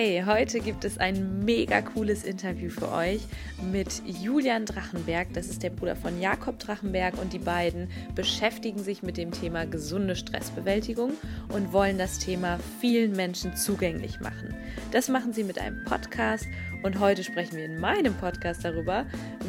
Hey, 0.00 0.22
heute 0.24 0.60
gibt 0.60 0.84
es 0.84 0.98
ein 0.98 1.44
mega 1.44 1.82
cooles 1.82 2.22
Interview 2.22 2.70
für 2.70 2.92
euch 2.92 3.20
mit 3.72 4.00
Julian 4.06 4.64
Drachenberg. 4.64 5.26
Das 5.32 5.48
ist 5.48 5.64
der 5.64 5.70
Bruder 5.70 5.96
von 5.96 6.20
Jakob 6.20 6.60
Drachenberg 6.60 7.20
und 7.20 7.32
die 7.32 7.40
beiden 7.40 7.90
beschäftigen 8.14 8.78
sich 8.78 9.02
mit 9.02 9.16
dem 9.16 9.32
Thema 9.32 9.66
gesunde 9.66 10.14
Stressbewältigung 10.14 11.14
und 11.48 11.72
wollen 11.72 11.98
das 11.98 12.20
Thema 12.20 12.60
vielen 12.80 13.16
Menschen 13.16 13.56
zugänglich 13.56 14.20
machen. 14.20 14.54
Das 14.92 15.08
machen 15.08 15.32
sie 15.32 15.42
mit 15.42 15.58
einem 15.58 15.82
Podcast 15.82 16.46
und 16.84 17.00
heute 17.00 17.24
sprechen 17.24 17.56
wir 17.56 17.64
in 17.64 17.80
meinem 17.80 18.14
Podcast 18.14 18.64
darüber, 18.64 19.04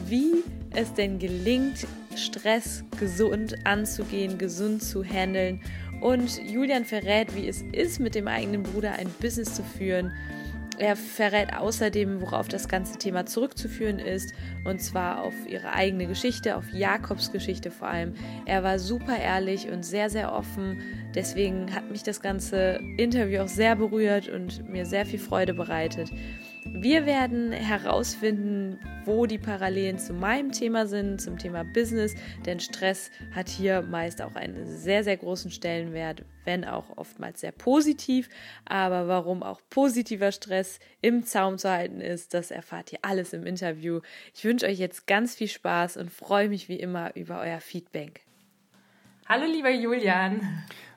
wie 0.08 0.44
es 0.72 0.92
denn 0.96 1.20
gelingt, 1.20 1.86
Stress 2.16 2.84
gesund 3.00 3.56
anzugehen, 3.66 4.40
gesund 4.40 4.82
zu 4.82 5.04
handeln 5.04 5.62
und 6.02 6.42
Julian 6.50 6.86
verrät, 6.86 7.36
wie 7.36 7.48
es 7.48 7.62
ist, 7.72 8.00
mit 8.00 8.16
dem 8.16 8.28
eigenen 8.28 8.64
Bruder 8.64 8.94
ein 8.94 9.10
Business 9.20 9.54
zu 9.54 9.64
führen 9.64 10.12
er 10.80 10.96
verrät 10.96 11.54
außerdem, 11.54 12.22
worauf 12.22 12.48
das 12.48 12.68
ganze 12.68 12.98
Thema 12.98 13.26
zurückzuführen 13.26 14.00
ist, 14.00 14.34
und 14.64 14.82
zwar 14.82 15.24
auf 15.24 15.34
ihre 15.48 15.74
eigene 15.74 16.08
Geschichte, 16.08 16.56
auf 16.56 16.66
Jakobs 16.74 17.32
Geschichte 17.32 17.70
vor 17.70 17.90
allem. 17.90 18.14
Er 18.46 18.64
war 18.64 18.80
super 18.80 19.18
ehrlich 19.18 19.68
und 19.70 19.84
sehr, 19.84 20.10
sehr 20.10 20.34
offen. 20.34 20.82
Deswegen 21.14 21.74
hat 21.74 21.92
mich 21.92 22.04
das 22.04 22.22
ganze 22.22 22.80
Interview 22.98 23.42
auch 23.42 23.48
sehr 23.48 23.76
berührt 23.76 24.30
und 24.30 24.70
mir 24.70 24.86
sehr 24.86 25.06
viel 25.06 25.20
Freude 25.20 25.54
bereitet. 25.54 26.10
Wir 26.66 27.06
werden 27.06 27.52
herausfinden, 27.52 28.80
wo 29.06 29.26
die 29.26 29.38
Parallelen 29.38 29.98
zu 29.98 30.14
meinem 30.14 30.52
Thema 30.52 30.88
sind, 30.88 31.22
zum 31.22 31.38
Thema 31.38 31.64
Business, 31.64 32.16
denn 32.46 32.60
Stress 32.60 33.12
hat 33.34 33.48
hier 33.48 33.82
meist 33.82 34.22
auch 34.22 34.36
einen 34.36 34.66
sehr, 34.66 35.04
sehr 35.04 35.16
großen 35.16 35.52
Stellenwert, 35.52 36.24
wenn 36.44 36.66
auch 36.66 36.98
oftmals 36.98 37.40
sehr 37.40 37.54
positiv. 37.54 38.28
Aber 38.66 39.08
warum 39.08 39.42
auch 39.42 39.62
positiver 39.70 40.32
Stress 40.32 40.80
im 41.02 41.24
Zaum 41.24 41.58
zu 41.58 41.70
halten 41.70 42.02
ist, 42.02 42.34
das 42.34 42.52
erfahrt 42.52 42.92
ihr 42.92 43.00
alles 43.04 43.34
im 43.34 43.46
Interview. 43.46 44.02
Ich 44.36 44.44
wünsche 44.44 44.66
euch 44.66 44.80
jetzt 44.80 45.08
ganz 45.08 45.36
viel 45.36 45.48
Spaß 45.48 45.98
und 45.98 46.12
freue 46.12 46.50
mich 46.50 46.68
wie 46.68 46.80
immer 46.80 47.16
über 47.16 47.40
euer 47.40 47.62
Feedback. 47.62 48.26
Hallo 49.28 49.46
lieber 49.46 49.70
Julian. 49.70 50.42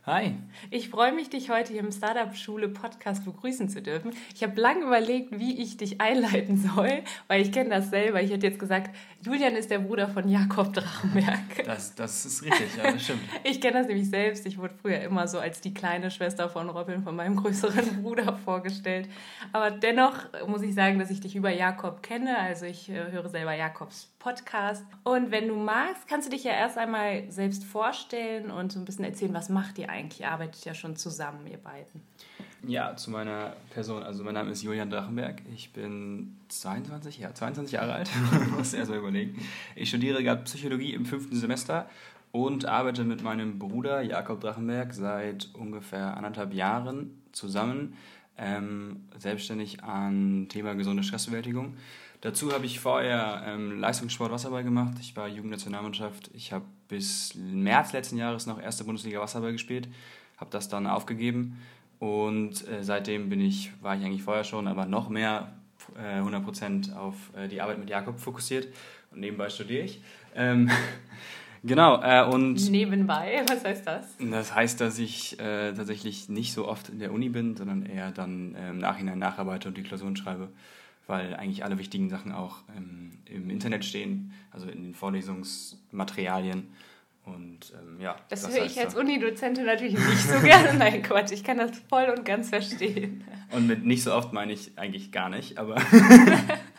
Hi. 0.04 0.34
Ich 0.70 0.88
freue 0.88 1.12
mich, 1.12 1.30
dich 1.30 1.48
heute 1.48 1.72
hier 1.74 1.80
im 1.80 1.92
Startup 1.92 2.34
Schule 2.34 2.68
Podcast 2.68 3.24
begrüßen 3.24 3.68
zu 3.68 3.80
dürfen. 3.80 4.10
Ich 4.34 4.42
habe 4.42 4.60
lange 4.60 4.84
überlegt, 4.84 5.38
wie 5.38 5.62
ich 5.62 5.76
dich 5.76 6.00
einleiten 6.00 6.56
soll, 6.56 7.04
weil 7.28 7.40
ich 7.40 7.52
kenne 7.52 7.70
das 7.70 7.90
selber. 7.90 8.20
Ich 8.20 8.32
hätte 8.32 8.48
jetzt 8.48 8.58
gesagt, 8.58 8.92
Julian 9.24 9.54
ist 9.54 9.70
der 9.70 9.78
Bruder 9.78 10.08
von 10.08 10.28
Jakob 10.28 10.72
Drachenberg. 10.72 11.38
Das, 11.66 11.94
das 11.94 12.26
ist 12.26 12.42
richtig, 12.42 12.76
ja, 12.76 12.90
das 12.90 13.00
stimmt. 13.00 13.20
ich 13.44 13.60
kenne 13.60 13.78
das 13.78 13.86
nämlich 13.86 14.10
selbst. 14.10 14.44
Ich 14.44 14.58
wurde 14.58 14.74
früher 14.74 15.00
immer 15.02 15.28
so 15.28 15.38
als 15.38 15.60
die 15.60 15.72
kleine 15.72 16.10
Schwester 16.10 16.48
von 16.48 16.68
Robin, 16.68 17.04
von 17.04 17.14
meinem 17.14 17.36
größeren 17.36 18.02
Bruder 18.02 18.36
vorgestellt. 18.44 19.08
Aber 19.52 19.70
dennoch 19.70 20.16
muss 20.48 20.62
ich 20.62 20.74
sagen, 20.74 20.98
dass 20.98 21.10
ich 21.10 21.20
dich 21.20 21.36
über 21.36 21.50
Jakob 21.50 22.02
kenne. 22.02 22.36
Also 22.38 22.66
ich 22.66 22.90
äh, 22.90 23.12
höre 23.12 23.28
selber 23.28 23.54
Jakobs 23.54 24.11
Podcast. 24.22 24.84
Und 25.02 25.32
wenn 25.32 25.48
du 25.48 25.56
magst, 25.56 26.06
kannst 26.06 26.28
du 26.28 26.30
dich 26.30 26.44
ja 26.44 26.52
erst 26.52 26.78
einmal 26.78 27.24
selbst 27.28 27.64
vorstellen 27.64 28.50
und 28.50 28.70
so 28.70 28.78
ein 28.78 28.84
bisschen 28.84 29.04
erzählen, 29.04 29.34
was 29.34 29.48
macht 29.48 29.78
ihr 29.78 29.90
eigentlich? 29.90 30.20
Ihr 30.20 30.30
arbeitet 30.30 30.64
ja 30.64 30.74
schon 30.74 30.94
zusammen, 30.94 31.46
ihr 31.48 31.58
beiden. 31.58 32.00
Ja, 32.64 32.96
zu 32.96 33.10
meiner 33.10 33.54
Person. 33.70 34.04
Also 34.04 34.22
mein 34.22 34.34
Name 34.34 34.52
ist 34.52 34.62
Julian 34.62 34.88
Drachenberg. 34.88 35.42
Ich 35.52 35.72
bin 35.72 36.36
22, 36.48 37.18
ja, 37.18 37.34
22 37.34 37.72
Jahre 37.72 37.94
alt. 37.94 38.10
muss 38.56 38.72
erst 38.72 38.90
mal 38.90 38.98
überlegen. 38.98 39.44
Ich 39.74 39.88
studiere 39.88 40.22
gerade 40.22 40.42
Psychologie 40.44 40.94
im 40.94 41.04
fünften 41.04 41.34
Semester 41.34 41.88
und 42.30 42.64
arbeite 42.64 43.02
mit 43.02 43.24
meinem 43.24 43.58
Bruder 43.58 44.02
Jakob 44.02 44.40
Drachenberg 44.40 44.94
seit 44.94 45.48
ungefähr 45.54 46.16
anderthalb 46.16 46.54
Jahren 46.54 47.20
zusammen, 47.32 47.96
ähm, 48.38 49.08
selbstständig 49.18 49.82
an 49.82 50.46
Thema 50.48 50.74
gesunde 50.74 51.02
Stressbewältigung. 51.02 51.76
Dazu 52.22 52.52
habe 52.52 52.66
ich 52.66 52.78
vorher 52.78 53.42
ähm, 53.46 53.80
Leistungssport 53.80 54.30
Wasserball 54.30 54.62
gemacht. 54.62 54.94
Ich 55.00 55.16
war 55.16 55.26
Jugendnationalmannschaft. 55.26 56.30
Ich 56.34 56.52
habe 56.52 56.64
bis 56.86 57.34
März 57.34 57.92
letzten 57.92 58.16
Jahres 58.16 58.46
noch 58.46 58.62
erste 58.62 58.84
Bundesliga 58.84 59.20
Wasserball 59.20 59.50
gespielt, 59.50 59.88
habe 60.36 60.50
das 60.50 60.68
dann 60.68 60.86
aufgegeben 60.86 61.60
und 61.98 62.68
äh, 62.68 62.84
seitdem 62.84 63.28
bin 63.28 63.40
ich, 63.40 63.72
war 63.82 63.96
ich 63.96 64.04
eigentlich 64.04 64.22
vorher 64.22 64.44
schon, 64.44 64.68
aber 64.68 64.86
noch 64.86 65.08
mehr 65.08 65.52
äh, 65.96 66.20
100% 66.20 66.94
auf 66.94 67.16
äh, 67.36 67.48
die 67.48 67.60
Arbeit 67.60 67.80
mit 67.80 67.90
Jakob 67.90 68.20
fokussiert 68.20 68.68
und 69.10 69.18
nebenbei 69.18 69.48
studiere 69.48 69.82
ich. 69.82 70.00
Ähm, 70.36 70.70
genau. 71.64 72.00
Äh, 72.02 72.24
und 72.24 72.70
nebenbei, 72.70 73.44
was 73.48 73.64
heißt 73.64 73.84
das? 73.84 74.16
Das 74.18 74.54
heißt, 74.54 74.80
dass 74.80 75.00
ich 75.00 75.40
äh, 75.40 75.72
tatsächlich 75.72 76.28
nicht 76.28 76.52
so 76.52 76.68
oft 76.68 76.88
in 76.88 77.00
der 77.00 77.12
Uni 77.12 77.30
bin, 77.30 77.56
sondern 77.56 77.84
eher 77.84 78.12
dann 78.12 78.54
äh, 78.54 78.70
im 78.70 78.78
Nachhinein 78.78 79.18
nacharbeite 79.18 79.66
und 79.66 79.76
die 79.76 79.82
Klausuren 79.82 80.14
schreibe 80.14 80.50
weil 81.12 81.34
eigentlich 81.34 81.62
alle 81.62 81.76
wichtigen 81.76 82.08
Sachen 82.08 82.32
auch 82.32 82.60
ähm, 82.74 83.10
im 83.26 83.50
Internet 83.50 83.84
stehen, 83.84 84.32
also 84.50 84.66
in 84.66 84.82
den 84.82 84.94
Vorlesungsmaterialien. 84.94 86.72
Und 87.26 87.74
ähm, 87.78 88.00
ja. 88.00 88.16
Das, 88.30 88.42
das 88.42 88.56
höre 88.56 88.64
ich 88.64 88.80
als 88.80 88.94
Unidozentin 88.94 89.66
natürlich 89.66 89.92
nicht 89.92 90.22
so 90.22 90.40
gerne. 90.42 90.72
Nein, 90.78 91.02
Quatsch, 91.02 91.30
ich 91.30 91.44
kann 91.44 91.58
das 91.58 91.78
voll 91.90 92.12
und 92.16 92.24
ganz 92.24 92.48
verstehen. 92.48 93.24
Und 93.50 93.66
mit 93.66 93.84
nicht 93.84 94.02
so 94.02 94.14
oft 94.14 94.32
meine 94.32 94.54
ich 94.54 94.78
eigentlich 94.78 95.12
gar 95.12 95.28
nicht, 95.28 95.58
aber. 95.58 95.74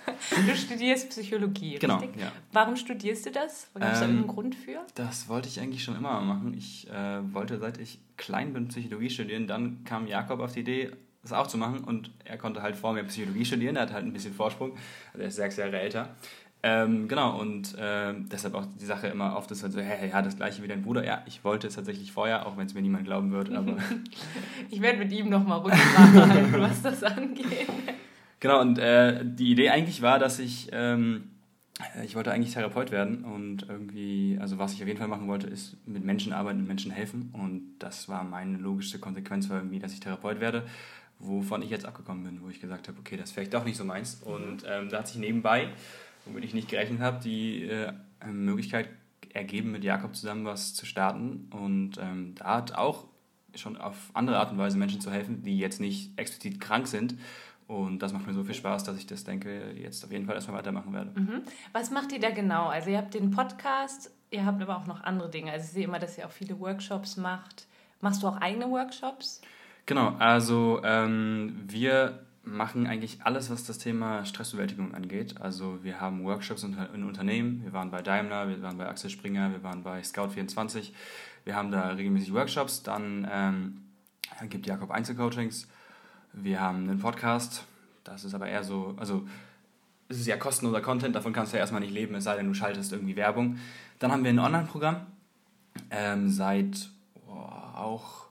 du 0.47 0.55
studierst 0.55 1.11
Psychologie, 1.11 1.77
genau, 1.77 1.97
richtig? 1.97 2.19
Ja. 2.19 2.31
Warum 2.51 2.75
studierst 2.75 3.27
du 3.27 3.31
das? 3.31 3.69
Gibt 3.75 3.85
es 3.85 3.91
ähm, 3.91 3.99
da 3.99 4.01
irgendeinen 4.01 4.27
Grund 4.27 4.55
für? 4.55 4.79
Das 4.95 5.29
wollte 5.29 5.47
ich 5.47 5.59
eigentlich 5.59 5.83
schon 5.83 5.95
immer 5.95 6.19
machen. 6.21 6.55
Ich 6.57 6.89
äh, 6.89 7.33
wollte, 7.33 7.59
seit 7.59 7.77
ich 7.77 7.99
klein 8.17 8.51
bin, 8.53 8.69
Psychologie 8.69 9.11
studieren. 9.11 9.45
Dann 9.45 9.83
kam 9.83 10.07
Jakob 10.07 10.39
auf 10.39 10.53
die 10.53 10.61
Idee, 10.61 10.91
das 11.23 11.33
auch 11.33 11.47
zu 11.47 11.57
machen 11.57 11.83
und 11.83 12.11
er 12.25 12.37
konnte 12.37 12.61
halt 12.61 12.75
vor 12.75 12.93
mir 12.93 13.03
Psychologie 13.05 13.45
studieren, 13.45 13.75
er 13.75 13.83
hat 13.83 13.93
halt 13.93 14.05
ein 14.05 14.13
bisschen 14.13 14.33
Vorsprung, 14.33 14.77
also 15.13 15.21
er 15.21 15.27
ist 15.29 15.37
sechs 15.37 15.57
Jahre 15.57 15.79
älter. 15.79 16.09
Ähm, 16.65 17.09
genau, 17.09 17.37
und 17.39 17.77
äh, 17.77 18.13
deshalb 18.31 18.55
auch 18.55 18.65
die 18.79 18.85
Sache 18.85 19.07
immer 19.07 19.35
oft 19.35 19.51
ist 19.51 19.63
halt 19.63 19.73
so, 19.73 19.81
hey, 19.81 20.09
ja, 20.09 20.21
das 20.21 20.37
gleiche 20.37 20.63
wie 20.63 20.67
dein 20.69 20.81
Bruder. 20.81 21.03
Ja, 21.03 21.21
ich 21.25 21.43
wollte 21.43 21.67
es 21.67 21.75
tatsächlich 21.75 22.13
vorher, 22.13 22.45
auch 22.45 22.55
wenn 22.55 22.65
es 22.65 22.73
mir 22.73 22.81
niemand 22.81 23.03
glauben 23.03 23.33
wird, 23.33 23.51
aber... 23.51 23.75
ich 24.69 24.81
werde 24.81 24.99
mit 24.99 25.11
ihm 25.11 25.27
nochmal 25.27 25.59
Rücksprache 25.59 26.29
halten, 26.29 26.53
was 26.61 26.81
das 26.81 27.03
angeht. 27.03 27.67
Genau, 28.39 28.61
und 28.61 28.79
äh, 28.79 29.25
die 29.25 29.51
Idee 29.51 29.69
eigentlich 29.69 30.01
war, 30.01 30.19
dass 30.19 30.39
ich... 30.39 30.69
Ähm, 30.71 31.29
ich 32.05 32.15
wollte 32.15 32.31
eigentlich 32.31 32.53
Therapeut 32.53 32.91
werden 32.91 33.25
und 33.25 33.67
irgendwie, 33.67 34.37
also 34.39 34.59
was 34.59 34.73
ich 34.73 34.81
auf 34.83 34.87
jeden 34.87 34.99
Fall 34.99 35.07
machen 35.07 35.27
wollte, 35.27 35.47
ist 35.47 35.75
mit 35.87 36.05
Menschen 36.05 36.31
arbeiten 36.31 36.59
und 36.59 36.67
Menschen 36.67 36.91
helfen. 36.91 37.31
Und 37.33 37.75
das 37.79 38.07
war 38.07 38.23
meine 38.23 38.57
logischste 38.57 38.99
Konsequenz, 38.99 39.49
war 39.49 39.57
irgendwie, 39.57 39.79
dass 39.79 39.91
ich 39.91 39.99
Therapeut 39.99 40.39
werde 40.39 40.65
wovon 41.19 41.61
ich 41.61 41.69
jetzt 41.69 41.85
abgekommen 41.85 42.23
bin, 42.23 42.41
wo 42.41 42.49
ich 42.49 42.59
gesagt 42.59 42.87
habe, 42.87 42.99
okay, 42.99 43.17
das 43.17 43.29
ist 43.29 43.33
vielleicht 43.33 43.53
doch 43.53 43.65
nicht 43.65 43.77
so 43.77 43.85
meins. 43.85 44.21
Und 44.23 44.63
ähm, 44.67 44.89
da 44.89 44.99
hat 44.99 45.07
sich 45.07 45.17
nebenbei, 45.17 45.69
womit 46.25 46.43
ich 46.43 46.53
nicht 46.53 46.69
gerechnet 46.69 46.99
habe, 46.99 47.19
die 47.23 47.63
äh, 47.63 47.93
Möglichkeit 48.25 48.89
ergeben, 49.33 49.71
mit 49.71 49.83
Jakob 49.83 50.15
zusammen 50.15 50.45
was 50.45 50.73
zu 50.73 50.85
starten. 50.85 51.49
Und 51.51 51.97
ähm, 51.97 52.35
da 52.35 52.57
hat 52.57 52.73
auch 52.73 53.05
schon 53.55 53.77
auf 53.77 54.11
andere 54.13 54.37
Art 54.37 54.51
und 54.51 54.57
Weise 54.57 54.77
Menschen 54.77 55.01
zu 55.01 55.11
helfen, 55.11 55.43
die 55.43 55.57
jetzt 55.57 55.79
nicht 55.79 56.17
explizit 56.17 56.59
krank 56.59 56.87
sind. 56.87 57.15
Und 57.67 57.99
das 57.99 58.13
macht 58.13 58.27
mir 58.27 58.33
so 58.33 58.43
viel 58.43 58.55
Spaß, 58.55 58.83
dass 58.83 58.97
ich 58.97 59.07
das 59.07 59.23
denke, 59.23 59.71
jetzt 59.71 60.03
auf 60.03 60.11
jeden 60.11 60.25
Fall 60.25 60.35
erstmal 60.35 60.57
weitermachen 60.57 60.93
werde. 60.93 61.19
Mhm. 61.19 61.43
Was 61.71 61.91
macht 61.91 62.11
ihr 62.11 62.19
da 62.19 62.29
genau? 62.29 62.67
Also 62.67 62.89
ihr 62.89 62.97
habt 62.97 63.13
den 63.13 63.31
Podcast, 63.31 64.11
ihr 64.31 64.45
habt 64.45 64.61
aber 64.61 64.77
auch 64.77 64.85
noch 64.85 65.01
andere 65.01 65.29
Dinge. 65.29 65.51
Also 65.51 65.65
ich 65.65 65.71
sehe 65.71 65.85
immer, 65.85 65.99
dass 65.99 66.17
ihr 66.17 66.25
auch 66.25 66.31
viele 66.31 66.59
Workshops 66.59 67.17
macht. 67.17 67.67
Machst 68.01 68.21
du 68.21 68.27
auch 68.27 68.37
eigene 68.37 68.69
Workshops? 68.69 69.41
Genau, 69.85 70.15
also 70.17 70.81
ähm, 70.83 71.61
wir 71.67 72.23
machen 72.43 72.87
eigentlich 72.87 73.19
alles, 73.23 73.49
was 73.49 73.65
das 73.65 73.77
Thema 73.77 74.25
Stressbewältigung 74.25 74.93
angeht. 74.93 75.41
Also 75.41 75.83
wir 75.83 75.99
haben 75.99 76.23
Workshops 76.23 76.63
in, 76.63 77.03
Unternehmen, 77.03 77.63
wir 77.63 77.73
waren 77.73 77.91
bei 77.91 78.01
Daimler, 78.01 78.47
wir 78.47 78.61
waren 78.61 78.77
bei 78.77 78.87
Axel 78.87 79.09
Springer, 79.09 79.51
wir 79.51 79.63
waren 79.63 79.83
bei 79.83 80.01
Scout24, 80.01 80.91
wir 81.45 81.55
haben 81.55 81.71
da 81.71 81.89
regelmäßig 81.89 82.33
Workshops, 82.33 82.83
dann 82.83 83.27
ähm, 83.31 83.81
gibt 84.49 84.67
Jakob 84.67 84.91
Einzelcoachings, 84.91 85.67
wir 86.33 86.59
haben 86.59 86.89
einen 86.89 86.99
Podcast, 86.99 87.65
das 88.03 88.23
ist 88.25 88.33
aber 88.33 88.47
eher 88.47 88.63
so, 88.63 88.93
also 88.97 89.25
es 90.09 90.19
ist 90.19 90.27
ja 90.27 90.37
kostenloser 90.37 90.81
Content, 90.81 91.15
davon 91.15 91.33
kannst 91.33 91.53
du 91.53 91.57
ja 91.57 91.61
erstmal 91.61 91.81
nicht 91.81 91.93
leben, 91.93 92.15
es 92.15 92.25
sei 92.25 92.35
denn, 92.35 92.47
du 92.47 92.53
schaltest 92.53 92.91
irgendwie 92.91 93.15
Werbung. 93.15 93.57
Dann 93.99 94.11
haben 94.11 94.23
wir 94.23 94.31
ein 94.31 94.39
Online-Programm, 94.39 95.07
ähm, 95.89 96.29
seit 96.29 96.89
oh, 97.27 97.31
auch, 97.31 98.27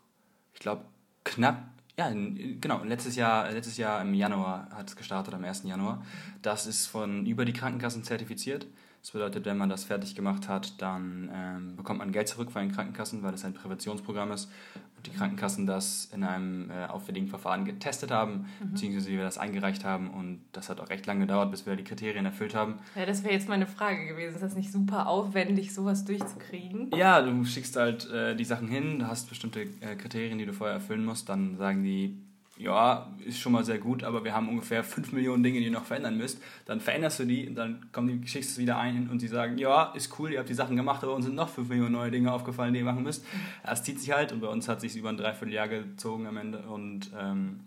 ich 0.54 0.60
glaube, 0.60 0.84
knapp, 1.32 1.64
ja, 1.98 2.10
genau, 2.10 2.84
letztes 2.84 3.16
Jahr, 3.16 3.50
letztes 3.50 3.76
Jahr 3.76 4.00
im 4.00 4.14
Januar 4.14 4.68
hat 4.70 4.88
es 4.88 4.96
gestartet, 4.96 5.34
am 5.34 5.44
1. 5.44 5.64
Januar. 5.64 6.02
Das 6.40 6.66
ist 6.66 6.86
von 6.86 7.26
über 7.26 7.44
die 7.44 7.52
Krankenkassen 7.52 8.04
zertifiziert. 8.04 8.66
Das 9.02 9.10
bedeutet, 9.10 9.44
wenn 9.46 9.58
man 9.58 9.68
das 9.68 9.82
fertig 9.82 10.14
gemacht 10.14 10.48
hat, 10.48 10.80
dann 10.80 11.28
ähm, 11.34 11.76
bekommt 11.76 11.98
man 11.98 12.12
Geld 12.12 12.28
zurück 12.28 12.52
von 12.52 12.62
den 12.62 12.70
Krankenkassen, 12.70 13.24
weil 13.24 13.32
das 13.32 13.44
ein 13.44 13.52
Präventionsprogramm 13.52 14.30
ist 14.30 14.48
und 14.96 15.08
die 15.08 15.10
Krankenkassen 15.10 15.66
das 15.66 16.08
in 16.14 16.22
einem 16.22 16.70
äh, 16.70 16.86
aufwendigen 16.86 17.26
Verfahren 17.26 17.64
getestet 17.64 18.12
haben, 18.12 18.46
mhm. 18.60 18.70
beziehungsweise 18.70 19.10
wir 19.10 19.22
das 19.22 19.38
eingereicht 19.38 19.84
haben 19.84 20.08
und 20.08 20.42
das 20.52 20.68
hat 20.68 20.78
auch 20.78 20.88
recht 20.88 21.04
lange 21.06 21.22
gedauert, 21.22 21.50
bis 21.50 21.66
wir 21.66 21.74
die 21.74 21.82
Kriterien 21.82 22.26
erfüllt 22.26 22.54
haben. 22.54 22.78
Ja, 22.94 23.04
das 23.04 23.24
wäre 23.24 23.34
jetzt 23.34 23.48
meine 23.48 23.66
Frage 23.66 24.06
gewesen. 24.06 24.36
Ist 24.36 24.42
das 24.42 24.54
nicht 24.54 24.70
super 24.70 25.08
aufwendig, 25.08 25.74
sowas 25.74 26.04
durchzukriegen? 26.04 26.92
Ja, 26.94 27.22
du 27.22 27.44
schickst 27.44 27.74
halt 27.74 28.08
äh, 28.08 28.36
die 28.36 28.44
Sachen 28.44 28.68
hin, 28.68 29.00
du 29.00 29.08
hast 29.08 29.28
bestimmte 29.28 29.62
äh, 29.80 29.96
Kriterien, 29.96 30.38
die 30.38 30.46
du 30.46 30.52
vorher 30.52 30.76
erfüllen 30.76 31.04
musst, 31.04 31.28
dann 31.28 31.56
sagen 31.56 31.82
die, 31.82 32.22
ja, 32.58 33.10
ist 33.24 33.38
schon 33.38 33.52
mal 33.52 33.64
sehr 33.64 33.78
gut, 33.78 34.04
aber 34.04 34.24
wir 34.24 34.34
haben 34.34 34.48
ungefähr 34.48 34.84
5 34.84 35.12
Millionen 35.12 35.42
Dinge, 35.42 35.58
die 35.58 35.66
ihr 35.66 35.72
noch 35.72 35.84
verändern 35.84 36.18
müsst. 36.18 36.40
Dann 36.66 36.80
veränderst 36.80 37.18
du 37.20 37.24
die 37.24 37.48
und 37.48 37.54
dann 37.54 37.90
kommen 37.92 38.08
die, 38.08 38.28
schickst 38.28 38.50
es 38.50 38.58
wieder 38.58 38.78
ein 38.78 39.08
und 39.08 39.20
sie 39.20 39.28
sagen, 39.28 39.58
ja, 39.58 39.92
ist 39.94 40.18
cool, 40.18 40.32
ihr 40.32 40.38
habt 40.38 40.48
die 40.48 40.54
Sachen 40.54 40.76
gemacht, 40.76 41.02
aber 41.02 41.14
uns 41.14 41.24
sind 41.24 41.34
noch 41.34 41.48
5 41.48 41.68
Millionen 41.68 41.92
neue 41.92 42.10
Dinge 42.10 42.32
aufgefallen, 42.32 42.74
die 42.74 42.80
ihr 42.80 42.84
machen 42.84 43.02
müsst. 43.02 43.24
Es 43.62 43.82
zieht 43.82 44.00
sich 44.00 44.12
halt 44.12 44.32
und 44.32 44.40
bei 44.40 44.48
uns 44.48 44.68
hat 44.68 44.76
es 44.76 44.82
sich 44.82 44.96
über 44.96 45.08
ein 45.08 45.16
Dreivierteljahr 45.16 45.68
gezogen 45.68 46.26
am 46.26 46.36
Ende 46.36 46.58
und 46.60 47.10
ähm, 47.18 47.60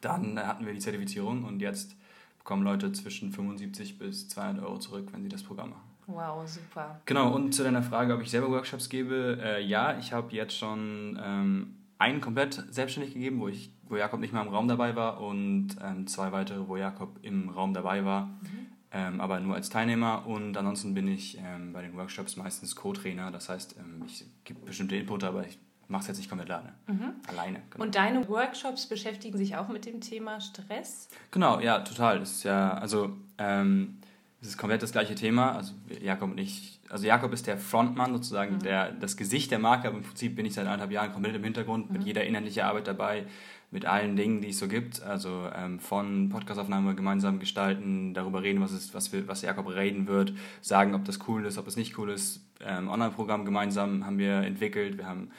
dann 0.00 0.38
hatten 0.38 0.64
wir 0.66 0.72
die 0.72 0.80
Zertifizierung 0.80 1.44
und 1.44 1.60
jetzt 1.60 1.96
bekommen 2.38 2.62
Leute 2.62 2.92
zwischen 2.92 3.32
75 3.32 3.98
bis 3.98 4.28
200 4.28 4.64
Euro 4.64 4.78
zurück, 4.78 5.08
wenn 5.12 5.22
sie 5.22 5.28
das 5.28 5.42
Programm 5.42 5.70
machen. 5.70 5.94
Wow, 6.06 6.46
super. 6.46 7.00
Genau, 7.06 7.34
und 7.34 7.54
zu 7.54 7.62
deiner 7.62 7.82
Frage, 7.82 8.14
ob 8.14 8.20
ich 8.20 8.30
selber 8.30 8.50
Workshops 8.50 8.90
gebe, 8.90 9.38
äh, 9.42 9.64
ja, 9.64 9.98
ich 9.98 10.12
habe 10.12 10.34
jetzt 10.34 10.56
schon 10.56 11.18
ähm, 11.22 11.76
einen 11.98 12.20
komplett 12.20 12.62
selbstständig 12.70 13.14
gegeben, 13.14 13.40
wo, 13.40 13.48
ich, 13.48 13.70
wo 13.88 13.96
Jakob 13.96 14.20
nicht 14.20 14.32
mehr 14.32 14.42
im 14.42 14.48
Raum 14.48 14.68
dabei 14.68 14.96
war 14.96 15.20
und 15.20 15.76
ähm, 15.82 16.06
zwei 16.06 16.32
weitere, 16.32 16.68
wo 16.68 16.76
Jakob 16.76 17.18
im 17.22 17.48
Raum 17.48 17.74
dabei 17.74 18.04
war, 18.04 18.26
mhm. 18.26 18.66
ähm, 18.92 19.20
aber 19.20 19.40
nur 19.40 19.54
als 19.54 19.70
Teilnehmer. 19.70 20.26
Und 20.26 20.56
ansonsten 20.56 20.94
bin 20.94 21.08
ich 21.08 21.38
ähm, 21.38 21.72
bei 21.72 21.82
den 21.82 21.96
Workshops 21.96 22.36
meistens 22.36 22.76
Co-Trainer. 22.76 23.30
Das 23.30 23.48
heißt, 23.48 23.76
ähm, 23.78 24.04
ich 24.06 24.24
gebe 24.44 24.60
bestimmte 24.60 24.96
Input, 24.96 25.24
aber 25.24 25.46
ich 25.46 25.58
mache 25.88 26.02
es 26.02 26.08
jetzt 26.08 26.18
nicht 26.18 26.28
komplett 26.28 26.50
alleine. 26.50 26.74
Mhm. 26.86 27.14
alleine 27.26 27.62
genau. 27.70 27.84
Und 27.84 27.94
deine 27.94 28.28
Workshops 28.28 28.86
beschäftigen 28.86 29.36
sich 29.36 29.56
auch 29.56 29.68
mit 29.68 29.86
dem 29.86 30.00
Thema 30.00 30.40
Stress? 30.40 31.08
Genau, 31.30 31.60
ja, 31.60 31.80
total. 31.80 32.20
Das 32.20 32.32
ist 32.32 32.44
ja, 32.44 32.74
also 32.74 33.16
ähm, 33.38 33.98
es 34.44 34.50
ist 34.50 34.58
komplett 34.58 34.82
das 34.82 34.92
gleiche 34.92 35.14
Thema. 35.14 35.56
Also 35.56 35.72
Jakob 36.02 36.32
und 36.32 36.38
ich, 36.38 36.78
also 36.90 37.06
Jakob 37.06 37.32
ist 37.32 37.46
der 37.46 37.56
Frontmann 37.56 38.12
sozusagen, 38.12 38.56
mhm. 38.56 38.58
der, 38.60 38.92
das 38.92 39.16
Gesicht 39.16 39.50
der 39.50 39.58
Marke, 39.58 39.88
aber 39.88 39.96
im 39.96 40.02
Prinzip 40.02 40.36
bin 40.36 40.44
ich 40.44 40.52
seit 40.52 40.66
anderthalb 40.66 40.92
Jahren 40.92 41.12
komplett 41.12 41.34
im 41.34 41.42
Hintergrund, 41.42 41.88
mhm. 41.88 41.96
mit 41.96 42.06
jeder 42.06 42.24
inhaltlichen 42.24 42.62
Arbeit 42.62 42.86
dabei, 42.86 43.24
mit 43.70 43.86
allen 43.86 44.16
Dingen, 44.16 44.42
die 44.42 44.50
es 44.50 44.58
so 44.58 44.68
gibt. 44.68 45.02
Also 45.02 45.48
ähm, 45.56 45.80
von 45.80 46.28
Podcastaufnahme 46.28 46.94
gemeinsam 46.94 47.38
gestalten, 47.38 48.12
darüber 48.12 48.42
reden, 48.42 48.60
was, 48.60 48.72
ist, 48.72 48.92
was, 48.92 49.14
wir, 49.14 49.26
was 49.26 49.40
Jakob 49.40 49.66
reden 49.66 50.06
wird, 50.08 50.34
sagen, 50.60 50.94
ob 50.94 51.06
das 51.06 51.20
cool 51.26 51.46
ist, 51.46 51.56
ob 51.56 51.66
es 51.66 51.76
nicht 51.76 51.96
cool 51.96 52.10
ist. 52.10 52.44
Ähm, 52.60 52.90
Online-Programm 52.90 53.46
gemeinsam 53.46 54.04
haben 54.04 54.18
wir 54.18 54.42
entwickelt. 54.42 54.98
Wir 54.98 55.06
haben 55.06 55.30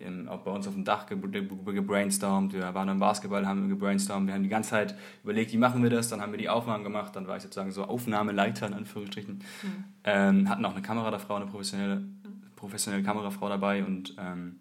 in, 0.00 0.28
auch 0.28 0.40
bei 0.40 0.50
uns 0.50 0.66
auf 0.66 0.74
dem 0.74 0.84
Dach 0.84 1.06
gebrainstormt, 1.06 2.52
wir 2.52 2.74
waren 2.74 2.88
im 2.88 2.98
Basketball, 2.98 3.46
haben 3.46 3.68
gebrainstormt, 3.68 4.26
wir 4.26 4.34
haben 4.34 4.42
die 4.42 4.48
ganze 4.48 4.70
Zeit 4.70 4.94
überlegt, 5.22 5.52
wie 5.52 5.58
machen 5.58 5.82
wir 5.82 5.90
das, 5.90 6.08
dann 6.08 6.20
haben 6.20 6.32
wir 6.32 6.38
die 6.38 6.48
Aufnahmen 6.48 6.84
gemacht, 6.84 7.14
dann 7.16 7.26
war 7.26 7.36
ich 7.36 7.42
sozusagen 7.42 7.70
so 7.70 7.84
Aufnahmeleiter 7.84 8.66
in 8.66 8.74
Anführungsstrichen, 8.74 9.42
mhm. 9.62 9.84
ähm, 10.04 10.48
hatten 10.48 10.64
auch 10.64 10.72
eine 10.72 10.82
Kamerafrau, 10.82 11.36
eine 11.36 11.46
professionelle, 11.46 12.04
professionelle 12.56 13.02
Kamerafrau 13.02 13.48
dabei 13.48 13.84
und 13.84 14.14
ähm, 14.18 14.60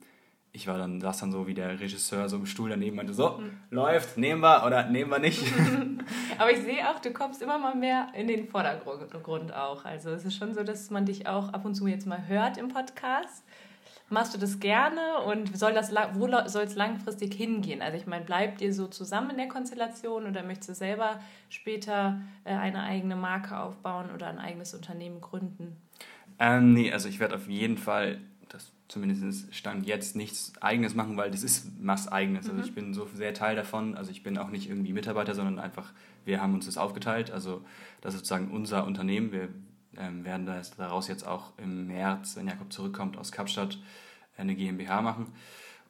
ich 0.52 0.68
war 0.68 0.78
dann, 0.78 1.00
saß 1.00 1.20
dann 1.20 1.32
so 1.32 1.48
wie 1.48 1.54
der 1.54 1.80
Regisseur 1.80 2.28
so 2.28 2.38
im 2.38 2.46
Stuhl 2.46 2.70
daneben 2.70 2.92
und 2.92 2.98
meinte 2.98 3.14
so, 3.14 3.38
mhm. 3.38 3.52
läuft, 3.70 4.18
nehmen 4.18 4.42
wir 4.42 4.66
oder 4.66 4.90
nehmen 4.90 5.12
wir 5.12 5.20
nicht. 5.20 5.44
Aber 6.40 6.52
ich 6.52 6.60
sehe 6.60 6.90
auch, 6.90 7.00
du 7.00 7.12
kommst 7.12 7.42
immer 7.42 7.60
mal 7.60 7.76
mehr 7.76 8.08
in 8.16 8.28
den 8.28 8.48
Vordergrund 8.48 9.54
auch. 9.54 9.86
Also 9.86 10.10
es 10.10 10.26
ist 10.26 10.36
schon 10.36 10.54
so, 10.54 10.64
dass 10.64 10.90
man 10.90 11.06
dich 11.06 11.28
auch 11.28 11.50
ab 11.54 11.66
und 11.66 11.76
zu 11.76 11.86
jetzt 11.88 12.08
mal 12.08 12.28
hört 12.28 12.58
im 12.58 12.70
Podcast. 12.70 13.44
Machst 14.10 14.34
du 14.34 14.40
das 14.40 14.60
gerne 14.60 15.20
und 15.28 15.58
soll 15.58 15.74
das, 15.74 15.94
wo 16.14 16.28
soll 16.48 16.64
es 16.64 16.76
langfristig 16.76 17.34
hingehen? 17.34 17.82
Also 17.82 17.98
ich 17.98 18.08
meine, 18.08 18.26
bleibt 18.26 18.62
ihr 18.62 18.74
so 18.74 18.88
zusammen 18.88 19.32
in 19.32 19.38
der 19.38 19.48
Konstellation 19.48 20.26
oder 20.26 20.44
möchtest 20.44 20.70
du 20.70 20.74
selber 20.74 21.20
später 21.50 22.20
äh, 22.44 22.54
eine 22.54 22.84
eigene 22.84 23.16
Marke 23.16 23.58
aufbauen 23.58 24.10
oder 24.14 24.28
ein 24.28 24.40
eigenes 24.40 24.74
Unternehmen 24.74 25.22
gründen? 25.22 25.78
Ähm, 26.40 26.74
nee, 26.74 26.92
also 26.92 27.08
ich 27.08 27.20
werde 27.20 27.36
auf 27.36 27.48
jeden 27.48 27.78
Fall, 27.78 28.20
das 28.48 28.72
zumindest 28.88 29.54
stand 29.54 29.86
jetzt, 29.86 30.16
nichts 30.16 30.54
Eigenes 30.60 30.96
machen, 30.96 31.16
weil 31.16 31.30
das 31.30 31.44
ist 31.44 31.72
was 31.80 32.12
Eigenes. 32.12 32.46
Also 32.46 32.58
mhm. 32.58 32.64
ich 32.64 32.74
bin 32.74 32.94
so 32.96 33.08
sehr 33.14 33.34
Teil 33.36 33.56
davon. 33.56 33.96
Also 33.96 34.10
ich 34.10 34.24
bin 34.24 34.38
auch 34.38 34.50
nicht 34.50 34.70
irgendwie 34.70 34.94
Mitarbeiter, 34.94 35.36
sondern 35.36 35.60
einfach, 35.60 35.92
wir 36.26 36.42
haben 36.42 36.56
uns 36.56 36.66
das 36.66 36.78
aufgeteilt. 36.78 37.30
Also 37.30 37.62
das 38.02 38.16
ist 38.16 38.22
sozusagen 38.22 38.50
unser 38.50 38.88
Unternehmen. 38.88 39.32
Wir 39.32 39.50
ähm, 40.00 40.26
werden 40.26 40.46
das, 40.46 40.76
daraus 40.76 41.08
jetzt 41.08 41.28
auch 41.28 41.54
im 41.58 41.88
März, 41.88 42.36
wenn 42.36 42.48
Jakob 42.48 42.72
zurückkommt 42.72 43.18
aus 43.18 43.32
Kapstadt, 43.32 43.78
eine 44.38 44.56
GmbH 44.56 45.02
machen. 45.02 45.34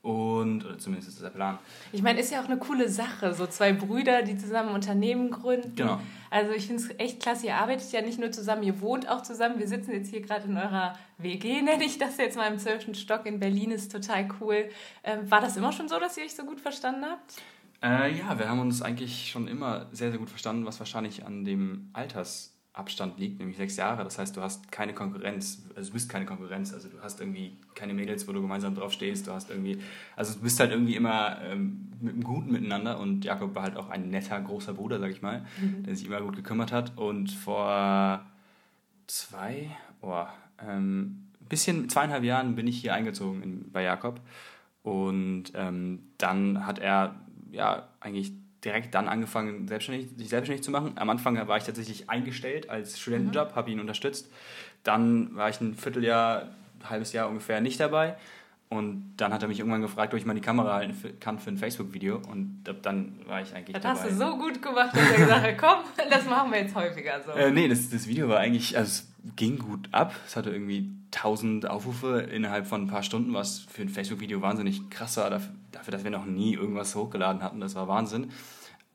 Und, 0.02 0.66
oder 0.66 0.80
zumindest 0.80 1.10
ist 1.10 1.18
das 1.18 1.24
der 1.24 1.36
Plan. 1.36 1.60
Ich 1.92 2.02
meine, 2.02 2.22
ist 2.22 2.32
ja 2.32 2.42
auch 2.42 2.46
eine 2.46 2.58
coole 2.58 2.88
Sache, 2.88 3.34
so 3.34 3.46
zwei 3.48 3.74
Brüder, 3.74 4.22
die 4.22 4.38
zusammen 4.38 4.70
Unternehmen 4.70 5.30
gründen. 5.30 5.76
Genau. 5.76 6.00
Also 6.30 6.54
ich 6.54 6.68
finde 6.68 6.82
es 6.82 7.00
echt 7.00 7.22
klasse, 7.22 7.48
ihr 7.48 7.56
arbeitet 7.56 7.92
ja 7.92 8.02
nicht 8.02 8.18
nur 8.18 8.32
zusammen, 8.32 8.64
ihr 8.64 8.80
wohnt 8.80 9.10
auch 9.10 9.24
zusammen. 9.24 9.60
Wir 9.60 9.68
sitzen 9.68 9.92
jetzt 9.92 10.10
hier 10.10 10.22
gerade 10.22 10.46
in 10.48 10.56
eurer 10.56 10.98
WG, 11.18 11.62
nenne 11.64 11.84
ich 11.84 11.98
das 11.98 12.18
jetzt 12.18 12.38
mal 12.38 12.50
im 12.52 12.60
zwölften 12.60 12.96
Stock 12.96 13.26
in 13.26 13.40
Berlin, 13.42 13.72
ist 13.72 13.92
total 13.92 14.30
cool. 14.40 14.70
Ähm, 15.04 15.30
war 15.30 15.42
das 15.42 15.58
immer 15.58 15.74
schon 15.74 15.90
so, 15.90 16.00
dass 16.00 16.16
ihr 16.18 16.24
euch 16.24 16.36
so 16.36 16.46
gut 16.46 16.62
verstanden 16.62 17.04
habt? 17.04 17.36
Äh, 17.82 18.18
ja, 18.18 18.40
wir 18.40 18.48
haben 18.48 18.60
uns 18.60 18.82
eigentlich 18.82 19.30
schon 19.32 19.50
immer 19.50 19.88
sehr, 19.92 20.12
sehr 20.12 20.20
gut 20.20 20.30
verstanden, 20.30 20.66
was 20.66 20.80
wahrscheinlich 20.80 21.26
an 21.26 21.44
dem 21.44 21.90
Alters 21.92 22.59
Abstand 22.80 23.20
liegt, 23.20 23.40
nämlich 23.40 23.58
sechs 23.58 23.76
Jahre. 23.76 24.04
Das 24.04 24.18
heißt, 24.18 24.36
du 24.36 24.42
hast 24.42 24.72
keine 24.72 24.94
Konkurrenz, 24.94 25.64
also 25.76 25.90
du 25.90 25.94
bist 25.94 26.10
keine 26.10 26.26
Konkurrenz, 26.26 26.74
also 26.74 26.88
du 26.88 27.02
hast 27.02 27.20
irgendwie 27.20 27.58
keine 27.76 27.94
Mädels, 27.94 28.28
wo 28.28 28.32
du 28.32 28.42
gemeinsam 28.42 28.74
drauf 28.74 28.94
stehst, 28.94 29.28
du 29.28 29.32
hast 29.34 29.50
irgendwie, 29.50 29.80
also 30.16 30.34
du 30.34 30.40
bist 30.40 30.60
halt 30.60 30.72
irgendwie 30.72 30.96
immer 30.96 31.42
ähm, 31.44 31.90
mit 32.00 32.14
einem 32.14 32.24
Guten 32.24 32.52
miteinander. 32.52 33.00
Und 33.00 33.26
Jakob 33.26 33.54
war 33.54 33.64
halt 33.64 33.78
auch 33.78 33.90
ein 33.90 34.10
netter, 34.10 34.40
großer 34.40 34.74
Bruder, 34.74 35.00
sag 35.00 35.12
ich 35.12 35.22
mal, 35.22 35.46
mhm. 35.62 35.84
der 35.84 35.96
sich 35.96 36.08
immer 36.08 36.22
gut 36.22 36.36
gekümmert 36.36 36.72
hat. 36.72 36.98
Und 36.98 37.32
vor 37.32 38.26
zwei, 39.08 39.70
oh, 40.02 40.26
ähm, 40.66 41.28
bisschen, 41.50 41.90
zweieinhalb 41.90 42.24
Jahren 42.24 42.56
bin 42.56 42.68
ich 42.68 42.80
hier 42.80 42.94
eingezogen 42.94 43.44
in, 43.44 43.72
bei 43.72 43.84
Jakob. 43.84 44.22
Und 44.84 45.52
ähm, 45.56 46.00
dann 46.18 46.66
hat 46.66 46.80
er 46.80 47.16
ja 47.52 47.90
eigentlich 48.00 48.32
direkt 48.64 48.94
dann 48.94 49.08
angefangen, 49.08 49.68
selbstständig, 49.68 50.10
sich 50.18 50.30
selbstständig 50.30 50.64
zu 50.64 50.72
machen. 50.72 50.94
Am 50.96 51.10
Anfang 51.10 51.36
war 51.48 51.58
ich 51.58 51.64
tatsächlich 51.64 52.10
eingestellt 52.10 52.70
als 52.70 53.00
Studentenjob, 53.00 53.52
mhm. 53.52 53.56
habe 53.56 53.72
ihn 53.72 53.80
unterstützt. 53.80 54.30
Dann 54.84 55.36
war 55.36 55.50
ich 55.50 55.62
ein 55.62 55.76
Vierteljahr, 55.76 56.50
ein 56.80 56.90
halbes 56.90 57.14
Jahr 57.14 57.30
ungefähr 57.30 57.62
nicht 57.62 57.80
dabei. 57.80 58.16
Und 58.72 59.16
dann 59.18 59.34
hat 59.34 59.42
er 59.42 59.48
mich 59.48 59.60
irgendwann 59.60 59.82
gefragt, 59.82 60.14
ob 60.14 60.20
ich 60.20 60.28
mal 60.28 60.36
die 60.36 60.42
Kamera 60.42 60.76
halten 60.76 60.96
kann 61.20 61.40
für 61.40 61.50
ein 61.50 61.58
Facebook-Video. 61.58 62.22
Und 62.32 62.64
dann 62.84 63.20
war 63.26 63.42
ich 63.42 63.56
eigentlich 63.56 63.74
das 63.74 63.82
dabei. 63.82 64.00
Hast 64.00 64.12
du 64.12 64.16
so 64.16 64.38
gut 64.38 64.62
gemacht, 64.62 64.96
dass 64.96 65.12
er 65.12 65.18
gesagt 65.18 65.42
hat, 65.42 65.58
komm, 65.98 66.08
das 66.10 66.26
machen 66.26 66.52
wir 66.52 66.60
jetzt 66.60 66.76
häufiger 66.76 67.20
so. 67.26 67.32
Äh, 67.32 67.50
nee, 67.50 67.68
das, 67.68 67.90
das 67.90 68.08
Video 68.08 68.30
war 68.30 68.38
eigentlich, 68.38 68.78
also 68.78 68.88
es 68.88 69.08
ging 69.36 69.58
gut 69.58 69.90
ab. 69.92 70.14
Es 70.28 70.36
hatte 70.36 70.52
irgendwie 70.52 70.92
1000 71.16 71.68
Aufrufe 71.68 72.20
innerhalb 72.20 72.68
von 72.68 72.84
ein 72.84 72.88
paar 72.88 73.02
Stunden, 73.02 73.34
was 73.34 73.60
für 73.60 73.82
ein 73.82 73.90
Facebook-Video 73.90 74.42
wahnsinnig 74.44 74.88
krass 74.92 75.18
war, 75.18 75.32
dafür, 75.32 75.92
dass 75.92 76.04
wir 76.04 76.12
noch 76.12 76.26
nie 76.26 76.54
irgendwas 76.54 76.94
hochgeladen 76.94 77.42
hatten. 77.42 77.60
Das 77.60 77.74
war 77.74 77.88
Wahnsinn. 77.88 78.32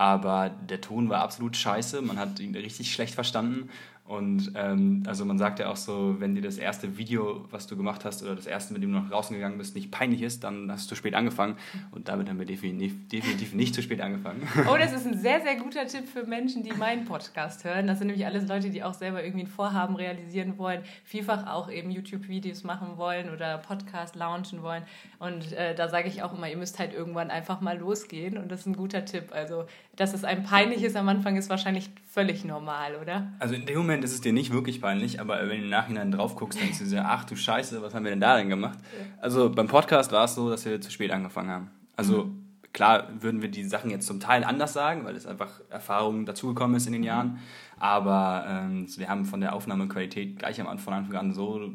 Aber 0.05 0.51
der 0.51 0.83
Ton 0.83 1.09
war 1.09 1.23
absolut 1.23 1.57
scheiße, 1.57 2.03
man 2.03 2.19
hat 2.19 2.39
ihn 2.39 2.55
richtig 2.55 2.93
schlecht 2.93 3.15
verstanden 3.15 3.71
und 4.07 4.53
ähm, 4.55 5.03
also 5.07 5.25
man 5.25 5.39
sagt 5.39 5.61
ja 5.61 5.71
auch 5.71 5.77
so, 5.77 6.17
wenn 6.19 6.35
dir 6.35 6.43
das 6.43 6.59
erste 6.59 6.99
Video, 6.99 7.47
was 7.51 7.67
du 7.67 7.75
gemacht 7.75 8.05
hast, 8.05 8.23
oder 8.23 8.37
das 8.37 8.47
erste, 8.47 8.75
mit 8.75 8.83
dem 8.83 8.93
du 8.93 8.99
noch 8.99 9.11
rausgegangen 9.11 9.57
bist, 9.57 9.75
nicht 9.75 9.91
peinlich 9.91 10.21
ist, 10.21 10.45
dann 10.45 10.71
hast 10.71 10.85
du 10.85 10.89
zu 10.91 10.97
spät 10.97 11.15
angefangen. 11.15 11.57
Und 11.91 12.09
damit 12.09 12.29
haben 12.29 12.39
wir 12.39 12.45
definitiv, 12.45 13.09
definitiv 13.09 13.55
nicht 13.55 13.75
zu 13.75 13.81
spät 13.83 14.01
angefangen. 14.01 14.47
Oh, 14.67 14.77
das 14.79 14.93
ist 14.93 15.07
ein 15.07 15.17
sehr, 15.19 15.41
sehr 15.43 15.57
guter 15.57 15.87
Tipp 15.87 16.09
für 16.09 16.25
Menschen, 16.25 16.63
die 16.63 16.73
meinen 16.73 17.05
Podcast 17.05 17.65
hören. 17.65 17.87
Das 17.87 17.99
sind 17.99 18.09
nämlich 18.09 18.27
alles 18.27 18.49
Leute, 18.49 18.71
die 18.71 18.83
auch 18.83 18.95
selber 18.95 19.23
irgendwie 19.23 19.45
ein 19.45 19.49
Vorhaben 19.49 19.95
realisieren 19.95 20.59
wollen, 20.59 20.83
vielfach 21.05 21.47
auch 21.47 21.71
eben 21.71 21.91
YouTube-Videos 21.91 22.65
machen 22.65 22.97
wollen 22.97 23.31
oder 23.31 23.59
Podcast 23.59 24.17
launchen 24.17 24.63
wollen. 24.63 24.83
Und 25.19 25.53
äh, 25.53 25.75
da 25.75 25.89
sage 25.89 26.09
ich 26.09 26.23
auch 26.23 26.37
immer, 26.37 26.49
ihr 26.49 26.57
müsst 26.57 26.79
halt 26.79 26.93
irgendwann 26.93 27.31
einfach 27.31 27.61
mal 27.61 27.79
losgehen. 27.79 28.39
Und 28.39 28.51
das 28.51 28.61
ist 28.61 28.67
ein 28.67 28.77
guter 28.77 29.05
Tipp. 29.05 29.33
Also, 29.33 29.67
dass 29.97 30.15
es 30.15 30.25
einem 30.25 30.45
peinlich 30.45 30.83
ist 30.83 30.97
am 30.97 31.09
Anfang, 31.09 31.37
ist 31.37 31.51
wahrscheinlich 31.51 31.91
völlig 32.07 32.45
normal, 32.45 32.97
oder? 33.01 33.33
Also 33.39 33.55
in 33.55 33.67
dem 33.67 33.79
Moment 33.79 33.94
Moment 33.95 34.07
ist 34.07 34.15
es 34.15 34.21
dir 34.21 34.33
nicht 34.33 34.53
wirklich 34.53 34.81
peinlich, 34.81 35.21
aber 35.21 35.39
wenn 35.43 35.59
du 35.59 35.65
im 35.65 35.69
Nachhinein 35.69 36.11
drauf 36.11 36.35
guckst, 36.35 36.61
denkst 36.61 36.81
du 36.81 36.85
dir, 36.85 37.05
ach 37.07 37.25
du 37.25 37.37
Scheiße, 37.37 37.81
was 37.81 37.95
haben 37.95 38.03
wir 38.03 38.11
denn 38.11 38.21
da 38.21 38.37
denn 38.37 38.49
gemacht? 38.49 38.77
Also 39.21 39.51
beim 39.51 39.69
Podcast 39.69 40.11
war 40.11 40.25
es 40.25 40.35
so, 40.35 40.51
dass 40.51 40.65
wir 40.65 40.81
zu 40.81 40.91
spät 40.91 41.13
angefangen 41.13 41.49
haben. 41.49 41.71
Also 41.95 42.25
mhm. 42.25 42.45
klar 42.73 43.07
würden 43.21 43.41
wir 43.41 43.49
die 43.49 43.63
Sachen 43.63 43.91
jetzt 43.91 44.09
zum 44.09 44.19
Teil 44.19 44.43
anders 44.43 44.73
sagen, 44.73 45.05
weil 45.05 45.15
es 45.15 45.27
einfach 45.27 45.61
Erfahrung 45.71 46.27
dazugekommen 46.27 46.77
ist 46.77 46.87
in 46.87 46.93
den 46.93 47.03
mhm. 47.03 47.07
Jahren. 47.07 47.39
Aber 47.79 48.45
ähm, 48.49 48.89
wir 48.97 49.09
haben 49.09 49.27
von 49.27 49.41
der 49.41 49.55
Aufnahmequalität 49.55 50.41
gleich 50.41 50.61
am 50.61 50.67
Anfang, 50.67 50.85
von 50.85 50.95
Anfang 50.95 51.17
an 51.17 51.33
so 51.33 51.71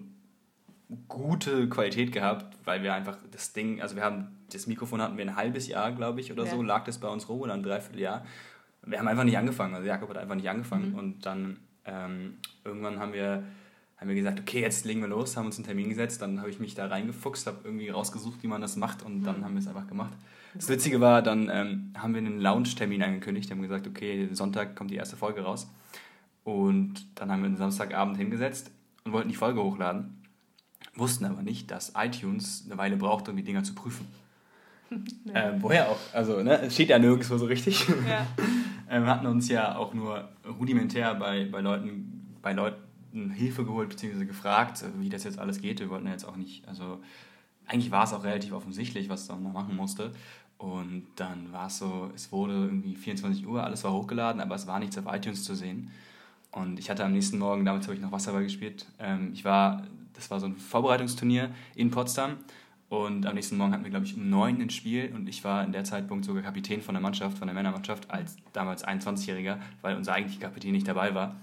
gute 1.08 1.70
Qualität 1.70 2.12
gehabt, 2.12 2.58
weil 2.66 2.84
wir 2.84 2.94
einfach 2.94 3.18
das 3.32 3.54
Ding, 3.54 3.82
also 3.82 3.96
wir 3.96 4.04
haben 4.04 4.36
das 4.52 4.68
Mikrofon 4.68 5.02
hatten 5.02 5.18
wir 5.18 5.24
ein 5.24 5.38
halbes 5.38 5.68
Jahr, 5.68 5.94
glaube 5.94 6.20
ich, 6.20 6.34
oder 6.34 6.44
ja. 6.44 6.50
so, 6.50 6.62
lag 6.62 6.84
das 6.84 6.98
bei 6.98 7.08
uns 7.08 7.30
rum 7.30 7.40
oder 7.40 7.54
ein 7.54 7.64
Dreivierteljahr. 7.64 8.26
Wir 8.86 9.00
haben 9.00 9.08
einfach 9.08 9.24
nicht 9.24 9.38
angefangen. 9.38 9.74
Also 9.74 9.88
Jakob 9.88 10.10
hat 10.10 10.18
einfach 10.18 10.36
nicht 10.36 10.50
angefangen. 10.50 10.90
Mhm. 10.90 10.98
Und 10.98 11.26
dann 11.26 11.58
ähm, 11.90 12.38
irgendwann 12.64 13.00
haben 13.00 13.14
wir, 13.14 13.44
haben 13.98 14.08
wir 14.08 14.16
gesagt, 14.16 14.40
okay, 14.40 14.62
jetzt 14.62 14.86
legen 14.86 15.02
wir 15.02 15.08
los, 15.08 15.36
haben 15.36 15.48
uns 15.48 15.58
einen 15.58 15.66
Termin 15.66 15.90
gesetzt. 15.90 16.22
Dann 16.22 16.40
habe 16.40 16.50
ich 16.50 16.60
mich 16.60 16.76
da 16.76 16.88
reingefuchst, 16.88 17.48
habe 17.48 17.60
irgendwie 17.64 17.90
rausgesucht, 17.90 18.44
wie 18.44 18.48
man 18.48 18.62
das 18.62 18.76
macht 18.76 19.04
und 19.04 19.24
dann 19.24 19.44
haben 19.44 19.54
wir 19.54 19.60
es 19.60 19.68
einfach 19.68 19.88
gemacht. 19.88 20.14
Das 20.56 20.68
Witzige 20.70 21.00
war, 21.00 21.22
dann 21.22 21.50
ähm, 21.52 21.94
haben 21.98 22.14
wir 22.14 22.20
einen 22.20 22.40
Launch-Termin 22.40 23.04
angekündigt. 23.04 23.52
Haben 23.52 23.62
gesagt, 23.62 23.88
okay, 23.88 24.30
Sonntag 24.32 24.76
kommt 24.76 24.92
die 24.92 24.96
erste 24.96 25.16
Folge 25.16 25.42
raus. 25.42 25.70
Und 26.44 27.06
dann 27.16 27.32
haben 27.32 27.42
wir 27.42 27.48
einen 27.48 27.58
Samstagabend 27.58 28.18
hingesetzt 28.18 28.72
und 29.04 29.12
wollten 29.12 29.30
die 29.30 29.36
Folge 29.36 29.62
hochladen. 29.62 30.24
Wussten 30.96 31.26
aber 31.26 31.44
nicht, 31.44 31.70
dass 31.70 31.94
iTunes 31.96 32.64
eine 32.66 32.78
Weile 32.78 32.98
braucht, 32.98 33.30
um 33.30 33.38
die 33.38 33.44
Dinger 33.44 33.64
zu 33.64 33.76
prüfen. 33.76 34.08
Ja. 35.26 35.52
Ähm, 35.52 35.62
woher 35.62 35.88
auch? 35.88 36.00
Also, 36.14 36.42
ne, 36.42 36.62
es 36.62 36.74
steht 36.74 36.90
ja 36.90 36.98
nirgendwo 36.98 37.38
so 37.38 37.46
richtig. 37.46 37.88
Ja. 38.10 38.26
ähm, 38.90 39.06
hatten 39.06 39.28
uns 39.28 39.48
ja 39.50 39.78
auch 39.78 39.94
nur 39.94 40.30
rudimentär 40.60 41.16
bei, 41.16 41.46
bei, 41.46 41.62
Leuten, 41.62 42.36
bei 42.42 42.54
Leuten 42.54 43.32
Hilfe 43.32 43.66
geholt, 43.66 43.90
beziehungsweise 43.90 44.26
gefragt, 44.26 44.84
wie 45.00 45.10
das 45.10 45.24
jetzt 45.24 45.40
alles 45.40 45.62
geht. 45.62 45.80
Wir 45.80 45.90
wollten 45.90 46.06
ja 46.06 46.12
jetzt 46.12 46.26
auch 46.26 46.36
nicht, 46.36 46.68
also 46.68 47.00
eigentlich 47.66 47.92
war 47.92 48.04
es 48.04 48.14
auch 48.14 48.24
relativ 48.24 48.52
offensichtlich, 48.52 49.10
was 49.10 49.30
man 49.30 49.54
machen 49.54 49.76
musste. 49.76 50.12
Und 50.58 51.08
dann 51.16 51.54
war 51.54 51.68
es 51.68 51.78
so, 51.78 52.12
es 52.16 52.32
wurde 52.32 52.54
irgendwie 52.54 52.96
24 52.96 53.48
Uhr, 53.48 53.64
alles 53.64 53.84
war 53.84 53.94
hochgeladen, 53.94 54.42
aber 54.42 54.56
es 54.56 54.68
war 54.68 54.80
nichts 54.80 54.98
auf 54.98 55.06
iTunes 55.08 55.44
zu 55.44 55.56
sehen. 55.56 55.92
Und 56.52 56.80
ich 56.80 56.90
hatte 56.90 57.06
am 57.06 57.14
nächsten 57.14 57.38
Morgen, 57.38 57.64
damals 57.64 57.86
habe 57.86 57.96
ich 57.96 58.02
noch 58.02 58.12
Wasserball 58.12 58.44
gespielt, 58.44 58.88
ähm, 59.00 59.30
ich 59.34 59.46
war, 59.46 59.84
das 60.14 60.30
war 60.32 60.40
so 60.40 60.48
ein 60.48 60.58
Vorbereitungsturnier 60.58 61.52
in 61.76 61.92
Potsdam 61.92 62.38
und 62.90 63.28
am 63.28 63.36
nächsten 63.36 63.56
Morgen 63.56 63.72
hatten 63.72 63.84
wir, 63.84 63.92
glaube 63.92 64.06
ich, 64.06 64.16
um 64.16 64.30
neun 64.30 64.60
ein 64.60 64.72
Spiel 64.72 65.12
und 65.14 65.30
ich 65.30 65.44
war 65.44 65.64
in 65.64 65.72
der 65.72 65.84
Zeitpunkt 65.84 66.26
sogar 66.26 66.42
Kapitän 66.42 66.82
von 66.82 66.96
der 66.96 67.02
Mannschaft, 67.02 67.38
von 67.38 67.48
der 67.48 67.54
Männermannschaft, 67.54 68.10
als 68.10 68.36
damals 68.52 68.86
21-Jähriger, 68.86 69.58
weil 69.82 69.96
unser 69.96 70.14
eigentlicher 70.14 70.48
Kapitän 70.48 70.72
nicht 70.72 70.88
dabei 70.88 71.14
war. 71.14 71.36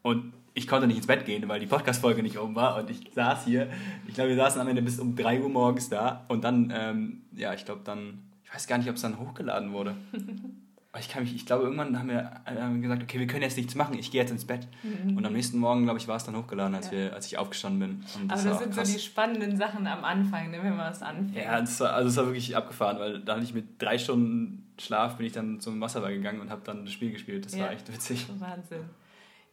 Und 0.00 0.32
ich 0.54 0.66
konnte 0.66 0.86
nicht 0.86 0.96
ins 0.96 1.06
Bett 1.06 1.26
gehen, 1.26 1.46
weil 1.48 1.60
die 1.60 1.66
Podcast-Folge 1.66 2.22
nicht 2.22 2.38
oben 2.38 2.54
war 2.54 2.78
und 2.78 2.88
ich 2.88 3.10
saß 3.14 3.44
hier. 3.44 3.68
Ich 4.08 4.14
glaube, 4.14 4.30
wir 4.30 4.36
saßen 4.36 4.60
am 4.60 4.68
Ende 4.68 4.80
bis 4.80 4.98
um 4.98 5.14
3 5.14 5.42
Uhr 5.42 5.50
morgens 5.50 5.90
da 5.90 6.24
und 6.28 6.42
dann, 6.42 6.72
ähm, 6.74 7.22
ja, 7.32 7.52
ich 7.52 7.66
glaube 7.66 7.82
dann, 7.84 8.22
ich 8.42 8.54
weiß 8.54 8.66
gar 8.66 8.78
nicht, 8.78 8.88
ob 8.88 8.96
es 8.96 9.02
dann 9.02 9.18
hochgeladen 9.18 9.72
wurde. 9.72 9.94
ich 10.98 11.08
kann 11.08 11.22
mich, 11.22 11.34
ich 11.34 11.46
glaube, 11.46 11.64
irgendwann 11.64 11.98
haben 11.98 12.08
wir, 12.08 12.30
haben 12.46 12.80
gesagt, 12.80 13.02
okay, 13.02 13.18
wir 13.18 13.26
können 13.26 13.42
jetzt 13.42 13.56
nichts 13.56 13.74
machen, 13.74 13.98
ich 13.98 14.10
gehe 14.10 14.20
jetzt 14.20 14.30
ins 14.30 14.44
Bett. 14.44 14.68
Mhm. 14.82 15.16
Und 15.16 15.26
am 15.26 15.32
nächsten 15.32 15.58
Morgen, 15.58 15.84
glaube 15.84 15.98
ich, 15.98 16.06
war 16.06 16.16
es 16.16 16.24
dann 16.24 16.36
hochgeladen, 16.36 16.74
als, 16.74 16.86
ja. 16.86 16.92
wir, 16.92 17.12
als 17.14 17.26
ich 17.26 17.38
aufgestanden 17.38 17.80
bin. 17.80 18.04
Und 18.20 18.30
das 18.30 18.40
Aber 18.40 18.50
das 18.50 18.58
sind 18.60 18.74
krass. 18.74 18.88
so 18.88 18.94
die 18.94 19.02
spannenden 19.02 19.56
Sachen 19.56 19.86
am 19.86 20.04
Anfang, 20.04 20.50
ne, 20.50 20.58
wenn 20.62 20.76
man 20.76 20.90
was 20.90 21.02
anfängt. 21.02 21.36
Ja, 21.36 21.60
das 21.60 21.80
war, 21.80 21.94
also 21.94 22.08
es 22.08 22.16
war 22.16 22.26
wirklich 22.26 22.56
abgefahren, 22.56 22.98
weil 22.98 23.20
da 23.20 23.34
hatte 23.34 23.44
ich 23.44 23.54
mit 23.54 23.80
drei 23.82 23.98
Stunden 23.98 24.64
Schlaf, 24.78 25.16
bin 25.16 25.26
ich 25.26 25.32
dann 25.32 25.60
zum 25.60 25.80
Wasserball 25.80 26.14
gegangen 26.14 26.40
und 26.40 26.50
habe 26.50 26.62
dann 26.64 26.84
das 26.84 26.92
Spiel 26.92 27.12
gespielt. 27.12 27.46
Das 27.46 27.54
ja. 27.54 27.64
war 27.64 27.72
echt 27.72 27.92
witzig. 27.92 28.26
Wahnsinn. 28.38 28.84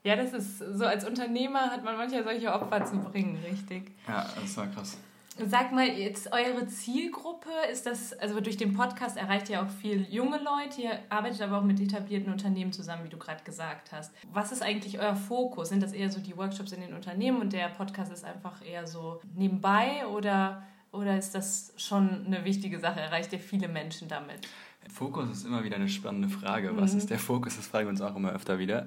Ja, 0.03 0.15
das 0.15 0.33
ist 0.33 0.57
so, 0.57 0.85
als 0.85 1.05
Unternehmer 1.05 1.69
hat 1.69 1.83
man 1.83 1.95
manchmal 1.95 2.23
solche 2.23 2.51
Opfer 2.51 2.85
zu 2.85 2.97
bringen, 2.97 3.37
richtig. 3.47 3.91
Ja, 4.07 4.27
das 4.39 4.57
war 4.57 4.67
krass. 4.67 4.97
Sag 5.37 5.71
mal, 5.71 5.87
jetzt 5.87 6.33
eure 6.33 6.67
Zielgruppe 6.67 7.49
ist 7.71 7.85
das, 7.85 8.11
also 8.13 8.41
durch 8.41 8.57
den 8.57 8.73
Podcast 8.73 9.15
erreicht 9.15 9.49
ihr 9.49 9.61
auch 9.61 9.69
viel 9.69 10.05
junge 10.09 10.37
Leute, 10.37 10.81
ihr 10.81 10.99
arbeitet 11.09 11.41
aber 11.41 11.59
auch 11.59 11.63
mit 11.63 11.79
etablierten 11.79 12.31
Unternehmen 12.31 12.73
zusammen, 12.73 13.05
wie 13.05 13.09
du 13.09 13.17
gerade 13.17 13.41
gesagt 13.43 13.93
hast. 13.93 14.13
Was 14.33 14.51
ist 14.51 14.61
eigentlich 14.61 14.99
euer 14.99 15.15
Fokus? 15.15 15.69
Sind 15.69 15.81
das 15.81 15.93
eher 15.93 16.11
so 16.11 16.19
die 16.19 16.35
Workshops 16.35 16.73
in 16.73 16.81
den 16.81 16.93
Unternehmen 16.93 17.39
und 17.39 17.53
der 17.53 17.69
Podcast 17.69 18.11
ist 18.11 18.25
einfach 18.25 18.63
eher 18.65 18.85
so 18.85 19.21
nebenbei 19.33 20.05
oder, 20.07 20.63
oder 20.91 21.17
ist 21.17 21.33
das 21.33 21.73
schon 21.77 22.25
eine 22.25 22.43
wichtige 22.43 22.79
Sache? 22.79 22.99
Erreicht 22.99 23.31
ihr 23.31 23.39
viele 23.39 23.69
Menschen 23.69 24.09
damit? 24.09 24.47
Fokus 24.89 25.29
ist 25.29 25.45
immer 25.45 25.63
wieder 25.63 25.77
eine 25.77 25.87
spannende 25.87 26.27
Frage. 26.27 26.75
Was 26.75 26.91
mhm. 26.91 26.97
ist 26.97 27.09
der 27.09 27.19
Fokus? 27.19 27.55
Das 27.55 27.67
fragen 27.67 27.85
wir 27.85 27.91
uns 27.91 28.01
auch 28.01 28.15
immer 28.15 28.33
öfter 28.33 28.59
wieder. 28.59 28.83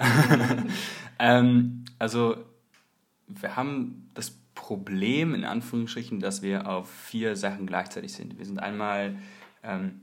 ähm, 1.19 1.85
also, 1.99 2.37
wir 3.29 3.57
haben 3.57 4.11
das 4.13 4.37
Problem, 4.55 5.35
in 5.35 5.45
Anführungsstrichen, 5.45 6.21
dass 6.21 6.43
wir 6.43 6.69
auf 6.69 6.91
vier 6.91 7.37
Sachen 7.37 7.67
gleichzeitig 7.67 8.13
sind. 8.13 8.39
Wir 8.39 8.47
sind 8.47 8.59
einmal 8.59 9.17
ähm, 9.63 10.01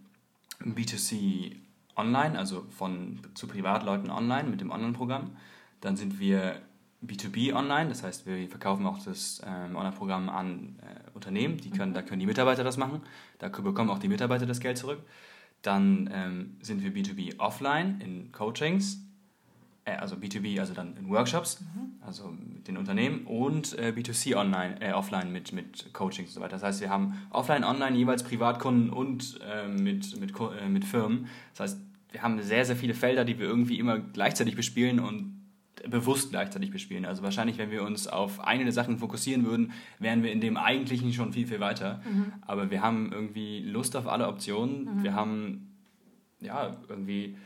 B2C 0.63 1.55
online, 1.95 2.37
also 2.37 2.65
von 2.69 3.19
zu 3.33 3.47
Privatleuten 3.47 4.09
online 4.09 4.49
mit 4.49 4.61
dem 4.61 4.71
Online-Programm. 4.71 5.31
Dann 5.79 5.95
sind 5.95 6.19
wir 6.19 6.61
B2B 7.05 7.53
online, 7.53 7.89
das 7.89 8.03
heißt, 8.03 8.27
wir 8.27 8.47
verkaufen 8.47 8.85
auch 8.85 9.03
das 9.03 9.41
ähm, 9.45 9.75
Online-Programm 9.75 10.29
an 10.29 10.79
äh, 10.81 11.09
Unternehmen, 11.15 11.57
die 11.57 11.71
können, 11.71 11.91
mhm. 11.91 11.95
da 11.95 12.01
können 12.03 12.19
die 12.19 12.27
Mitarbeiter 12.27 12.63
das 12.63 12.77
machen, 12.77 13.01
da 13.39 13.49
bekommen 13.49 13.89
auch 13.89 13.99
die 13.99 14.07
Mitarbeiter 14.07 14.45
das 14.45 14.59
Geld 14.59 14.77
zurück. 14.77 14.99
Dann 15.63 16.09
ähm, 16.13 16.57
sind 16.61 16.83
wir 16.83 16.91
B2B 16.91 17.39
offline 17.39 17.99
in 18.01 18.31
Coachings, 18.31 18.99
äh, 19.91 19.97
also 19.97 20.15
B2B, 20.15 20.59
also 20.59 20.73
dann 20.73 20.95
in 20.97 21.09
Workshops, 21.09 21.61
mhm. 21.61 21.93
also 22.05 22.27
mit 22.27 22.67
den 22.67 22.77
Unternehmen 22.77 23.25
und 23.25 23.77
äh, 23.77 23.93
B2C 23.95 24.35
online, 24.35 24.81
äh, 24.81 24.93
offline 24.93 25.31
mit, 25.31 25.53
mit 25.53 25.93
Coachings 25.93 26.29
und 26.29 26.35
so 26.35 26.41
weiter. 26.41 26.53
Das 26.53 26.63
heißt, 26.63 26.81
wir 26.81 26.89
haben 26.89 27.17
offline, 27.29 27.63
online 27.63 27.97
jeweils 27.97 28.23
Privatkunden 28.23 28.89
und 28.89 29.39
äh, 29.47 29.67
mit, 29.67 30.19
mit, 30.19 30.33
äh, 30.39 30.69
mit 30.69 30.85
Firmen. 30.85 31.27
Das 31.51 31.59
heißt, 31.61 31.81
wir 32.11 32.21
haben 32.21 32.41
sehr, 32.41 32.65
sehr 32.65 32.75
viele 32.75 32.93
Felder, 32.93 33.23
die 33.23 33.39
wir 33.39 33.47
irgendwie 33.47 33.79
immer 33.79 33.99
gleichzeitig 33.99 34.55
bespielen 34.55 34.99
und 34.99 35.41
bewusst 35.89 36.29
gleichzeitig 36.31 36.71
bespielen. 36.71 37.05
Also 37.05 37.23
wahrscheinlich, 37.23 37.57
wenn 37.57 37.71
wir 37.71 37.83
uns 37.83 38.07
auf 38.07 38.39
eine 38.41 38.63
der 38.63 38.73
Sachen 38.73 38.97
fokussieren 38.97 39.45
würden, 39.45 39.71
wären 39.99 40.23
wir 40.23 40.31
in 40.31 40.41
dem 40.41 40.57
eigentlichen 40.57 41.13
schon 41.13 41.33
viel, 41.33 41.47
viel 41.47 41.59
weiter. 41.59 42.01
Mhm. 42.05 42.33
Aber 42.41 42.69
wir 42.69 42.81
haben 42.81 43.11
irgendwie 43.11 43.61
Lust 43.61 43.95
auf 43.95 44.07
alle 44.07 44.27
Optionen. 44.27 44.97
Mhm. 44.97 45.03
Wir 45.03 45.15
haben 45.15 45.71
ja 46.39 46.71
irgendwie 46.89 47.37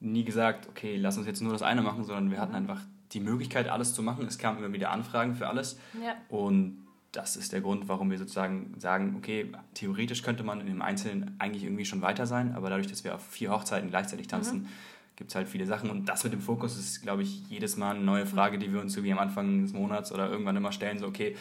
nie 0.00 0.24
gesagt, 0.24 0.68
okay, 0.68 0.96
lass 0.96 1.18
uns 1.18 1.26
jetzt 1.26 1.40
nur 1.40 1.52
das 1.52 1.62
eine 1.62 1.82
machen, 1.82 2.04
sondern 2.04 2.30
wir 2.30 2.40
hatten 2.40 2.52
mhm. 2.52 2.58
einfach 2.58 2.80
die 3.12 3.20
Möglichkeit, 3.20 3.68
alles 3.68 3.94
zu 3.94 4.02
machen. 4.02 4.26
Es 4.26 4.38
kamen 4.38 4.58
immer 4.58 4.72
wieder 4.72 4.90
Anfragen 4.90 5.34
für 5.34 5.48
alles. 5.48 5.78
Ja. 6.02 6.14
Und 6.28 6.84
das 7.12 7.36
ist 7.36 7.52
der 7.52 7.62
Grund, 7.62 7.88
warum 7.88 8.10
wir 8.10 8.18
sozusagen 8.18 8.74
sagen, 8.78 9.14
okay, 9.16 9.50
theoretisch 9.74 10.22
könnte 10.22 10.44
man 10.44 10.60
in 10.60 10.66
dem 10.66 10.82
Einzelnen 10.82 11.34
eigentlich 11.38 11.64
irgendwie 11.64 11.86
schon 11.86 12.02
weiter 12.02 12.26
sein, 12.26 12.54
aber 12.54 12.68
dadurch, 12.68 12.86
dass 12.86 13.02
wir 13.02 13.14
auf 13.14 13.26
vier 13.26 13.50
Hochzeiten 13.50 13.88
gleichzeitig 13.88 14.28
tanzen, 14.28 14.62
mhm. 14.62 14.68
gibt 15.16 15.30
es 15.30 15.34
halt 15.34 15.48
viele 15.48 15.64
Sachen. 15.66 15.90
Und 15.90 16.06
das 16.08 16.22
mit 16.24 16.34
dem 16.34 16.40
Fokus 16.40 16.78
ist, 16.78 17.02
glaube 17.02 17.22
ich, 17.22 17.48
jedes 17.48 17.76
Mal 17.76 17.96
eine 17.96 18.04
neue 18.04 18.26
Frage, 18.26 18.58
die 18.58 18.72
wir 18.72 18.80
uns 18.80 18.94
irgendwie 18.94 19.12
am 19.12 19.18
Anfang 19.18 19.62
des 19.62 19.72
Monats 19.72 20.12
oder 20.12 20.30
irgendwann 20.30 20.56
immer 20.56 20.70
stellen, 20.70 20.98
so, 20.98 21.06
okay, 21.06 21.34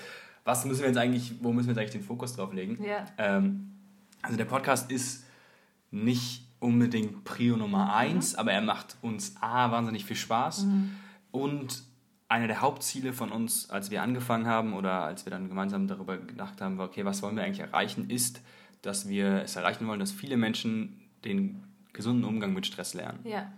was 0.45 0.63
müssen 0.63 0.79
wir 0.79 0.87
jetzt 0.87 0.97
eigentlich, 0.97 1.33
wo 1.41 1.51
müssen 1.51 1.67
wir 1.67 1.73
jetzt 1.73 1.79
eigentlich 1.79 2.01
den 2.01 2.03
Fokus 2.03 2.35
drauf 2.37 2.53
legen? 2.53 2.81
Ja. 2.81 3.05
Ähm, 3.17 3.71
also 4.21 4.37
der 4.37 4.45
Podcast 4.45 4.89
ist 4.89 5.25
nicht 5.91 6.46
unbedingt 6.59 7.23
Prio 7.23 7.57
Nummer 7.57 7.95
eins, 7.95 8.33
mhm. 8.33 8.39
aber 8.39 8.51
er 8.51 8.61
macht 8.61 8.97
uns 9.01 9.35
A, 9.41 9.71
wahnsinnig 9.71 10.05
viel 10.05 10.15
Spaß 10.15 10.65
mhm. 10.65 10.91
und 11.31 11.83
einer 12.29 12.47
der 12.47 12.61
Hauptziele 12.61 13.13
von 13.13 13.31
uns, 13.31 13.69
als 13.69 13.89
wir 13.89 14.01
angefangen 14.01 14.47
haben 14.47 14.73
oder 14.73 15.03
als 15.03 15.25
wir 15.25 15.31
dann 15.31 15.47
gemeinsam 15.47 15.87
darüber 15.87 16.17
gedacht 16.17 16.59
haben, 16.61 16.79
okay, 16.79 17.05
was 17.05 17.21
wollen 17.21 17.37
wir 17.37 17.43
eigentlich 17.43 17.61
erreichen, 17.61 18.09
ist, 18.09 18.41
dass 18.81 19.07
wir 19.07 19.43
es 19.43 19.55
erreichen 19.55 19.87
wollen, 19.87 19.99
dass 19.99 20.11
viele 20.11 20.35
Menschen 20.35 21.01
den 21.23 21.63
gesunden 21.93 22.25
Umgang 22.25 22.53
mit 22.53 22.65
Stress 22.65 22.93
lernen. 22.93 23.19
Ja. 23.23 23.51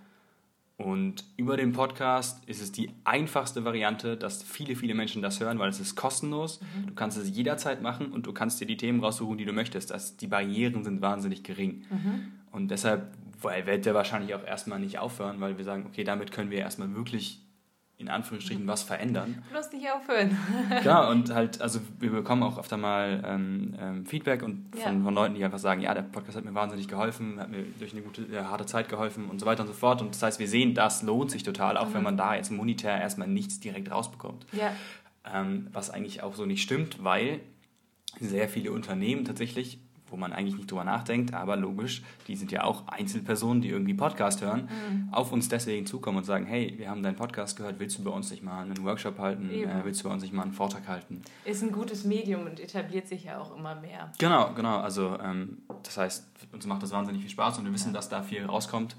Und 0.78 1.26
über 1.36 1.58
den 1.58 1.74
Podcast 1.74 2.46
ist 2.46 2.62
es 2.62 2.72
die 2.72 2.90
einfachste 3.04 3.66
Variante, 3.66 4.16
dass 4.16 4.42
viele, 4.42 4.78
viele 4.78 4.94
Menschen 4.94 5.22
das 5.22 5.42
hören, 5.42 5.60
weil 5.60 5.70
es 5.70 5.82
ist 5.82 5.96
kostenlos. 5.96 6.62
Mhm. 6.62 6.88
Du 6.88 6.94
kannst 6.94 7.18
es 7.18 7.30
jederzeit 7.36 7.82
machen 7.82 8.14
und 8.14 8.26
du 8.28 8.32
kannst 8.32 8.62
dir 8.62 8.66
die 8.66 8.78
Themen 8.78 9.04
raussuchen, 9.04 9.38
die 9.38 9.44
du 9.44 9.52
möchtest. 9.52 9.92
Das, 9.92 10.16
die 10.16 10.28
Barrieren 10.28 10.86
sind 10.86 11.02
wahnsinnig 11.02 11.44
gering. 11.44 11.84
Mhm. 11.90 12.32
Und 12.52 12.70
deshalb 12.70 13.14
wird 13.42 13.86
der 13.86 13.94
wahrscheinlich 13.94 14.36
auch 14.36 14.44
erstmal 14.44 14.80
nicht 14.80 15.00
aufhören, 15.00 15.40
weil 15.40 15.58
wir 15.58 15.66
sagen, 15.66 15.86
okay, 15.88 16.04
damit 16.04 16.32
können 16.32 16.52
wir 16.52 16.60
erstmal 16.60 16.94
wirklich 16.96 17.42
in 18.00 18.08
Anführungsstrichen 18.08 18.66
was 18.66 18.82
verändern. 18.82 19.44
Bloß 19.52 19.74
nicht 19.74 19.92
aufhören. 19.92 20.38
Klar, 20.82 21.10
und 21.10 21.34
halt, 21.34 21.60
also 21.60 21.82
wir 22.00 22.12
bekommen 22.12 22.44
auch 22.44 22.58
öfter 22.58 22.78
mal 22.78 23.22
ähm, 23.26 23.76
ähm, 23.78 24.06
Feedback 24.06 24.42
und 24.42 24.74
von, 24.74 25.00
ja. 25.00 25.04
von 25.04 25.14
Leuten, 25.14 25.36
die 25.36 25.44
einfach 25.44 25.60
sagen, 25.60 25.82
ja, 25.82 25.94
der 25.94 26.04
Podcast 26.04 26.38
hat 26.38 26.46
mir 26.46 26.54
wahnsinnig 26.54 26.88
geholfen, 26.88 27.42
hat 27.42 27.50
mir 27.50 27.66
durch 27.78 27.92
eine 27.92 28.02
gute, 28.02 28.26
ja, 28.32 28.50
harte 28.50 28.66
Zeit 28.66 28.88
geholfen 28.88 29.30
und 29.30 29.40
so 29.40 29.46
weiter 29.46 29.64
und 29.64 29.68
so 29.68 29.74
fort. 29.74 30.02
Und 30.02 30.16
das 30.16 30.24
heißt, 30.24 30.40
wir 30.40 30.48
sehen, 30.48 30.74
das 30.74 31.04
lohnt 31.04 31.30
sich 31.30 31.44
total, 31.44 31.76
auch 31.76 31.90
mhm. 31.90 31.96
wenn 31.96 32.04
man 32.04 32.18
da 32.18 32.36
jetzt 32.36 32.52
monetär 32.52 33.00
erstmal 33.00 33.28
nichts 33.28 33.60
direkt 33.60 33.92
rausbekommt. 33.92 34.46
Ja. 34.54 34.72
Ähm, 35.34 35.68
was 35.74 35.90
eigentlich 35.90 36.24
auch 36.24 36.36
so 36.36 36.46
nicht 36.46 36.62
stimmt, 36.62 37.04
weil 37.04 37.42
sehr 38.22 38.48
viele 38.48 38.72
Unternehmen 38.72 39.26
tatsächlich 39.26 39.78
wo 40.12 40.18
man 40.18 40.34
eigentlich 40.34 40.56
nicht 40.56 40.70
drüber 40.70 40.84
nachdenkt, 40.84 41.34
aber 41.34 41.56
logisch, 41.56 42.04
die 42.28 42.36
sind 42.36 42.52
ja 42.52 42.64
auch 42.64 42.88
Einzelpersonen, 42.88 43.62
die 43.62 43.70
irgendwie 43.70 43.94
Podcast 43.94 44.42
hören, 44.42 44.70
mhm. 44.70 45.14
auf 45.14 45.32
uns 45.32 45.50
deswegen 45.50 45.86
zukommen 45.86 46.20
und 46.20 46.24
sagen, 46.26 46.46
hey, 46.46 46.74
wir 46.78 46.90
haben 46.90 47.04
deinen 47.04 47.16
Podcast 47.16 47.58
gehört, 47.58 47.80
willst 47.80 47.98
du 47.98 48.04
bei 48.04 48.12
uns 48.12 48.30
nicht 48.32 48.44
mal 48.44 48.62
einen 48.62 48.84
Workshop 48.84 49.20
halten, 49.20 49.50
äh, 49.50 49.68
willst 49.84 50.04
du 50.04 50.08
bei 50.08 50.14
uns 50.14 50.24
nicht 50.24 50.34
mal 50.34 50.44
einen 50.44 50.54
Vortrag 50.54 50.88
halten? 50.88 51.22
Ist 51.46 51.64
ein 51.64 51.72
gutes 51.72 52.04
Medium 52.06 52.46
und 52.46 52.60
etabliert 52.60 53.08
sich 53.08 53.26
ja 53.26 53.40
auch 53.40 53.56
immer 53.56 53.76
mehr. 53.76 54.12
Genau, 54.18 54.54
genau, 54.54 54.80
also 54.80 55.18
ähm, 55.20 55.60
das 55.84 55.98
heißt, 55.98 56.28
uns 56.52 56.66
macht 56.66 56.84
das 56.84 56.92
wahnsinnig 56.92 57.22
viel 57.22 57.32
Spaß 57.32 57.60
und 57.60 57.66
wir 57.66 57.74
wissen, 57.74 57.90
ja. 57.90 57.94
dass 57.94 58.10
da 58.10 58.22
viel 58.22 58.46
rauskommt. 58.46 58.96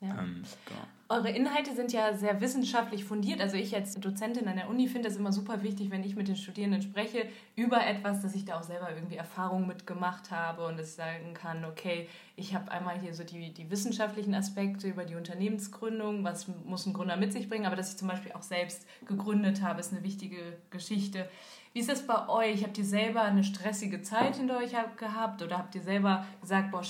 Ja. 0.00 0.10
Ähm, 0.10 0.42
genau. 0.66 0.80
Eure 1.10 1.30
Inhalte 1.30 1.74
sind 1.74 1.90
ja 1.90 2.12
sehr 2.12 2.42
wissenschaftlich 2.42 3.02
fundiert. 3.06 3.40
Also 3.40 3.56
ich 3.56 3.74
als 3.74 3.94
Dozentin 3.94 4.46
an 4.46 4.56
der 4.56 4.68
Uni 4.68 4.88
finde 4.88 5.08
es 5.08 5.16
immer 5.16 5.32
super 5.32 5.62
wichtig, 5.62 5.90
wenn 5.90 6.04
ich 6.04 6.16
mit 6.16 6.28
den 6.28 6.36
Studierenden 6.36 6.82
spreche 6.82 7.26
über 7.56 7.86
etwas, 7.86 8.20
dass 8.20 8.34
ich 8.34 8.44
da 8.44 8.58
auch 8.58 8.62
selber 8.62 8.90
irgendwie 8.94 9.16
Erfahrungen 9.16 9.66
mitgemacht 9.66 10.30
habe 10.30 10.66
und 10.66 10.78
ich 10.78 10.92
sagen 10.92 11.32
kann, 11.32 11.64
okay, 11.64 12.06
ich 12.36 12.54
habe 12.54 12.70
einmal 12.70 13.00
hier 13.00 13.14
so 13.14 13.24
die, 13.24 13.54
die 13.54 13.70
wissenschaftlichen 13.70 14.34
Aspekte 14.34 14.86
über 14.86 15.06
die 15.06 15.14
Unternehmensgründung, 15.14 16.24
was 16.24 16.46
muss 16.66 16.84
ein 16.84 16.92
Gründer 16.92 17.16
mit 17.16 17.32
sich 17.32 17.48
bringen, 17.48 17.64
aber 17.64 17.76
dass 17.76 17.92
ich 17.92 17.96
zum 17.96 18.08
Beispiel 18.08 18.32
auch 18.32 18.42
selbst 18.42 18.86
gegründet 19.06 19.62
habe, 19.62 19.80
ist 19.80 19.94
eine 19.94 20.02
wichtige 20.02 20.58
Geschichte. 20.68 21.26
Wie 21.72 21.80
ist 21.80 21.88
das 21.88 22.06
bei 22.06 22.28
euch? 22.28 22.64
Habt 22.64 22.76
ihr 22.76 22.84
selber 22.84 23.22
eine 23.22 23.44
stressige 23.44 24.02
Zeit 24.02 24.36
hinter 24.36 24.58
euch 24.58 24.72
gehabt 24.98 25.40
oder 25.40 25.56
habt 25.56 25.74
ihr 25.74 25.82
selber 25.82 26.26
gesagt, 26.42 26.70
boah, 26.70 26.82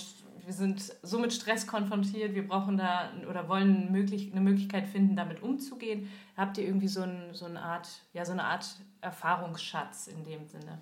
wir 0.49 0.55
sind 0.55 0.95
so 1.03 1.19
mit 1.19 1.35
Stress 1.35 1.67
konfrontiert, 1.67 2.35
wir 2.35 2.49
brauchen 2.49 2.79
da 2.79 3.11
oder 3.29 3.51
wollen 3.51 3.93
möglich, 3.93 4.31
eine 4.33 4.41
Möglichkeit 4.41 4.89
finden, 4.89 5.15
damit 5.15 5.43
umzugehen. 5.43 6.09
Habt 6.39 6.57
ihr 6.57 6.65
irgendwie 6.65 6.89
so, 6.89 7.03
ein, 7.03 7.21
so, 7.33 7.45
eine, 7.45 7.61
Art, 7.61 7.87
ja, 8.15 8.25
so 8.25 8.33
eine 8.33 8.45
Art 8.45 8.65
Erfahrungsschatz 9.03 10.07
in 10.07 10.25
dem 10.25 10.47
Sinne? 10.47 10.79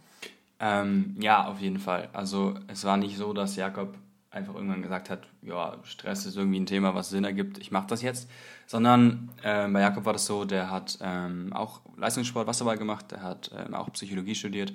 Ähm, 0.61 1.17
ja, 1.19 1.49
auf 1.49 1.61
jeden 1.61 1.81
Fall. 1.81 2.09
Also 2.13 2.55
es 2.69 2.85
war 2.85 2.97
nicht 2.97 3.17
so, 3.17 3.33
dass 3.33 3.57
Jakob 3.57 3.99
einfach 4.31 4.55
irgendwann 4.55 4.83
gesagt 4.83 5.11
hat, 5.11 5.27
ja, 5.43 5.75
Stress 5.83 6.27
ist 6.27 6.37
irgendwie 6.37 6.61
ein 6.61 6.67
Thema, 6.67 6.95
was 6.95 7.11
Sinn 7.11 7.25
ergibt, 7.25 7.59
ich 7.59 7.73
mache 7.73 7.89
das 7.89 8.03
jetzt. 8.03 8.31
Sondern 8.69 9.31
äh, 9.43 9.67
bei 9.67 9.81
Jakob 9.81 10.05
war 10.05 10.13
das 10.13 10.27
so, 10.27 10.45
der 10.45 10.71
hat 10.71 10.97
ähm, 11.01 11.53
auch 11.53 11.81
Leistungssport, 11.97 12.47
Wasserball 12.47 12.79
gemacht, 12.79 13.11
der 13.11 13.21
hat 13.21 13.51
ähm, 13.53 13.75
auch 13.75 13.93
Psychologie 13.93 14.37
studiert 14.37 14.73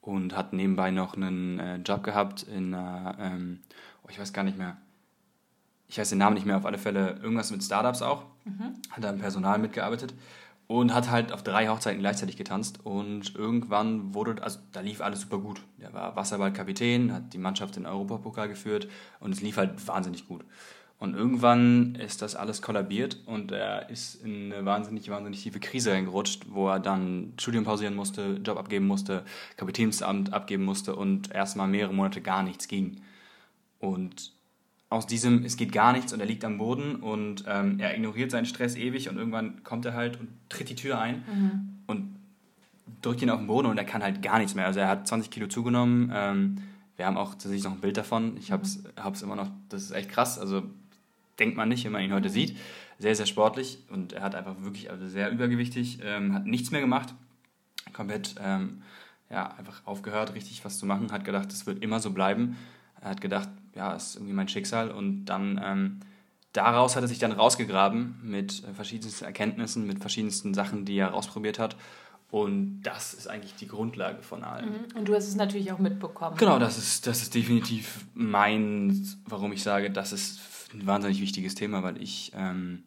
und 0.00 0.36
hat 0.36 0.52
nebenbei 0.52 0.90
noch 0.90 1.14
einen 1.14 1.60
äh, 1.60 1.76
Job 1.76 2.02
gehabt 2.02 2.42
in 2.42 2.74
einer 2.74 3.16
ähm, 3.20 3.60
ich 4.12 4.20
weiß 4.20 4.32
gar 4.32 4.44
nicht 4.44 4.58
mehr, 4.58 4.76
ich 5.88 5.98
weiß 5.98 6.10
den 6.10 6.18
Namen 6.18 6.34
nicht 6.34 6.46
mehr, 6.46 6.56
auf 6.56 6.66
alle 6.66 6.78
Fälle 6.78 7.18
irgendwas 7.22 7.50
mit 7.50 7.62
Startups 7.62 8.02
auch. 8.02 8.24
Mhm. 8.44 8.74
Hat 8.90 9.02
da 9.02 9.10
im 9.10 9.18
Personal 9.18 9.58
mitgearbeitet 9.58 10.14
und 10.66 10.94
hat 10.94 11.10
halt 11.10 11.32
auf 11.32 11.42
drei 11.42 11.68
Hochzeiten 11.68 12.00
gleichzeitig 12.00 12.36
getanzt 12.36 12.84
und 12.84 13.34
irgendwann 13.34 14.14
wurde, 14.14 14.42
also 14.42 14.58
da 14.72 14.80
lief 14.80 15.00
alles 15.00 15.22
super 15.22 15.38
gut. 15.38 15.60
Der 15.80 15.92
war 15.92 16.14
Wasserballkapitän, 16.14 17.12
hat 17.12 17.32
die 17.32 17.38
Mannschaft 17.38 17.76
in 17.76 17.84
den 17.84 17.92
Europapokal 17.92 18.48
geführt 18.48 18.88
und 19.20 19.32
es 19.32 19.40
lief 19.40 19.56
halt 19.56 19.86
wahnsinnig 19.88 20.28
gut. 20.28 20.44
Und 20.98 21.14
irgendwann 21.14 21.96
ist 21.96 22.22
das 22.22 22.36
alles 22.36 22.62
kollabiert 22.62 23.18
und 23.26 23.50
er 23.50 23.90
ist 23.90 24.24
in 24.24 24.52
eine 24.52 24.64
wahnsinnig, 24.64 25.10
wahnsinnig 25.10 25.42
tiefe 25.42 25.58
Krise 25.58 25.90
reingerutscht, 25.90 26.44
wo 26.50 26.68
er 26.68 26.78
dann 26.78 27.32
Studium 27.38 27.64
pausieren 27.64 27.96
musste, 27.96 28.40
Job 28.44 28.56
abgeben 28.56 28.86
musste, 28.86 29.24
Kapitänsamt 29.56 30.32
abgeben 30.32 30.64
musste 30.64 30.94
und 30.94 31.32
erstmal 31.32 31.66
mehrere 31.66 31.92
Monate 31.92 32.20
gar 32.20 32.42
nichts 32.42 32.68
ging. 32.68 33.02
Und 33.82 34.32
aus 34.90 35.08
diesem, 35.08 35.44
es 35.44 35.56
geht 35.56 35.72
gar 35.72 35.92
nichts 35.92 36.12
und 36.12 36.20
er 36.20 36.26
liegt 36.26 36.44
am 36.44 36.56
Boden 36.56 36.96
und 36.96 37.44
ähm, 37.48 37.80
er 37.80 37.94
ignoriert 37.94 38.30
seinen 38.30 38.46
Stress 38.46 38.76
ewig 38.76 39.08
und 39.08 39.16
irgendwann 39.16 39.64
kommt 39.64 39.84
er 39.86 39.94
halt 39.94 40.20
und 40.20 40.28
tritt 40.48 40.68
die 40.68 40.76
Tür 40.76 41.00
ein 41.00 41.24
mhm. 41.26 41.78
und 41.88 42.16
drückt 43.00 43.22
ihn 43.22 43.30
auf 43.30 43.38
den 43.38 43.48
Boden 43.48 43.66
und 43.66 43.76
er 43.76 43.84
kann 43.84 44.04
halt 44.04 44.22
gar 44.22 44.38
nichts 44.38 44.54
mehr. 44.54 44.66
Also 44.66 44.78
er 44.78 44.88
hat 44.88 45.08
20 45.08 45.30
Kilo 45.30 45.48
zugenommen. 45.48 46.12
Ähm, 46.14 46.58
wir 46.96 47.06
haben 47.06 47.16
auch 47.16 47.32
tatsächlich 47.32 47.64
noch 47.64 47.72
ein 47.72 47.80
Bild 47.80 47.96
davon. 47.96 48.36
Ich 48.36 48.52
habe 48.52 48.62
es 48.62 48.82
mhm. 48.84 49.22
immer 49.24 49.36
noch, 49.36 49.50
das 49.68 49.82
ist 49.82 49.90
echt 49.90 50.10
krass. 50.10 50.38
Also 50.38 50.62
denkt 51.40 51.56
man 51.56 51.68
nicht, 51.68 51.84
wenn 51.84 51.92
man 51.92 52.02
ihn 52.02 52.12
heute 52.12 52.28
sieht. 52.28 52.56
Sehr, 53.00 53.16
sehr 53.16 53.26
sportlich 53.26 53.78
und 53.90 54.12
er 54.12 54.22
hat 54.22 54.36
einfach 54.36 54.62
wirklich 54.62 54.90
also 54.90 55.08
sehr 55.08 55.32
übergewichtig, 55.32 55.98
ähm, 56.04 56.34
hat 56.34 56.46
nichts 56.46 56.70
mehr 56.70 56.80
gemacht. 56.80 57.14
Komplett 57.92 58.36
ähm, 58.40 58.82
ja, 59.28 59.54
einfach 59.58 59.84
aufgehört, 59.86 60.34
richtig 60.34 60.64
was 60.64 60.78
zu 60.78 60.86
machen, 60.86 61.10
hat 61.10 61.24
gedacht, 61.24 61.50
es 61.50 61.66
wird 61.66 61.82
immer 61.82 61.98
so 61.98 62.12
bleiben. 62.12 62.56
Er 63.02 63.10
hat 63.10 63.20
gedacht, 63.20 63.48
ja, 63.74 63.92
ist 63.94 64.16
irgendwie 64.16 64.32
mein 64.32 64.48
Schicksal. 64.48 64.90
Und 64.90 65.26
dann 65.26 65.60
ähm, 65.62 66.00
daraus 66.52 66.96
hat 66.96 67.02
er 67.02 67.08
sich 67.08 67.18
dann 67.18 67.32
rausgegraben 67.32 68.20
mit 68.22 68.64
äh, 68.64 68.72
verschiedensten 68.74 69.24
Erkenntnissen, 69.24 69.86
mit 69.86 69.98
verschiedensten 69.98 70.54
Sachen, 70.54 70.84
die 70.84 70.96
er 70.96 71.08
rausprobiert 71.08 71.58
hat. 71.58 71.76
Und 72.30 72.80
das 72.82 73.12
ist 73.12 73.28
eigentlich 73.28 73.56
die 73.56 73.68
Grundlage 73.68 74.22
von 74.22 74.42
allem. 74.42 74.70
Mhm. 74.70 74.98
Und 74.98 75.08
du 75.08 75.14
hast 75.14 75.28
es 75.28 75.34
natürlich 75.34 75.70
auch 75.70 75.78
mitbekommen. 75.78 76.36
Genau, 76.38 76.58
das 76.58 76.78
ist, 76.78 77.06
das 77.06 77.20
ist 77.20 77.34
definitiv 77.34 78.06
mein, 78.14 79.06
warum 79.26 79.52
ich 79.52 79.62
sage, 79.62 79.90
das 79.90 80.12
ist 80.12 80.40
ein 80.72 80.86
wahnsinnig 80.86 81.20
wichtiges 81.20 81.54
Thema, 81.54 81.82
weil 81.82 82.00
ich 82.00 82.32
ähm, 82.34 82.84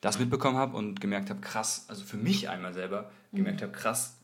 das 0.00 0.20
mitbekommen 0.20 0.58
habe 0.58 0.76
und 0.76 1.00
gemerkt 1.00 1.30
habe, 1.30 1.40
krass, 1.40 1.86
also 1.88 2.04
für 2.04 2.18
mich 2.18 2.48
einmal 2.48 2.72
selber, 2.72 3.10
gemerkt 3.32 3.62
mhm. 3.62 3.64
habe, 3.64 3.72
krass, 3.72 4.16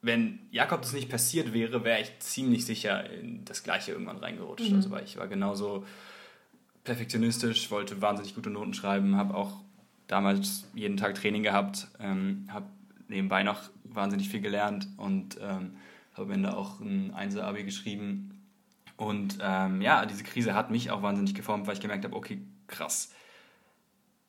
wenn 0.00 0.40
Jakob 0.50 0.82
das 0.82 0.92
nicht 0.92 1.10
passiert 1.10 1.52
wäre, 1.52 1.84
wäre 1.84 2.00
ich 2.00 2.18
ziemlich 2.20 2.64
sicher 2.64 3.10
in 3.10 3.44
das 3.44 3.62
Gleiche 3.62 3.92
irgendwann 3.92 4.18
reingerutscht. 4.18 4.70
Mhm. 4.70 4.76
Also 4.76 4.90
weil 4.90 5.04
ich 5.04 5.16
war 5.16 5.26
genauso 5.26 5.84
perfektionistisch, 6.84 7.70
wollte 7.70 8.00
wahnsinnig 8.00 8.34
gute 8.34 8.50
Noten 8.50 8.74
schreiben, 8.74 9.16
habe 9.16 9.34
auch 9.34 9.60
damals 10.06 10.68
jeden 10.74 10.96
Tag 10.96 11.16
Training 11.16 11.42
gehabt, 11.42 11.88
ähm, 12.00 12.48
habe 12.50 12.66
nebenbei 13.08 13.42
noch 13.42 13.70
wahnsinnig 13.84 14.28
viel 14.28 14.40
gelernt 14.40 14.88
und 14.96 15.36
ähm, 15.40 15.76
habe 16.14 16.26
am 16.26 16.30
Ende 16.30 16.56
auch 16.56 16.80
ein 16.80 17.12
Einser-Abi 17.14 17.64
geschrieben. 17.64 18.42
Und 18.96 19.38
ähm, 19.40 19.80
ja, 19.82 20.06
diese 20.06 20.24
Krise 20.24 20.54
hat 20.54 20.70
mich 20.70 20.90
auch 20.90 21.02
wahnsinnig 21.02 21.34
geformt, 21.34 21.66
weil 21.66 21.74
ich 21.74 21.80
gemerkt 21.80 22.04
habe, 22.04 22.16
okay, 22.16 22.42
krass. 22.66 23.12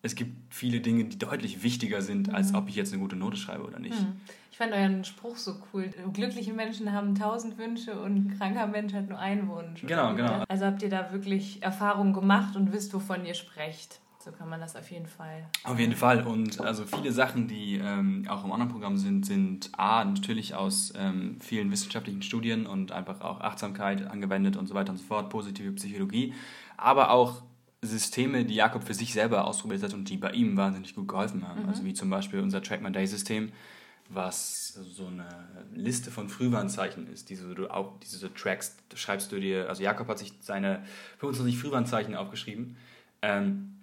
Es 0.02 0.16
gibt 0.16 0.54
viele 0.54 0.80
Dinge, 0.80 1.06
die 1.06 1.18
deutlich 1.18 1.62
wichtiger 1.64 2.02
sind, 2.02 2.28
mhm. 2.28 2.36
als 2.36 2.54
ob 2.54 2.70
ich 2.70 2.76
jetzt 2.76 2.94
eine 2.94 3.02
gute 3.02 3.16
Note 3.16 3.38
schreibe 3.38 3.66
oder 3.66 3.80
nicht. 3.80 4.00
Mhm 4.00 4.20
fand 4.60 4.74
euren 4.74 5.06
Spruch 5.06 5.38
so 5.38 5.56
cool. 5.74 5.90
Glückliche 6.12 6.52
Menschen 6.52 6.92
haben 6.92 7.16
tausend 7.16 7.58
Wünsche 7.58 7.98
und 7.98 8.16
ein 8.16 8.38
kranker 8.38 8.68
Mensch 8.68 8.94
hat 8.94 9.08
nur 9.08 9.18
einen 9.18 9.48
Wunsch. 9.48 9.82
Genau, 9.82 10.14
genau. 10.14 10.44
Also 10.50 10.66
habt 10.66 10.84
ihr 10.84 10.90
da 10.90 11.14
wirklich 11.14 11.64
Erfahrungen 11.64 12.12
gemacht 12.12 12.58
und 12.58 12.74
wisst, 12.74 12.94
wovon 12.94 13.26
ihr 13.26 13.36
sprecht. 13.36 14.02
So 14.22 14.32
kann 14.34 14.50
man 14.50 14.60
das 14.60 14.76
auf 14.76 14.92
jeden 14.92 15.06
Fall. 15.06 15.46
Auf 15.64 15.80
jeden 15.80 15.96
Fall. 15.96 16.28
Und 16.28 16.60
also 16.60 16.84
viele 16.84 17.14
Sachen, 17.14 17.48
die 17.48 17.80
ähm, 17.82 18.26
auch 18.28 18.44
im 18.44 18.52
anderen 18.52 18.70
Programm 18.70 18.98
sind, 18.98 19.26
sind 19.26 19.70
A, 19.78 20.04
natürlich 20.04 20.56
aus 20.56 20.92
ähm, 20.98 21.38
vielen 21.40 21.72
wissenschaftlichen 21.72 22.22
Studien 22.22 22.68
und 22.68 22.92
einfach 22.92 23.22
auch 23.22 23.40
Achtsamkeit 23.40 24.06
angewendet 24.08 24.58
und 24.58 24.68
so 24.68 24.74
weiter 24.74 24.92
und 24.92 24.98
so 24.98 25.06
fort, 25.06 25.30
positive 25.30 25.72
Psychologie, 25.72 26.34
aber 26.76 27.12
auch 27.12 27.44
Systeme, 27.82 28.44
die 28.44 28.56
Jakob 28.56 28.84
für 28.84 28.94
sich 28.94 29.14
selber 29.14 29.46
ausprobiert 29.46 29.84
hat 29.84 29.94
und 29.94 30.10
die 30.10 30.18
bei 30.18 30.32
ihm 30.32 30.58
wahnsinnig 30.58 30.96
gut 30.96 31.08
geholfen 31.08 31.48
haben. 31.48 31.64
Mhm. 31.64 31.70
Also 31.70 31.86
wie 31.86 31.94
zum 31.94 32.10
Beispiel 32.10 32.42
unser 32.42 32.62
Track 32.62 32.82
My 32.82 32.92
Day 32.92 33.08
System, 33.08 33.52
was 34.10 34.74
so 34.74 35.08
eine 35.08 35.28
Liste 35.74 36.12
von 36.12 36.30
Frühwarnzeichen 36.30 37.08
ist, 37.12 37.30
diese 37.30 37.54
du 37.54 37.70
auch, 37.70 37.94
diese 38.00 38.20
du 38.20 38.34
trackst, 38.34 38.76
schreibst 38.96 39.32
du 39.32 39.40
dir, 39.40 39.70
also 39.70 39.84
Jakob 39.84 40.08
hat 40.08 40.20
sich 40.20 40.34
seine 40.42 40.84
25 41.20 41.58
Frühwarnzeichen 41.58 42.16
aufgeschrieben. 42.16 42.76
Ähm, 43.22 43.76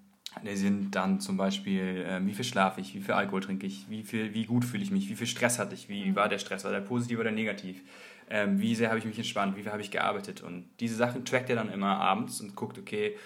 die 0.45 0.57
sind 0.57 0.95
dann 0.95 1.21
zum 1.21 1.37
Beispiel, 1.37 2.05
äh, 2.07 2.27
wie 2.27 2.35
viel 2.35 2.45
schlafe 2.45 2.81
ich, 2.81 2.95
wie 2.95 3.01
viel 3.01 3.15
Alkohol 3.15 3.41
trinke 3.41 3.67
ich, 3.67 3.87
wie, 3.89 4.03
viel, 4.03 4.35
wie 4.35 4.45
gut 4.45 4.65
fühle 4.65 4.83
ich 4.83 4.91
mich, 4.91 5.09
wie 5.09 5.15
viel 5.15 5.27
Stress 5.27 5.59
hatte 5.59 5.75
ich, 5.75 5.89
wie 5.89 6.15
war 6.15 6.29
der 6.29 6.39
Stress, 6.39 6.65
war 6.65 6.73
der 6.73 6.81
positiv 6.81 7.21
oder 7.21 7.31
negativ, 7.31 7.81
ähm, 8.29 8.61
wie 8.61 8.75
sehr 8.75 8.89
habe 8.89 8.99
ich 8.99 9.07
mich 9.07 9.17
entspannt, 9.17 9.57
wie 9.57 9.63
viel 9.63 9.73
habe 9.73 9.81
ich 9.81 9.91
gearbeitet. 9.91 10.43
Und 10.43 10.67
diese 10.81 10.97
Sachen 10.97 11.25
trackt 11.25 11.49
er 11.49 11.57
dann 11.57 11.73
immer 11.73 11.99
abends 11.99 12.41
und 12.41 12.55
guckt, 12.55 12.79
okay, 12.79 13.17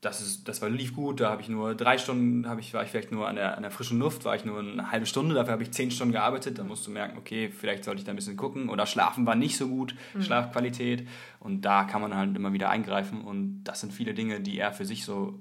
das, 0.00 0.20
ist, 0.20 0.46
das 0.46 0.62
war, 0.62 0.70
lief 0.70 0.94
gut, 0.94 1.20
da 1.20 1.30
habe 1.30 1.42
ich 1.42 1.48
nur 1.48 1.74
drei 1.74 1.98
Stunden, 1.98 2.48
habe 2.48 2.60
ich, 2.60 2.72
war 2.72 2.84
ich 2.84 2.90
vielleicht 2.90 3.10
nur 3.10 3.26
an 3.26 3.34
der, 3.34 3.56
an 3.56 3.62
der 3.62 3.72
frischen 3.72 3.98
Luft, 3.98 4.24
war 4.24 4.36
ich 4.36 4.44
nur 4.44 4.60
eine 4.60 4.92
halbe 4.92 5.06
Stunde, 5.06 5.34
dafür 5.34 5.52
habe 5.52 5.64
ich 5.64 5.72
zehn 5.72 5.90
Stunden 5.90 6.12
gearbeitet, 6.12 6.58
dann 6.58 6.68
musst 6.68 6.86
du 6.86 6.92
merken, 6.92 7.18
okay, 7.18 7.50
vielleicht 7.50 7.84
sollte 7.84 7.98
ich 7.98 8.04
da 8.04 8.12
ein 8.12 8.16
bisschen 8.16 8.36
gucken 8.36 8.68
oder 8.68 8.86
Schlafen 8.86 9.26
war 9.26 9.34
nicht 9.34 9.56
so 9.56 9.66
gut, 9.66 9.96
mhm. 10.14 10.22
Schlafqualität 10.22 11.08
und 11.40 11.62
da 11.62 11.82
kann 11.84 12.00
man 12.00 12.14
halt 12.14 12.36
immer 12.36 12.52
wieder 12.52 12.70
eingreifen 12.70 13.22
und 13.22 13.64
das 13.64 13.80
sind 13.80 13.92
viele 13.92 14.14
Dinge, 14.14 14.40
die 14.40 14.58
er 14.58 14.72
für 14.72 14.84
sich 14.84 15.04
so 15.04 15.40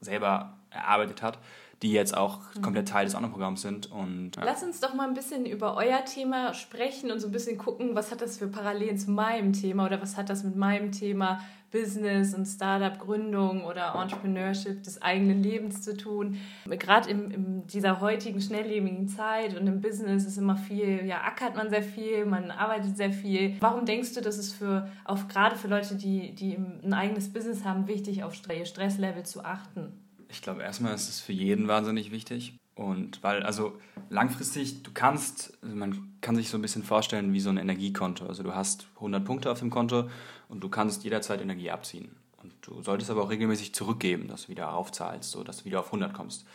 selber 0.00 0.58
erarbeitet 0.70 1.22
hat, 1.22 1.38
die 1.82 1.92
jetzt 1.92 2.16
auch 2.16 2.40
mhm. 2.54 2.62
komplett 2.62 2.88
Teil 2.88 3.04
des 3.04 3.14
anderen 3.14 3.32
Programms 3.32 3.62
sind. 3.62 3.90
Und, 3.90 4.36
ja. 4.36 4.44
Lass 4.44 4.62
uns 4.62 4.80
doch 4.80 4.94
mal 4.94 5.06
ein 5.06 5.14
bisschen 5.14 5.46
über 5.46 5.76
euer 5.76 6.04
Thema 6.04 6.54
sprechen 6.54 7.10
und 7.10 7.20
so 7.20 7.28
ein 7.28 7.32
bisschen 7.32 7.58
gucken, 7.58 7.94
was 7.94 8.10
hat 8.10 8.20
das 8.20 8.38
für 8.38 8.48
Parallelen 8.48 8.98
zu 8.98 9.10
meinem 9.10 9.52
Thema 9.52 9.86
oder 9.86 10.02
was 10.02 10.16
hat 10.16 10.28
das 10.28 10.42
mit 10.42 10.56
meinem 10.56 10.92
Thema 10.92 11.40
Business 11.70 12.34
und 12.34 12.46
Startup-Gründung 12.46 13.64
oder 13.64 13.94
Entrepreneurship 13.94 14.82
des 14.82 15.02
eigenen 15.02 15.42
Lebens 15.42 15.82
zu 15.82 15.94
tun. 15.94 16.38
Gerade 16.66 17.10
in, 17.10 17.30
in, 17.30 17.66
dieser 17.66 18.00
heutigen 18.00 18.40
schnelllebigen 18.40 19.06
Zeit 19.06 19.54
und 19.54 19.66
im 19.66 19.82
Business 19.82 20.24
ist 20.24 20.38
immer 20.38 20.56
viel, 20.56 21.04
ja, 21.04 21.22
ackert 21.24 21.56
man 21.56 21.68
sehr 21.68 21.82
viel, 21.82 22.24
man 22.24 22.50
arbeitet 22.50 22.96
sehr 22.96 23.12
viel. 23.12 23.56
Warum 23.60 23.84
denkst 23.84 24.14
du, 24.14 24.22
dass 24.22 24.38
es 24.38 24.52
für, 24.52 24.90
auch 25.04 25.28
gerade 25.28 25.56
für 25.56 25.68
Leute, 25.68 25.96
die, 25.96 26.34
die 26.34 26.56
ein 26.56 26.94
eigenes 26.94 27.30
Business 27.30 27.64
haben, 27.64 27.86
wichtig 27.86 28.24
auf 28.24 28.32
ihr 28.48 28.64
Stresslevel 28.64 29.24
zu 29.24 29.44
achten? 29.44 29.92
Ich 30.28 30.42
glaube, 30.42 30.62
erstmal 30.62 30.94
ist 30.94 31.08
es 31.08 31.20
für 31.20 31.32
jeden 31.32 31.68
wahnsinnig 31.68 32.10
wichtig. 32.10 32.54
Und 32.74 33.22
weil, 33.24 33.42
also 33.42 33.76
langfristig, 34.08 34.84
du 34.84 34.92
kannst, 34.92 35.58
also 35.62 35.74
man 35.74 36.16
kann 36.20 36.36
sich 36.36 36.48
so 36.48 36.56
ein 36.56 36.62
bisschen 36.62 36.84
vorstellen 36.84 37.32
wie 37.32 37.40
so 37.40 37.50
ein 37.50 37.56
Energiekonto. 37.56 38.26
Also 38.26 38.42
du 38.42 38.54
hast 38.54 38.86
100 38.96 39.24
Punkte 39.24 39.50
auf 39.50 39.58
dem 39.58 39.70
Konto 39.70 40.08
und 40.48 40.62
du 40.62 40.68
kannst 40.68 41.02
jederzeit 41.02 41.40
Energie 41.40 41.70
abziehen. 41.70 42.14
Und 42.40 42.52
du 42.60 42.80
solltest 42.82 43.10
aber 43.10 43.22
auch 43.22 43.30
regelmäßig 43.30 43.74
zurückgeben, 43.74 44.28
dass 44.28 44.44
du 44.44 44.48
wieder 44.50 44.74
aufzahlst, 44.74 45.30
so 45.30 45.42
dass 45.42 45.58
du 45.58 45.64
wieder 45.64 45.80
auf 45.80 45.86
100 45.86 46.14
kommst. 46.14 46.46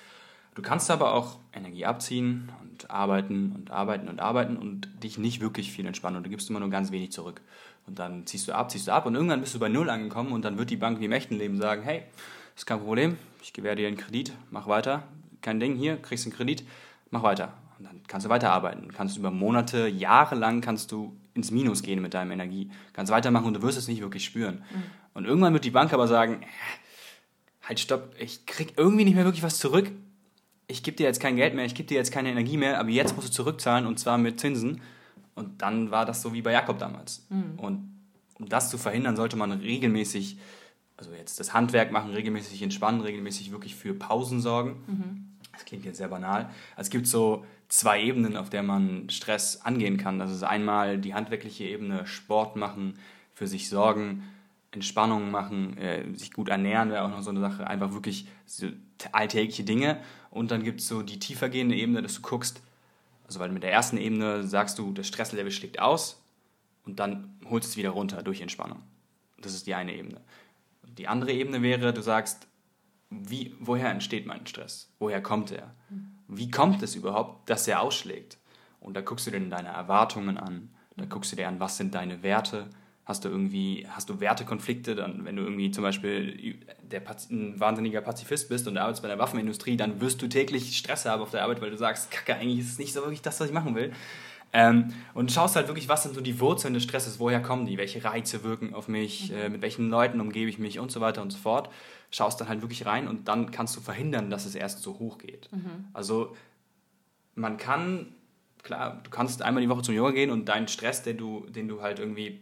Du 0.56 0.62
kannst 0.62 0.92
aber 0.92 1.14
auch 1.14 1.40
Energie 1.52 1.86
abziehen 1.86 2.52
und 2.62 2.90
arbeiten 2.92 3.54
und 3.54 3.72
arbeiten 3.72 4.08
und 4.08 4.22
arbeiten 4.22 4.56
und 4.56 4.88
dich 5.04 5.18
nicht 5.18 5.42
wirklich 5.42 5.72
viel 5.72 5.86
entspannen 5.86 6.18
und 6.18 6.26
du 6.26 6.30
gibst 6.30 6.50
immer 6.50 6.60
nur 6.60 6.70
ganz 6.70 6.92
wenig 6.92 7.12
zurück. 7.12 7.42
Und 7.88 8.00
dann 8.00 8.26
ziehst 8.28 8.48
du 8.48 8.54
ab, 8.54 8.72
ziehst 8.72 8.88
du 8.88 8.94
ab 8.94 9.06
und 9.08 9.16
irgendwann 9.16 9.42
bist 9.42 9.56
du 9.56 9.60
bei 9.60 9.68
Null 9.68 9.90
angekommen 9.90 10.32
und 10.32 10.46
dann 10.46 10.58
wird 10.58 10.70
die 10.70 10.78
Bank 10.78 11.00
wie 11.00 11.06
im 11.06 11.12
echten 11.12 11.36
Leben 11.36 11.58
sagen, 11.58 11.82
hey, 11.82 12.04
ist 12.56 12.66
kein 12.66 12.80
Problem, 12.80 13.18
ich 13.42 13.54
gewähre 13.54 13.76
dir 13.76 13.88
einen 13.88 13.98
Kredit, 13.98 14.34
mach 14.52 14.68
weiter, 14.68 15.04
kein 15.42 15.60
Ding, 15.60 15.76
hier, 15.76 15.98
kriegst 15.98 16.26
einen 16.26 16.36
Kredit, 16.36 16.64
mach 17.12 17.24
weiter. 17.24 17.54
Und 17.78 17.86
dann 17.86 18.02
kannst 18.08 18.26
du 18.26 18.30
weiterarbeiten. 18.30 18.92
Kannst 18.94 19.18
über 19.18 19.32
Monate, 19.32 19.88
Jahre 19.88 20.36
lang 20.36 20.62
kannst 20.62 20.92
du 20.92 21.16
ins 21.34 21.52
Minus 21.52 21.84
gehen 21.84 22.02
mit 22.02 22.14
deiner 22.14 22.34
Energie. 22.34 22.70
Kannst 22.94 23.12
weitermachen 23.12 23.48
und 23.48 23.56
du 23.56 23.62
wirst 23.62 23.78
es 23.78 23.88
nicht 23.88 24.02
wirklich 24.02 24.24
spüren. 24.24 24.64
Mhm. 24.72 24.84
Und 25.14 25.26
irgendwann 25.26 25.54
wird 25.54 25.66
die 25.66 25.72
Bank 25.72 25.94
aber 25.94 26.08
sagen, 26.08 26.42
äh, 26.42 27.68
halt 27.68 27.80
stopp, 27.80 28.16
ich 28.18 28.46
krieg 28.46 28.74
irgendwie 28.78 29.06
nicht 29.06 29.16
mehr 29.16 29.26
wirklich 29.26 29.44
was 29.44 29.58
zurück. 29.58 29.92
Ich 30.68 30.84
gebe 30.84 30.98
dir 30.98 31.06
jetzt 31.06 31.20
kein 31.20 31.36
Geld 31.36 31.56
mehr, 31.56 31.66
ich 31.66 31.76
gebe 31.76 31.88
dir 31.88 31.98
jetzt 31.98 32.12
keine 32.12 32.30
Energie 32.30 32.58
mehr, 32.58 32.80
aber 32.80 32.90
jetzt 32.90 33.16
musst 33.16 33.30
du 33.30 33.32
zurückzahlen 33.32 33.86
und 33.86 34.00
zwar 34.00 34.18
mit 34.18 34.40
Zinsen. 34.40 34.82
Und 35.36 35.62
dann 35.62 35.92
war 35.92 36.06
das 36.06 36.22
so 36.22 36.34
wie 36.34 36.42
bei 36.42 36.52
Jakob 36.52 36.80
damals. 36.80 37.26
Mhm. 37.30 37.60
Und 37.60 37.94
um 38.40 38.48
das 38.48 38.70
zu 38.70 38.78
verhindern, 38.78 39.16
sollte 39.16 39.36
man 39.36 39.52
regelmäßig, 39.52 40.38
also 41.04 41.16
jetzt 41.18 41.40
das 41.40 41.54
Handwerk 41.54 41.92
machen, 41.92 42.12
regelmäßig 42.12 42.62
entspannen, 42.62 43.02
regelmäßig 43.02 43.52
wirklich 43.52 43.76
für 43.76 43.94
Pausen 43.94 44.40
sorgen. 44.40 44.84
Mhm. 44.88 45.28
Das 45.52 45.66
klingt 45.66 45.86
jetzt 45.86 45.98
sehr 45.98 46.08
banal. 46.08 46.50
Also 46.76 46.88
es 46.88 46.90
gibt 46.90 47.08
so 47.08 47.46
zwei 47.68 48.02
Ebenen, 48.02 48.38
auf 48.38 48.50
der 48.50 48.64
man 48.64 49.10
Stress 49.10 49.62
angehen 49.62 49.98
kann. 49.98 50.18
Das 50.18 50.32
ist 50.32 50.44
einmal 50.44 50.98
die 50.98 51.14
handwerkliche 51.14 51.66
Ebene, 51.66 52.08
Sport 52.08 52.56
machen, 52.56 52.98
für 53.34 53.48
sich 53.48 53.70
sorgen, 53.70 54.24
Entspannung 54.72 55.30
machen, 55.30 55.78
äh, 55.78 56.06
sich 56.16 56.32
gut 56.32 56.50
ernähren 56.50 56.90
wäre 56.90 57.04
auch 57.04 57.10
noch 57.10 57.22
so 57.22 57.30
eine 57.30 57.40
Sache. 57.40 57.68
Einfach 57.68 57.94
wirklich 57.94 58.28
so 58.46 58.68
alltägliche 59.12 59.64
Dinge. 59.64 60.00
Und 60.32 60.52
dann 60.52 60.64
gibt 60.64 60.80
es 60.80 60.88
so 60.88 61.02
die 61.04 61.20
tiefergehende 61.20 61.76
Ebene, 61.76 62.02
dass 62.02 62.16
du 62.16 62.22
guckst, 62.22 62.62
also 63.28 63.40
weil 63.40 63.52
mit 63.52 63.64
der 63.64 63.72
ersten 63.72 63.98
Ebene 63.98 64.44
sagst 64.48 64.80
du, 64.80 64.92
das 64.94 65.08
Stresslevel 65.08 65.52
schlägt 65.52 65.80
aus 65.80 66.24
und 66.86 67.00
dann 67.00 67.38
holst 67.50 67.68
du 67.68 67.72
es 67.72 67.78
wieder 67.78 67.92
runter 67.92 68.24
durch 68.24 68.42
Entspannung. 68.42 68.82
Das 69.40 69.54
ist 69.54 69.68
die 69.68 69.76
eine 69.76 69.94
Ebene. 69.96 70.22
Die 70.98 71.08
andere 71.08 71.32
Ebene 71.32 71.62
wäre, 71.62 71.94
du 71.94 72.02
sagst, 72.02 72.48
wie, 73.10 73.56
woher 73.60 73.90
entsteht 73.90 74.26
mein 74.26 74.48
Stress? 74.48 74.92
Woher 75.00 75.22
kommt 75.22 75.52
er? 75.52 75.76
Wie 76.28 76.50
kommt 76.50 76.82
es 76.82 76.96
überhaupt, 76.96 77.50
dass 77.50 77.68
er 77.68 77.82
ausschlägt? 77.82 78.40
Und 78.80 78.96
da 78.96 79.02
guckst 79.02 79.28
du 79.28 79.32
dir 79.32 79.40
deine 79.40 79.70
Erwartungen 79.70 80.38
an, 80.38 80.74
da 80.98 81.06
guckst 81.06 81.32
du 81.32 81.36
dir 81.36 81.48
an, 81.48 81.60
was 81.60 81.78
sind 81.78 81.96
deine 81.96 82.22
Werte, 82.22 82.70
hast 83.06 83.26
du 83.26 83.30
irgendwie, 83.30 83.86
hast 83.90 84.10
du 84.10 84.20
Wertekonflikte, 84.20 84.96
dann, 84.96 85.26
wenn 85.26 85.36
du 85.36 85.44
irgendwie 85.44 85.72
zum 85.72 85.84
Beispiel 85.84 86.60
der, 86.82 87.02
ein 87.30 87.60
wahnsinniger 87.60 88.02
Pazifist 88.02 88.50
bist 88.50 88.68
und 88.68 88.78
arbeitest 88.78 89.02
bei 89.02 89.10
der 89.10 89.20
Waffenindustrie, 89.20 89.76
dann 89.76 90.00
wirst 90.00 90.22
du 90.22 90.28
täglich 90.28 90.78
Stress 90.78 91.06
haben 91.06 91.22
auf 91.22 91.32
der 91.32 91.44
Arbeit, 91.44 91.62
weil 91.62 91.72
du 91.72 91.78
sagst, 91.78 92.12
kacke, 92.12 92.36
eigentlich 92.36 92.60
ist 92.60 92.74
es 92.74 92.80
nicht 92.80 92.94
so 92.94 93.02
wirklich 93.02 93.22
das, 93.22 93.40
was 93.40 93.48
ich 93.48 93.54
machen 93.54 93.76
will. 93.76 93.92
Ähm, 94.56 94.94
und 95.16 95.32
schaust 95.32 95.56
halt 95.56 95.68
wirklich, 95.68 95.90
was 95.90 96.04
sind 96.04 96.14
so 96.14 96.22
die 96.22 96.40
Wurzeln 96.40 96.76
des 96.76 96.84
Stresses, 96.84 97.20
woher 97.20 97.42
kommen 97.42 97.66
die, 97.66 97.78
welche 97.80 98.04
Reize 98.04 98.44
wirken 98.44 98.76
auf 98.76 98.88
mich, 98.88 99.32
mhm. 99.32 99.38
äh, 99.38 99.50
mit 99.50 99.62
welchen 99.64 99.90
Leuten 99.90 100.22
umgebe 100.22 100.50
ich 100.50 100.60
mich 100.60 100.78
und 100.78 100.92
so 100.92 101.02
weiter 101.02 101.24
und 101.24 101.32
so 101.32 101.40
fort. 101.40 101.70
Schaust 102.12 102.40
dann 102.40 102.48
halt 102.48 102.62
wirklich 102.62 102.86
rein 102.86 103.08
und 103.08 103.28
dann 103.28 103.50
kannst 103.50 103.76
du 103.76 103.82
verhindern, 103.82 104.30
dass 104.30 104.46
es 104.46 104.54
erst 104.54 104.84
so 104.84 105.00
hoch 105.00 105.18
geht. 105.18 105.50
Mhm. 105.52 105.86
Also 105.94 106.36
man 107.34 107.58
kann, 107.58 108.14
klar, 108.62 109.02
du 109.04 109.10
kannst 109.10 109.42
einmal 109.42 109.64
die 109.64 109.70
Woche 109.70 109.82
zum 109.82 109.96
Yoga 109.96 110.12
gehen 110.12 110.30
und 110.30 110.46
deinen 110.46 110.68
Stress, 110.68 111.02
den 111.02 111.18
du, 111.18 111.48
den 111.50 111.68
du 111.68 111.82
halt 111.82 111.98
irgendwie 111.98 112.40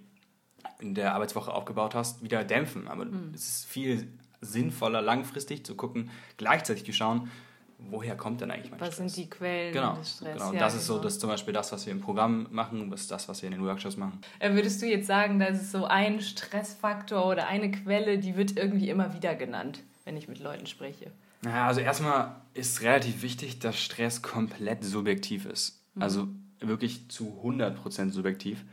in 0.82 0.94
der 0.94 1.16
Arbeitswoche 1.16 1.54
aufgebaut 1.54 1.96
hast, 1.96 2.22
wieder 2.24 2.44
dämpfen. 2.44 2.90
Aber 2.90 3.06
mhm. 3.06 3.32
es 3.34 3.48
ist 3.48 3.66
viel 3.66 4.08
sinnvoller, 4.42 5.02
langfristig 5.02 5.66
zu 5.66 5.76
gucken, 5.76 6.10
gleichzeitig 6.36 6.84
zu 6.86 6.92
schauen, 6.92 7.30
woher 7.90 8.16
kommt 8.16 8.42
denn 8.42 8.52
eigentlich 8.52 8.72
mein 8.72 8.80
was 8.80 8.94
Stress? 8.94 9.06
Was 9.06 9.14
sind 9.16 9.26
die 9.26 9.30
Quellen 9.30 9.74
genau, 9.74 9.96
des 9.96 10.12
Stress? 10.16 10.34
Genau, 10.34 10.54
ja, 10.54 10.60
das 10.60 10.76
ist 10.76 10.86
so 10.86 10.94
genau. 10.94 11.04
das 11.04 11.20
zum 11.20 11.30
Beispiel 11.30 11.54
das, 11.54 11.72
was 11.72 11.86
wir 11.86 11.94
im 11.94 12.02
Programm 12.02 12.48
machen, 12.52 12.90
das 12.90 13.02
ist 13.02 13.12
das, 13.12 13.28
was 13.28 13.42
wir 13.42 13.48
in 13.48 13.54
den 13.56 13.66
Workshops 13.66 13.98
machen. 13.98 14.22
Äh, 14.40 14.54
würdest 14.54 14.82
du 14.82 14.88
jetzt 14.88 15.08
sagen, 15.08 15.40
das 15.40 15.62
ist 15.62 15.72
so 15.72 15.86
ein 15.86 16.22
Stressfaktor 16.22 17.26
oder 17.26 17.48
eine 17.48 17.72
Quelle, 17.72 18.20
die 18.20 18.36
wird 18.36 18.58
irgendwie 18.58 18.90
immer 18.90 19.14
wieder 19.14 19.36
genannt, 19.36 19.82
wenn 20.06 20.18
ich 20.18 20.28
mit 20.28 20.40
Leuten 20.40 20.68
spreche? 20.68 21.12
Naja, 21.42 21.68
also 21.68 21.82
erstmal 21.82 22.36
ist 22.54 22.82
relativ 22.82 23.24
wichtig, 23.24 23.60
dass 23.60 23.78
Stress 23.80 24.22
komplett 24.22 24.84
subjektiv 24.84 25.46
ist. 25.46 25.82
Mhm. 25.96 26.02
Also 26.02 26.28
wirklich 26.60 27.10
zu 27.10 27.42
100% 27.44 28.12
subjektiv. 28.12 28.64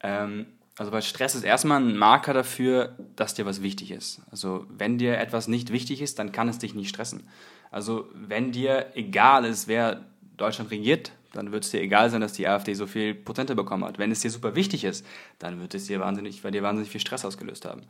Ähm, 0.00 0.46
also 0.78 0.92
weil 0.92 1.02
Stress 1.02 1.34
ist 1.34 1.44
erstmal 1.44 1.80
ein 1.80 1.96
Marker 1.96 2.32
dafür, 2.32 2.96
dass 3.16 3.34
dir 3.34 3.46
was 3.46 3.62
wichtig 3.62 3.90
ist. 3.90 4.22
Also 4.30 4.66
wenn 4.68 4.98
dir 4.98 5.18
etwas 5.18 5.48
nicht 5.48 5.70
wichtig 5.70 6.00
ist, 6.00 6.18
dann 6.18 6.32
kann 6.32 6.48
es 6.48 6.58
dich 6.58 6.74
nicht 6.74 6.88
stressen. 6.88 7.24
Also 7.72 8.08
wenn 8.14 8.52
dir 8.52 8.92
egal 8.94 9.44
ist, 9.44 9.66
wer 9.66 10.04
Deutschland 10.36 10.70
regiert, 10.70 11.12
dann 11.32 11.50
wird 11.50 11.64
es 11.64 11.70
dir 11.70 11.80
egal 11.80 12.10
sein, 12.10 12.20
dass 12.20 12.34
die 12.34 12.46
AfD 12.46 12.74
so 12.74 12.86
viel 12.86 13.14
Prozente 13.14 13.54
bekommen 13.54 13.84
hat. 13.84 13.98
Wenn 13.98 14.12
es 14.12 14.20
dir 14.20 14.30
super 14.30 14.54
wichtig 14.54 14.84
ist, 14.84 15.04
dann 15.38 15.60
wird 15.60 15.74
es 15.74 15.86
dir 15.86 15.98
wahnsinnig, 15.98 16.42
bei 16.42 16.50
dir 16.50 16.62
wahnsinnig 16.62 16.90
viel 16.90 17.00
Stress 17.00 17.24
ausgelöst 17.24 17.64
haben. 17.64 17.82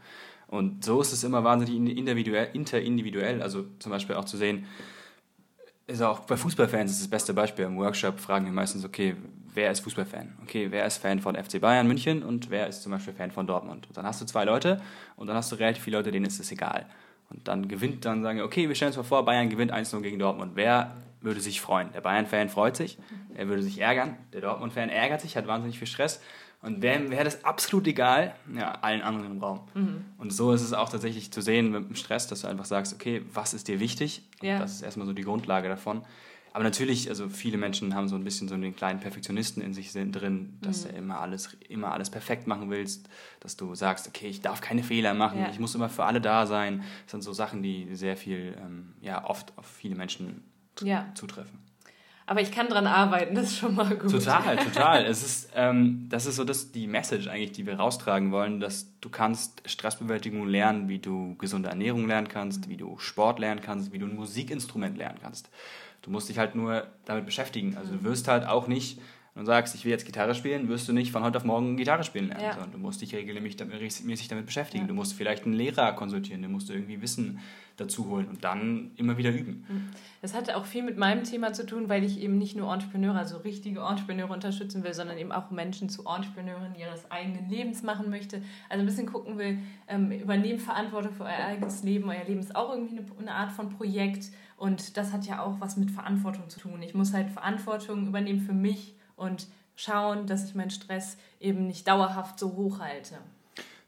Und 0.46 0.84
so 0.84 1.00
ist 1.00 1.12
es 1.12 1.24
immer 1.24 1.42
wahnsinnig 1.44 1.96
individuell, 1.98 2.48
interindividuell. 2.52 3.42
Also 3.42 3.64
zum 3.80 3.90
Beispiel 3.90 4.14
auch 4.14 4.24
zu 4.24 4.36
sehen, 4.36 4.66
ist 5.88 6.00
auch 6.00 6.20
bei 6.20 6.36
Fußballfans 6.36 6.92
ist 6.92 7.00
das 7.00 7.08
beste 7.08 7.34
Beispiel. 7.34 7.64
Im 7.64 7.76
Workshop 7.78 8.20
fragen 8.20 8.44
wir 8.44 8.52
meistens, 8.52 8.84
okay, 8.84 9.16
wer 9.54 9.72
ist 9.72 9.80
Fußballfan? 9.80 10.38
Okay, 10.42 10.68
wer 10.70 10.86
ist 10.86 10.98
Fan 10.98 11.20
von 11.20 11.34
FC 11.34 11.60
Bayern 11.60 11.88
München 11.88 12.22
und 12.22 12.50
wer 12.50 12.68
ist 12.68 12.82
zum 12.82 12.92
Beispiel 12.92 13.14
Fan 13.14 13.32
von 13.32 13.46
Dortmund? 13.46 13.88
Und 13.88 13.96
dann 13.96 14.06
hast 14.06 14.20
du 14.20 14.26
zwei 14.26 14.44
Leute 14.44 14.80
und 15.16 15.26
dann 15.26 15.36
hast 15.36 15.50
du 15.50 15.56
relativ 15.56 15.82
viele 15.82 15.96
Leute, 15.96 16.12
denen 16.12 16.26
ist 16.26 16.38
es 16.38 16.52
egal. 16.52 16.86
Und 17.32 17.48
dann 17.48 17.68
gewinnt, 17.68 18.04
dann 18.04 18.22
sagen 18.22 18.38
wir, 18.38 18.44
okay, 18.44 18.68
wir 18.68 18.74
stellen 18.74 18.90
uns 18.90 18.96
mal 18.96 19.02
vor, 19.02 19.24
Bayern 19.24 19.48
gewinnt 19.48 19.72
1-0 19.72 20.00
gegen 20.02 20.18
Dortmund. 20.18 20.52
Wer 20.54 20.96
würde 21.20 21.40
sich 21.40 21.60
freuen? 21.60 21.92
Der 21.92 22.00
Bayern-Fan 22.00 22.48
freut 22.48 22.76
sich, 22.76 22.98
er 23.34 23.48
würde 23.48 23.62
sich 23.62 23.80
ärgern, 23.80 24.16
der 24.32 24.40
Dortmund-Fan 24.40 24.88
ärgert 24.88 25.20
sich, 25.20 25.36
hat 25.36 25.46
wahnsinnig 25.46 25.78
viel 25.78 25.86
Stress. 25.86 26.20
Und 26.60 26.80
wäre 26.80 27.24
das 27.24 27.44
absolut 27.44 27.88
egal? 27.88 28.36
Ja, 28.54 28.72
allen 28.82 29.02
anderen 29.02 29.32
im 29.32 29.42
Raum. 29.42 29.60
Mhm. 29.74 30.04
Und 30.18 30.32
so 30.32 30.52
ist 30.52 30.62
es 30.62 30.72
auch 30.72 30.88
tatsächlich 30.88 31.32
zu 31.32 31.40
sehen 31.40 31.72
mit 31.72 31.88
dem 31.88 31.96
Stress, 31.96 32.28
dass 32.28 32.42
du 32.42 32.46
einfach 32.46 32.66
sagst, 32.66 32.94
okay, 32.94 33.22
was 33.32 33.52
ist 33.52 33.66
dir 33.66 33.80
wichtig? 33.80 34.22
Ja. 34.42 34.60
Das 34.60 34.74
ist 34.74 34.82
erstmal 34.82 35.06
so 35.08 35.12
die 35.12 35.22
Grundlage 35.22 35.68
davon. 35.68 36.02
Aber 36.54 36.64
natürlich, 36.64 37.08
also 37.08 37.28
viele 37.28 37.56
Menschen 37.56 37.94
haben 37.94 38.08
so 38.08 38.16
ein 38.16 38.24
bisschen 38.24 38.46
so 38.46 38.54
einen 38.54 38.76
kleinen 38.76 39.00
Perfektionisten 39.00 39.62
in 39.62 39.72
sich 39.72 39.92
drin, 39.92 40.58
dass 40.60 40.84
mhm. 40.84 40.88
du 40.88 40.96
immer 40.96 41.20
alles, 41.20 41.56
immer 41.68 41.92
alles 41.92 42.10
perfekt 42.10 42.46
machen 42.46 42.70
willst, 42.70 43.08
dass 43.40 43.56
du 43.56 43.74
sagst, 43.74 44.06
okay, 44.06 44.28
ich 44.28 44.42
darf 44.42 44.60
keine 44.60 44.82
Fehler 44.82 45.14
machen, 45.14 45.40
ja. 45.40 45.50
ich 45.50 45.58
muss 45.58 45.74
immer 45.74 45.88
für 45.88 46.04
alle 46.04 46.20
da 46.20 46.46
sein. 46.46 46.82
Das 47.04 47.12
sind 47.12 47.22
so 47.22 47.32
Sachen, 47.32 47.62
die 47.62 47.94
sehr 47.94 48.16
viel, 48.16 48.54
ähm, 48.58 48.92
ja, 49.00 49.24
oft 49.24 49.56
auf 49.56 49.66
viele 49.66 49.94
Menschen 49.94 50.42
ja. 50.82 51.06
zutreffen. 51.14 51.58
Aber 52.26 52.40
ich 52.40 52.52
kann 52.52 52.68
dran 52.68 52.86
arbeiten, 52.86 53.34
das 53.34 53.46
ist 53.46 53.58
schon 53.58 53.74
mal 53.74 53.96
gut. 53.96 54.10
Total, 54.10 54.56
total. 54.64 55.04
es 55.04 55.22
ist, 55.22 55.50
ähm, 55.54 56.06
das 56.08 56.26
ist 56.26 56.36
so 56.36 56.44
das, 56.44 56.70
die 56.70 56.86
Message 56.86 57.28
eigentlich, 57.28 57.52
die 57.52 57.66
wir 57.66 57.74
raustragen 57.74 58.30
wollen, 58.30 58.60
dass 58.60 58.86
du 59.00 59.08
kannst 59.08 59.62
Stressbewältigung 59.66 60.46
lernen, 60.46 60.88
wie 60.88 60.98
du 60.98 61.34
gesunde 61.36 61.68
Ernährung 61.68 62.06
lernen 62.06 62.28
kannst, 62.28 62.68
wie 62.68 62.76
du 62.76 62.96
Sport 62.98 63.38
lernen 63.38 63.60
kannst, 63.60 63.92
wie 63.92 63.98
du 63.98 64.06
ein 64.06 64.14
Musikinstrument 64.14 64.96
lernen 64.96 65.18
kannst. 65.20 65.50
Du 66.02 66.10
musst 66.10 66.28
dich 66.28 66.38
halt 66.38 66.54
nur 66.54 66.86
damit 67.04 67.24
beschäftigen. 67.26 67.76
Also 67.76 67.92
du 67.92 68.04
wirst 68.04 68.28
halt 68.28 68.46
auch 68.46 68.66
nicht, 68.66 69.00
du 69.34 69.44
sagst, 69.44 69.74
ich 69.74 69.84
will 69.84 69.92
jetzt 69.92 70.04
Gitarre 70.04 70.34
spielen, 70.34 70.68
wirst 70.68 70.88
du 70.88 70.92
nicht 70.92 71.10
von 71.10 71.22
heute 71.22 71.38
auf 71.38 71.44
morgen 71.44 71.76
Gitarre 71.76 72.04
spielen 72.04 72.28
lernen, 72.28 72.44
ja. 72.44 72.52
sondern 72.52 72.72
du 72.72 72.78
musst 72.78 73.00
dich 73.00 73.14
regelmäßig 73.14 73.56
damit, 73.56 73.80
regelmäßig 73.80 74.28
damit 74.28 74.46
beschäftigen. 74.46 74.84
Ja. 74.84 74.88
Du 74.88 74.94
musst 74.94 75.14
vielleicht 75.14 75.44
einen 75.44 75.54
Lehrer 75.54 75.92
konsultieren, 75.92 76.42
du 76.42 76.48
musst 76.48 76.68
irgendwie 76.68 77.00
Wissen 77.00 77.40
dazu 77.78 78.08
holen 78.08 78.28
und 78.28 78.44
dann 78.44 78.90
immer 78.96 79.16
wieder 79.16 79.30
üben. 79.30 79.64
Mhm. 79.68 79.88
Das 80.20 80.34
hat 80.34 80.50
auch 80.50 80.66
viel 80.66 80.82
mit 80.82 80.98
meinem 80.98 81.24
Thema 81.24 81.54
zu 81.54 81.64
tun, 81.64 81.88
weil 81.88 82.04
ich 82.04 82.20
eben 82.20 82.36
nicht 82.36 82.54
nur 82.56 82.70
Entrepreneure, 82.70 83.16
also 83.16 83.38
richtige 83.38 83.80
Entrepreneure 83.80 84.30
unterstützen 84.30 84.84
will, 84.84 84.92
sondern 84.92 85.16
eben 85.16 85.32
auch 85.32 85.50
Menschen 85.50 85.88
zu 85.88 86.04
Entrepreneuren 86.06 86.74
ihres 86.74 87.10
eigenen 87.10 87.48
Lebens 87.48 87.82
machen 87.82 88.10
möchte. 88.10 88.42
Also 88.68 88.82
ein 88.82 88.86
bisschen 88.86 89.06
gucken 89.06 89.38
will, 89.38 89.58
ähm, 89.88 90.12
übernehmen 90.12 90.58
Verantwortung 90.58 91.14
für 91.14 91.24
euer 91.24 91.46
eigenes 91.46 91.82
Leben. 91.82 92.08
Euer 92.10 92.24
Leben 92.24 92.40
ist 92.40 92.54
auch 92.54 92.70
irgendwie 92.70 92.98
eine, 92.98 93.06
eine 93.18 93.34
Art 93.34 93.52
von 93.52 93.70
Projekt 93.70 94.26
und 94.58 94.96
das 94.96 95.12
hat 95.12 95.26
ja 95.26 95.42
auch 95.42 95.60
was 95.60 95.78
mit 95.78 95.90
Verantwortung 95.90 96.50
zu 96.50 96.60
tun. 96.60 96.82
Ich 96.82 96.94
muss 96.94 97.14
halt 97.14 97.30
Verantwortung 97.30 98.06
übernehmen 98.06 98.40
für 98.40 98.52
mich 98.52 98.94
und 99.16 99.46
schauen, 99.76 100.26
dass 100.26 100.44
ich 100.44 100.54
meinen 100.54 100.70
Stress 100.70 101.16
eben 101.40 101.66
nicht 101.66 101.88
dauerhaft 101.88 102.38
so 102.38 102.52
hoch 102.54 102.78
halte. 102.78 103.18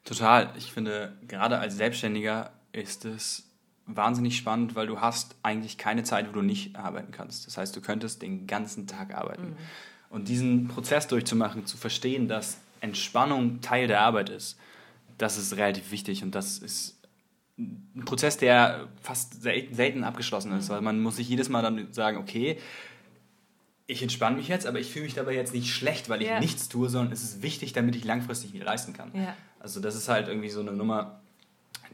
Total. 0.04 0.50
Ich 0.56 0.72
finde, 0.72 1.12
gerade 1.26 1.58
als 1.58 1.76
Selbstständiger 1.76 2.50
ist 2.72 3.04
es 3.04 3.44
wahnsinnig 3.87 4.37
spannend, 4.37 4.74
weil 4.74 4.87
du 4.87 5.00
hast 5.00 5.37
eigentlich 5.42 5.78
keine 5.78 6.04
Zeit, 6.04 6.28
wo 6.28 6.32
du 6.32 6.42
nicht 6.42 6.76
arbeiten 6.76 7.12
kannst. 7.12 7.46
Das 7.46 7.56
heißt, 7.56 7.74
du 7.76 7.80
könntest 7.80 8.22
den 8.22 8.46
ganzen 8.46 8.87
Tag 8.87 9.14
arbeiten. 9.14 9.50
Mhm. 9.50 9.56
Und 10.10 10.28
diesen 10.28 10.68
Prozess 10.68 11.06
durchzumachen, 11.06 11.66
zu 11.66 11.76
verstehen, 11.76 12.28
dass 12.28 12.58
Entspannung 12.80 13.60
Teil 13.60 13.88
der 13.88 14.00
Arbeit 14.00 14.28
ist, 14.28 14.58
das 15.18 15.38
ist 15.38 15.56
relativ 15.56 15.90
wichtig 15.90 16.22
und 16.22 16.34
das 16.34 16.58
ist 16.58 16.98
ein 17.56 18.02
Prozess, 18.04 18.37
der 18.37 18.88
fast 19.00 19.42
selten 19.42 20.02
abgeschlossen 20.02 20.52
ist, 20.52 20.70
weil 20.70 20.80
man 20.80 21.00
muss 21.00 21.16
sich 21.16 21.28
jedes 21.28 21.48
Mal 21.48 21.62
dann 21.62 21.92
sagen, 21.92 22.16
okay, 22.16 22.58
ich 23.86 24.02
entspanne 24.02 24.36
mich 24.36 24.48
jetzt, 24.48 24.66
aber 24.66 24.80
ich 24.80 24.90
fühle 24.90 25.04
mich 25.04 25.14
dabei 25.14 25.34
jetzt 25.34 25.52
nicht 25.52 25.72
schlecht, 25.72 26.08
weil 26.08 26.22
ich 26.22 26.28
ja. 26.28 26.40
nichts 26.40 26.68
tue, 26.68 26.88
sondern 26.88 27.12
es 27.12 27.22
ist 27.22 27.42
wichtig, 27.42 27.72
damit 27.72 27.94
ich 27.96 28.04
langfristig 28.04 28.52
wieder 28.52 28.64
leisten 28.64 28.92
kann. 28.92 29.10
Ja. 29.14 29.36
Also 29.60 29.80
das 29.80 29.94
ist 29.94 30.08
halt 30.08 30.28
irgendwie 30.28 30.48
so 30.48 30.60
eine 30.60 30.72
Nummer, 30.72 31.20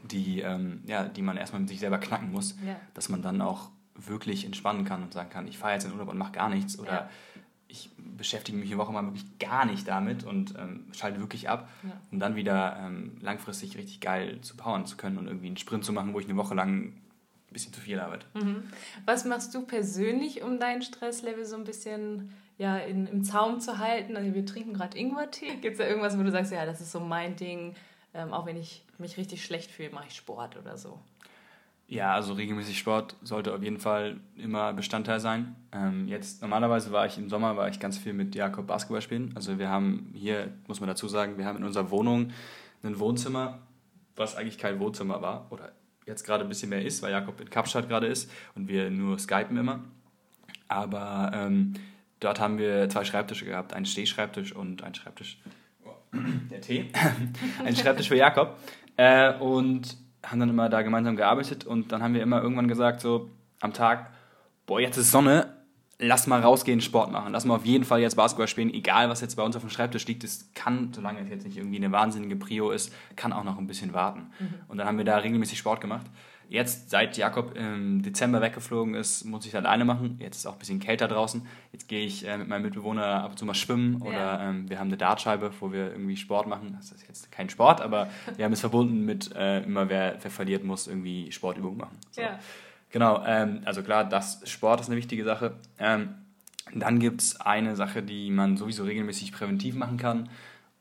die, 0.03 0.41
ähm, 0.41 0.83
ja, 0.85 1.03
die 1.05 1.21
man 1.21 1.37
erstmal 1.37 1.61
mit 1.61 1.69
sich 1.69 1.79
selber 1.79 1.97
knacken 1.97 2.31
muss, 2.31 2.55
ja. 2.65 2.75
dass 2.93 3.09
man 3.09 3.21
dann 3.21 3.41
auch 3.41 3.69
wirklich 3.95 4.45
entspannen 4.45 4.85
kann 4.85 5.03
und 5.03 5.13
sagen 5.13 5.29
kann, 5.29 5.47
ich 5.47 5.57
fahre 5.57 5.73
jetzt 5.73 5.85
in 5.85 5.91
Urlaub 5.91 6.09
und 6.09 6.17
mache 6.17 6.31
gar 6.31 6.49
nichts 6.49 6.79
oder 6.79 7.09
ich 7.67 7.89
beschäftige 7.97 8.57
mich 8.57 8.69
eine 8.69 8.77
Woche 8.77 8.91
mal 8.91 9.03
wirklich 9.03 9.39
gar 9.39 9.65
nicht 9.65 9.87
damit 9.87 10.23
und 10.23 10.55
ähm, 10.57 10.85
schalte 10.91 11.19
wirklich 11.19 11.49
ab, 11.49 11.69
ja. 11.83 11.91
um 12.11 12.19
dann 12.19 12.35
wieder 12.35 12.77
ähm, 12.81 13.17
langfristig 13.21 13.77
richtig 13.77 14.01
geil 14.01 14.39
zu 14.41 14.57
powern 14.57 14.85
zu 14.85 14.97
können 14.97 15.17
und 15.17 15.27
irgendwie 15.27 15.47
einen 15.47 15.57
Sprint 15.57 15.85
zu 15.85 15.93
machen, 15.93 16.13
wo 16.13 16.19
ich 16.19 16.25
eine 16.25 16.35
Woche 16.35 16.53
lang 16.53 16.93
ein 17.51 17.53
bisschen 17.53 17.73
zu 17.73 17.81
viel 17.81 17.99
arbeite. 17.99 18.25
Mhm. 18.33 18.63
Was 19.05 19.25
machst 19.25 19.53
du 19.53 19.63
persönlich, 19.63 20.41
um 20.41 20.59
dein 20.59 20.81
Stresslevel 20.81 21.45
so 21.45 21.57
ein 21.57 21.65
bisschen 21.65 22.33
ja, 22.57 22.77
in, 22.77 23.07
im 23.07 23.23
Zaum 23.25 23.59
zu 23.59 23.77
halten? 23.77 24.15
Also 24.15 24.33
wir 24.33 24.45
trinken 24.45 24.73
gerade 24.73 24.97
Ingwertee. 24.97 25.57
Gibt 25.61 25.73
es 25.73 25.77
da 25.79 25.85
irgendwas, 25.85 26.17
wo 26.17 26.23
du 26.23 26.31
sagst, 26.31 26.53
ja, 26.53 26.65
das 26.65 26.79
ist 26.79 26.93
so 26.93 27.01
mein 27.01 27.35
Ding, 27.35 27.75
ähm, 28.13 28.31
auch 28.31 28.45
wenn 28.45 28.55
ich 28.55 28.85
mich 28.97 29.17
richtig 29.17 29.43
schlecht 29.43 29.69
fühle, 29.69 29.89
mache 29.89 30.07
ich 30.07 30.15
Sport 30.15 30.57
oder 30.57 30.77
so? 30.77 30.97
Ja, 31.87 32.15
also 32.15 32.31
regelmäßig 32.31 32.79
Sport 32.79 33.17
sollte 33.21 33.53
auf 33.53 33.61
jeden 33.61 33.79
Fall 33.79 34.21
immer 34.37 34.71
Bestandteil 34.71 35.19
sein. 35.19 35.57
Ähm, 35.73 36.07
jetzt 36.07 36.41
normalerweise 36.41 36.93
war 36.93 37.05
ich 37.05 37.17
im 37.17 37.27
Sommer 37.27 37.57
war 37.57 37.67
ich 37.67 37.81
ganz 37.81 37.97
viel 37.97 38.13
mit 38.13 38.33
Jakob 38.33 38.65
Basketball 38.65 39.01
spielen. 39.01 39.33
Also 39.35 39.59
wir 39.59 39.67
haben 39.67 40.09
hier 40.13 40.53
muss 40.67 40.79
man 40.79 40.87
dazu 40.87 41.09
sagen, 41.09 41.37
wir 41.37 41.43
haben 41.43 41.57
in 41.57 41.65
unserer 41.65 41.91
Wohnung 41.91 42.31
ein 42.81 42.97
Wohnzimmer, 42.97 43.59
was 44.15 44.37
eigentlich 44.37 44.57
kein 44.57 44.79
Wohnzimmer 44.79 45.21
war 45.21 45.47
oder 45.49 45.73
jetzt 46.05 46.25
gerade 46.25 46.43
ein 46.43 46.49
bisschen 46.49 46.69
mehr 46.69 46.83
ist, 46.83 47.01
weil 47.01 47.11
Jakob 47.11 47.39
in 47.39 47.49
Kapstadt 47.49 47.87
gerade 47.87 48.07
ist 48.07 48.31
und 48.55 48.67
wir 48.67 48.89
nur 48.89 49.17
skypen 49.19 49.57
immer. 49.57 49.81
Aber 50.67 51.31
ähm, 51.33 51.73
dort 52.19 52.39
haben 52.39 52.57
wir 52.57 52.89
zwei 52.89 53.03
Schreibtische 53.03 53.45
gehabt, 53.45 53.73
einen 53.73 53.85
Stehschreibtisch 53.85 54.53
und 54.53 54.83
einen 54.83 54.95
Schreibtisch. 54.95 55.39
Oh, 55.85 55.95
der 56.49 56.61
Tee. 56.61 56.91
ein 57.65 57.75
Schreibtisch 57.75 58.07
für 58.07 58.15
Jakob. 58.17 58.57
Äh, 58.97 59.33
und 59.37 59.97
haben 60.25 60.39
dann 60.39 60.49
immer 60.49 60.69
da 60.69 60.81
gemeinsam 60.81 61.15
gearbeitet 61.15 61.65
und 61.65 61.91
dann 61.91 62.03
haben 62.03 62.13
wir 62.13 62.21
immer 62.21 62.41
irgendwann 62.41 62.67
gesagt, 62.67 63.01
so 63.01 63.29
am 63.59 63.73
Tag, 63.73 64.11
boah, 64.65 64.79
jetzt 64.79 64.97
ist 64.97 65.11
Sonne, 65.11 65.60
lass 66.01 66.27
mal 66.27 66.41
rausgehen, 66.41 66.81
Sport 66.81 67.11
machen. 67.11 67.31
Lass 67.31 67.45
mal 67.45 67.55
auf 67.55 67.65
jeden 67.65 67.83
Fall 67.83 68.01
jetzt 68.01 68.15
Basketball 68.15 68.47
spielen, 68.47 68.73
egal 68.73 69.09
was 69.09 69.21
jetzt 69.21 69.35
bei 69.35 69.43
uns 69.43 69.55
auf 69.55 69.61
dem 69.61 69.69
Schreibtisch 69.69 70.05
liegt. 70.07 70.23
Es 70.23 70.49
kann, 70.55 70.91
solange 70.93 71.21
es 71.21 71.29
jetzt 71.29 71.45
nicht 71.45 71.57
irgendwie 71.57 71.77
eine 71.77 71.91
wahnsinnige 71.91 72.35
Prio 72.35 72.71
ist, 72.71 72.93
kann 73.15 73.31
auch 73.31 73.43
noch 73.43 73.57
ein 73.57 73.67
bisschen 73.67 73.93
warten. 73.93 74.31
Mhm. 74.39 74.53
Und 74.67 74.77
dann 74.77 74.87
haben 74.87 74.97
wir 74.97 75.05
da 75.05 75.17
regelmäßig 75.17 75.59
Sport 75.59 75.79
gemacht. 75.79 76.07
Jetzt, 76.49 76.89
seit 76.89 77.15
Jakob 77.15 77.55
im 77.55 78.01
Dezember 78.01 78.41
weggeflogen 78.41 78.93
ist, 78.93 79.23
muss 79.23 79.45
ich 79.45 79.53
das 79.53 79.63
alleine 79.63 79.85
machen. 79.85 80.17
Jetzt 80.19 80.35
ist 80.35 80.45
auch 80.45 80.53
ein 80.53 80.59
bisschen 80.59 80.81
kälter 80.81 81.07
draußen. 81.07 81.47
Jetzt 81.71 81.87
gehe 81.87 82.05
ich 82.05 82.27
äh, 82.27 82.37
mit 82.37 82.49
meinem 82.49 82.63
Mitbewohner 82.63 83.23
ab 83.23 83.31
und 83.31 83.37
zu 83.37 83.45
mal 83.45 83.53
schwimmen 83.53 84.01
oder 84.01 84.17
ja. 84.17 84.49
ähm, 84.49 84.69
wir 84.69 84.77
haben 84.77 84.87
eine 84.87 84.97
Dartscheibe, 84.97 85.53
wo 85.61 85.71
wir 85.71 85.91
irgendwie 85.91 86.17
Sport 86.17 86.47
machen. 86.47 86.75
Das 86.77 86.91
ist 86.91 87.07
jetzt 87.07 87.31
kein 87.31 87.49
Sport, 87.49 87.79
aber 87.79 88.09
wir 88.35 88.43
haben 88.43 88.51
es 88.51 88.59
verbunden 88.59 89.05
mit 89.05 89.33
äh, 89.33 89.63
immer 89.63 89.87
wer, 89.87 90.17
wer 90.21 90.31
verliert, 90.31 90.65
muss 90.65 90.87
irgendwie 90.87 91.31
Sportübungen 91.31 91.77
machen. 91.77 91.97
So. 92.11 92.21
Ja. 92.21 92.37
Genau, 92.91 93.23
ähm, 93.25 93.61
also 93.65 93.83
klar, 93.83 94.03
das 94.03 94.41
Sport 94.49 94.81
ist 94.81 94.87
eine 94.87 94.97
wichtige 94.97 95.23
Sache. 95.23 95.55
Ähm, 95.79 96.15
dann 96.73 96.99
gibt 96.99 97.21
es 97.21 97.41
eine 97.41 97.75
Sache, 97.75 98.03
die 98.03 98.29
man 98.29 98.57
sowieso 98.57 98.83
regelmäßig 98.83 99.31
präventiv 99.31 99.75
machen 99.75 99.97
kann 99.97 100.29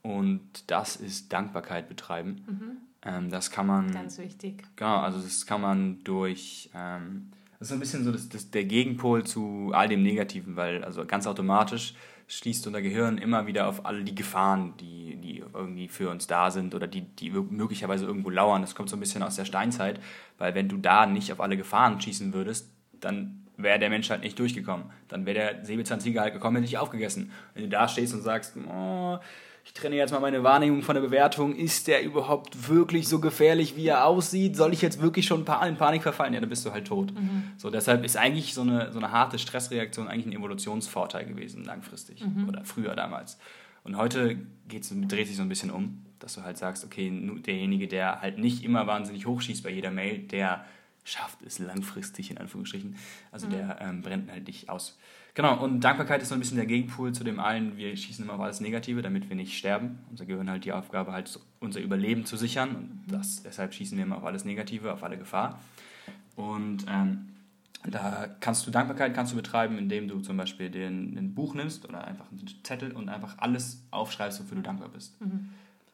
und 0.02 0.40
das 0.66 0.96
ist 0.96 1.32
Dankbarkeit 1.32 1.88
betreiben. 1.88 2.44
Mhm. 2.46 2.76
Ähm, 3.02 3.30
das 3.30 3.50
kann 3.50 3.66
man. 3.66 3.92
Ganz 3.92 4.18
wichtig. 4.18 4.64
Genau, 4.76 4.98
also 4.98 5.20
das 5.20 5.46
kann 5.46 5.60
man 5.60 6.02
durch. 6.04 6.70
Ähm, 6.74 7.30
das 7.58 7.68
ist 7.68 7.74
ein 7.74 7.80
bisschen 7.80 8.04
so 8.04 8.12
das, 8.12 8.28
das, 8.28 8.50
der 8.50 8.64
Gegenpol 8.64 9.24
zu 9.24 9.70
all 9.74 9.88
dem 9.88 10.02
Negativen, 10.02 10.56
weil 10.56 10.82
also 10.82 11.04
ganz 11.04 11.26
automatisch 11.26 11.94
schließt 12.30 12.64
unser 12.68 12.80
Gehirn 12.80 13.18
immer 13.18 13.48
wieder 13.48 13.66
auf 13.66 13.84
alle 13.84 14.04
die 14.04 14.14
Gefahren, 14.14 14.74
die, 14.78 15.16
die 15.16 15.42
irgendwie 15.52 15.88
für 15.88 16.10
uns 16.10 16.28
da 16.28 16.52
sind 16.52 16.76
oder 16.76 16.86
die, 16.86 17.02
die 17.02 17.30
möglicherweise 17.30 18.06
irgendwo 18.06 18.30
lauern. 18.30 18.62
Das 18.62 18.76
kommt 18.76 18.88
so 18.88 18.96
ein 18.96 19.00
bisschen 19.00 19.24
aus 19.24 19.34
der 19.34 19.44
Steinzeit, 19.44 19.98
weil 20.38 20.54
wenn 20.54 20.68
du 20.68 20.76
da 20.76 21.06
nicht 21.06 21.32
auf 21.32 21.40
alle 21.40 21.56
Gefahren 21.56 22.00
schießen 22.00 22.32
würdest, 22.32 22.70
dann 23.00 23.48
wäre 23.56 23.80
der 23.80 23.90
Mensch 23.90 24.10
halt 24.10 24.22
nicht 24.22 24.38
durchgekommen. 24.38 24.86
Dann 25.08 25.26
wäre 25.26 25.34
der 25.34 25.64
Säbelzahntiger 25.64 26.20
halt 26.20 26.32
gekommen, 26.32 26.56
hätte 26.56 26.68
dich 26.68 26.78
aufgegessen. 26.78 27.32
Wenn 27.54 27.64
du 27.64 27.68
da 27.68 27.88
stehst 27.88 28.14
und 28.14 28.22
sagst, 28.22 28.56
oh, 28.56 29.18
ich 29.70 29.74
trenne 29.74 29.94
jetzt 29.94 30.10
mal 30.10 30.18
meine 30.18 30.42
Wahrnehmung 30.42 30.82
von 30.82 30.96
der 30.96 31.00
Bewertung, 31.00 31.54
ist 31.54 31.86
der 31.86 32.02
überhaupt 32.02 32.68
wirklich 32.68 33.06
so 33.06 33.20
gefährlich, 33.20 33.76
wie 33.76 33.86
er 33.86 34.04
aussieht? 34.04 34.56
Soll 34.56 34.72
ich 34.72 34.82
jetzt 34.82 35.00
wirklich 35.00 35.26
schon 35.26 35.46
in 35.46 35.76
Panik 35.76 36.02
verfallen? 36.02 36.34
Ja, 36.34 36.40
dann 36.40 36.48
bist 36.48 36.66
du 36.66 36.72
halt 36.72 36.88
tot. 36.88 37.14
Mhm. 37.14 37.44
So, 37.56 37.70
deshalb 37.70 38.04
ist 38.04 38.16
eigentlich 38.16 38.52
so 38.52 38.62
eine, 38.62 38.90
so 38.90 38.98
eine 38.98 39.12
harte 39.12 39.38
Stressreaktion 39.38 40.08
eigentlich 40.08 40.26
ein 40.26 40.32
Evolutionsvorteil 40.32 41.24
gewesen, 41.24 41.62
langfristig 41.62 42.20
mhm. 42.26 42.48
oder 42.48 42.64
früher 42.64 42.96
damals. 42.96 43.38
Und 43.84 43.96
heute 43.96 44.38
geht's, 44.66 44.92
dreht 44.92 45.28
sich 45.28 45.36
so 45.36 45.42
ein 45.42 45.48
bisschen 45.48 45.70
um, 45.70 46.04
dass 46.18 46.34
du 46.34 46.42
halt 46.42 46.58
sagst, 46.58 46.84
okay, 46.84 47.08
derjenige, 47.46 47.86
der 47.86 48.22
halt 48.22 48.38
nicht 48.38 48.64
immer 48.64 48.88
wahnsinnig 48.88 49.26
hochschießt 49.26 49.62
bei 49.62 49.70
jeder 49.70 49.92
Mail, 49.92 50.18
der 50.18 50.64
schafft 51.04 51.42
es 51.46 51.60
langfristig, 51.60 52.32
in 52.32 52.38
Anführungsstrichen. 52.38 52.96
Also 53.30 53.46
mhm. 53.46 53.50
der 53.52 53.78
ähm, 53.80 54.02
brennt 54.02 54.32
halt 54.32 54.48
nicht 54.48 54.68
aus. 54.68 54.98
Genau, 55.34 55.62
und 55.62 55.80
Dankbarkeit 55.80 56.22
ist 56.22 56.28
so 56.28 56.34
ein 56.34 56.40
bisschen 56.40 56.56
der 56.56 56.66
Gegenpol 56.66 57.12
zu 57.12 57.22
dem 57.22 57.38
allen, 57.38 57.76
wir 57.76 57.96
schießen 57.96 58.24
immer 58.24 58.34
auf 58.34 58.40
alles 58.40 58.60
Negative, 58.60 59.00
damit 59.00 59.28
wir 59.28 59.36
nicht 59.36 59.56
sterben. 59.56 60.00
Unser 60.10 60.26
Gehirn 60.26 60.50
hat 60.50 60.64
die 60.64 60.72
Aufgabe, 60.72 61.12
halt 61.12 61.38
unser 61.60 61.80
Überleben 61.80 62.26
zu 62.26 62.36
sichern. 62.36 62.74
Und 62.74 63.04
das, 63.06 63.42
deshalb 63.42 63.72
schießen 63.72 63.96
wir 63.96 64.04
immer 64.04 64.16
auf 64.16 64.24
alles 64.24 64.44
Negative, 64.44 64.92
auf 64.92 65.04
alle 65.04 65.18
Gefahr. 65.18 65.60
Und 66.36 66.84
ähm, 66.88 67.28
da 67.88 68.28
kannst 68.40 68.66
du 68.66 68.70
Dankbarkeit 68.70 69.14
kannst 69.14 69.32
du 69.32 69.36
betreiben, 69.36 69.78
indem 69.78 70.08
du 70.08 70.20
zum 70.20 70.36
Beispiel 70.36 70.68
den, 70.68 71.16
ein 71.16 71.34
Buch 71.34 71.54
nimmst 71.54 71.88
oder 71.88 72.04
einfach 72.04 72.30
einen 72.30 72.46
Zettel 72.62 72.92
und 72.92 73.08
einfach 73.08 73.38
alles 73.38 73.82
aufschreibst, 73.90 74.40
wofür 74.40 74.56
du 74.56 74.62
dankbar 74.62 74.88
bist. 74.88 75.18
Mhm. 75.20 75.50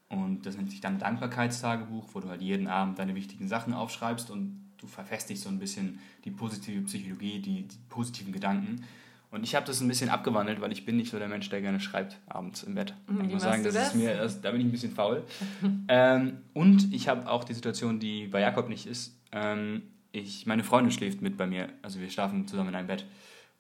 Und 0.08 0.46
das 0.46 0.56
nennt 0.56 0.70
sich 0.70 0.80
dann 0.80 0.98
Dankbarkeitstagebuch, 0.98 2.08
wo 2.12 2.20
du 2.20 2.28
halt 2.28 2.42
jeden 2.42 2.68
Abend 2.68 2.98
deine 2.98 3.14
wichtigen 3.14 3.48
Sachen 3.48 3.74
aufschreibst 3.74 4.30
und 4.30 4.64
du 4.78 4.86
verfestigst 4.86 5.44
so 5.44 5.48
ein 5.48 5.58
bisschen 5.58 5.98
die 6.24 6.30
positive 6.30 6.82
Psychologie, 6.82 7.40
die, 7.40 7.62
die 7.62 7.76
positiven 7.88 8.32
Gedanken. 8.32 8.84
Und 9.30 9.42
ich 9.42 9.54
habe 9.54 9.66
das 9.66 9.80
ein 9.80 9.88
bisschen 9.88 10.08
abgewandelt, 10.08 10.60
weil 10.60 10.72
ich 10.72 10.84
bin 10.84 10.96
nicht 10.96 11.10
so 11.10 11.18
der 11.18 11.28
Mensch, 11.28 11.48
der 11.50 11.60
gerne 11.60 11.80
schreibt 11.80 12.18
abends 12.26 12.62
im 12.62 12.74
Bett. 12.74 12.94
Mhm, 13.08 13.24
ich 13.24 13.32
muss 13.34 13.42
sagen, 13.42 13.64
das, 13.64 13.74
das, 13.74 13.88
ist 13.88 13.94
mir, 13.94 14.16
das, 14.16 14.40
da 14.40 14.50
bin 14.50 14.60
ich 14.60 14.66
ein 14.66 14.70
bisschen 14.70 14.92
faul. 14.92 15.24
ähm, 15.88 16.38
und 16.54 16.92
ich 16.94 17.08
habe 17.08 17.28
auch 17.30 17.44
die 17.44 17.54
Situation, 17.54 17.98
die 17.98 18.28
bei 18.28 18.40
Jakob 18.40 18.68
nicht 18.68 18.86
ist. 18.86 19.18
Ähm, 19.32 19.82
ich, 20.12 20.46
meine 20.46 20.64
Freundin 20.64 20.92
schläft 20.92 21.20
mit 21.22 21.36
bei 21.36 21.46
mir, 21.46 21.68
also 21.82 22.00
wir 22.00 22.08
schlafen 22.08 22.46
zusammen 22.46 22.70
in 22.70 22.76
einem 22.76 22.86
Bett. 22.86 23.04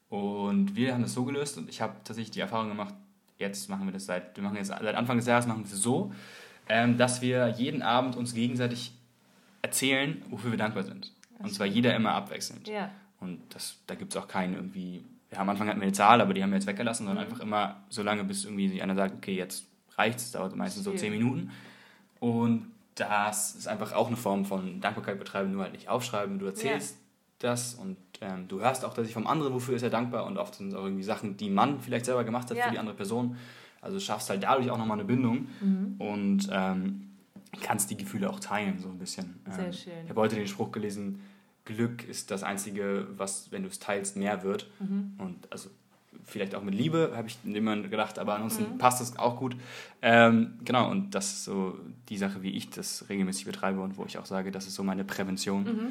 Und 0.08 0.76
wir 0.76 0.94
haben 0.94 1.02
das 1.02 1.14
so 1.14 1.24
gelöst 1.24 1.58
und 1.58 1.68
ich 1.68 1.80
habe 1.80 1.94
tatsächlich 2.04 2.30
die 2.30 2.40
Erfahrung 2.40 2.68
gemacht, 2.68 2.94
jetzt 3.38 3.68
machen 3.68 3.86
wir 3.86 3.92
das 3.92 4.06
seit, 4.06 4.36
wir 4.36 4.44
machen 4.44 4.56
jetzt 4.56 4.68
seit 4.68 4.94
Anfang 4.94 5.16
des 5.16 5.26
Jahres 5.26 5.46
machen 5.46 5.64
wir 5.64 5.72
es 5.72 5.82
so, 5.82 6.12
ähm, 6.68 6.96
dass 6.96 7.20
wir 7.22 7.48
jeden 7.48 7.82
Abend 7.82 8.16
uns 8.16 8.34
gegenseitig 8.34 8.92
erzählen, 9.62 10.22
wofür 10.30 10.52
wir 10.52 10.58
dankbar 10.58 10.84
sind. 10.84 11.12
Und 11.38 11.52
zwar 11.52 11.66
jeder 11.66 11.94
immer 11.94 12.12
abwechselnd. 12.12 12.68
Ja. 12.68 12.90
Und 13.20 13.40
das, 13.50 13.78
da 13.86 13.94
gibt 13.94 14.14
es 14.14 14.22
auch 14.22 14.28
keinen 14.28 14.54
irgendwie, 14.54 15.04
ja, 15.32 15.38
am 15.38 15.48
Anfang 15.48 15.68
hatten 15.68 15.80
wir 15.80 15.84
eine 15.86 15.92
Zahl, 15.92 16.20
aber 16.20 16.34
die 16.34 16.42
haben 16.42 16.50
wir 16.50 16.56
jetzt 16.56 16.66
weggelassen, 16.66 17.06
sondern 17.06 17.24
mhm. 17.24 17.32
einfach 17.32 17.42
immer 17.42 17.76
so 17.88 18.02
lange, 18.02 18.24
bis 18.24 18.44
irgendwie 18.44 18.80
einer 18.80 18.94
sagt, 18.94 19.16
okay, 19.16 19.34
jetzt 19.34 19.66
reicht 19.96 20.18
es, 20.18 20.30
dauert 20.30 20.54
meistens 20.54 20.84
so 20.84 20.92
zehn 20.92 21.12
Minuten. 21.12 21.50
Und 22.20 22.70
das 22.94 23.54
ist 23.54 23.68
einfach 23.68 23.92
auch 23.92 24.06
eine 24.06 24.16
Form 24.16 24.44
von 24.44 24.80
Dankbarkeit 24.80 25.18
betreiben, 25.18 25.52
nur 25.52 25.62
halt 25.62 25.72
nicht 25.72 25.88
aufschreiben. 25.88 26.38
Du 26.38 26.46
erzählst 26.46 26.94
ja. 26.94 27.50
das 27.50 27.74
und 27.74 27.96
ähm, 28.20 28.48
du 28.48 28.60
hörst 28.60 28.84
auch, 28.84 28.94
dass 28.94 29.06
ich 29.06 29.14
vom 29.14 29.26
anderen, 29.26 29.52
wofür 29.52 29.76
ist 29.76 29.82
er 29.82 29.90
dankbar 29.90 30.26
und 30.26 30.38
oft 30.38 30.54
sind 30.54 30.68
es 30.68 30.74
auch 30.74 30.84
irgendwie 30.84 31.02
Sachen, 31.02 31.36
die 31.36 31.50
man 31.50 31.80
vielleicht 31.80 32.06
selber 32.06 32.24
gemacht 32.24 32.50
hat 32.50 32.56
ja. 32.56 32.64
für 32.64 32.70
die 32.70 32.78
andere 32.78 32.96
Person. 32.96 33.36
Also 33.82 34.00
schaffst 34.00 34.30
halt 34.30 34.42
dadurch 34.42 34.70
auch 34.70 34.78
nochmal 34.78 34.98
eine 34.98 35.06
Bindung 35.06 35.48
mhm. 35.60 35.94
und 35.98 36.48
ähm, 36.50 37.10
kannst 37.60 37.90
die 37.90 37.96
Gefühle 37.96 38.30
auch 38.30 38.40
teilen, 38.40 38.78
so 38.78 38.88
ein 38.88 38.98
bisschen. 38.98 39.40
Sehr 39.50 39.66
ähm, 39.66 39.72
schön. 39.72 39.92
Ich 40.04 40.10
habe 40.10 40.20
heute 40.20 40.36
den 40.36 40.48
Spruch 40.48 40.72
gelesen, 40.72 41.20
Glück 41.66 42.08
ist 42.08 42.30
das 42.30 42.42
Einzige, 42.42 43.06
was, 43.16 43.52
wenn 43.52 43.62
du 43.62 43.68
es 43.68 43.78
teilst, 43.78 44.16
mehr 44.16 44.42
wird. 44.42 44.70
Mhm. 44.80 45.12
Und 45.18 45.52
also 45.52 45.68
vielleicht 46.24 46.54
auch 46.54 46.62
mit 46.62 46.74
Liebe, 46.74 47.12
habe 47.14 47.28
ich 47.28 47.38
immer 47.44 47.76
gedacht, 47.76 48.18
aber 48.18 48.34
ansonsten 48.34 48.74
mhm. 48.74 48.78
passt 48.78 49.00
das 49.00 49.18
auch 49.18 49.36
gut. 49.36 49.56
Ähm, 50.02 50.54
genau, 50.64 50.90
und 50.90 51.14
das 51.14 51.32
ist 51.32 51.44
so 51.44 51.78
die 52.08 52.18
Sache, 52.18 52.42
wie 52.42 52.50
ich 52.50 52.70
das 52.70 53.08
regelmäßig 53.08 53.44
betreibe 53.44 53.80
und 53.80 53.96
wo 53.96 54.04
ich 54.04 54.18
auch 54.18 54.26
sage, 54.26 54.50
das 54.50 54.66
ist 54.66 54.74
so 54.74 54.82
meine 54.82 55.04
Prävention. 55.04 55.64
Mhm. 55.64 55.88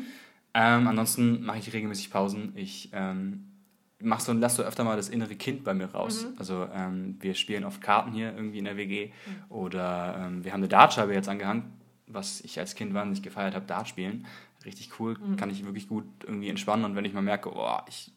Ähm, 0.54 0.88
ansonsten 0.88 1.44
mache 1.44 1.60
ich 1.60 1.74
regelmäßig 1.74 2.10
Pausen. 2.10 2.54
Ich 2.56 2.90
ähm, 2.94 3.52
mach 4.00 4.20
so, 4.20 4.34
lass 4.34 4.56
so 4.56 4.64
öfter 4.64 4.84
mal 4.84 4.98
das 4.98 5.10
innere 5.10 5.36
Kind 5.36 5.64
bei 5.64 5.74
mir 5.74 5.88
raus. 5.88 6.26
Mhm. 6.26 6.34
Also 6.38 6.68
ähm, 6.74 7.18
wir 7.20 7.34
spielen 7.34 7.64
oft 7.64 7.82
Karten 7.82 8.12
hier 8.12 8.34
irgendwie 8.36 8.60
in 8.60 8.66
der 8.66 8.78
WG 8.78 9.08
mhm. 9.08 9.56
oder 9.56 10.16
ähm, 10.20 10.44
wir 10.44 10.52
haben 10.52 10.62
eine 10.62 10.68
Dartscheibe 10.68 11.14
jetzt 11.14 11.30
angehangen, 11.30 11.74
was 12.08 12.42
ich 12.42 12.60
als 12.60 12.76
Kind 12.76 12.94
wahnsinnig 12.94 13.24
gefeiert 13.24 13.56
habe, 13.56 13.66
Dart 13.66 13.88
spielen. 13.88 14.26
Richtig 14.66 15.00
cool, 15.00 15.16
mhm. 15.20 15.36
kann 15.36 15.50
ich 15.50 15.64
wirklich 15.64 15.88
gut 15.88 16.06
irgendwie 16.24 16.50
entspannen 16.50 16.86
und 16.86 16.96
wenn 16.96 17.06
ich 17.06 17.14
mal 17.14 17.22
merke, 17.22 17.56
oh, 17.56 17.78
ich 17.88 18.12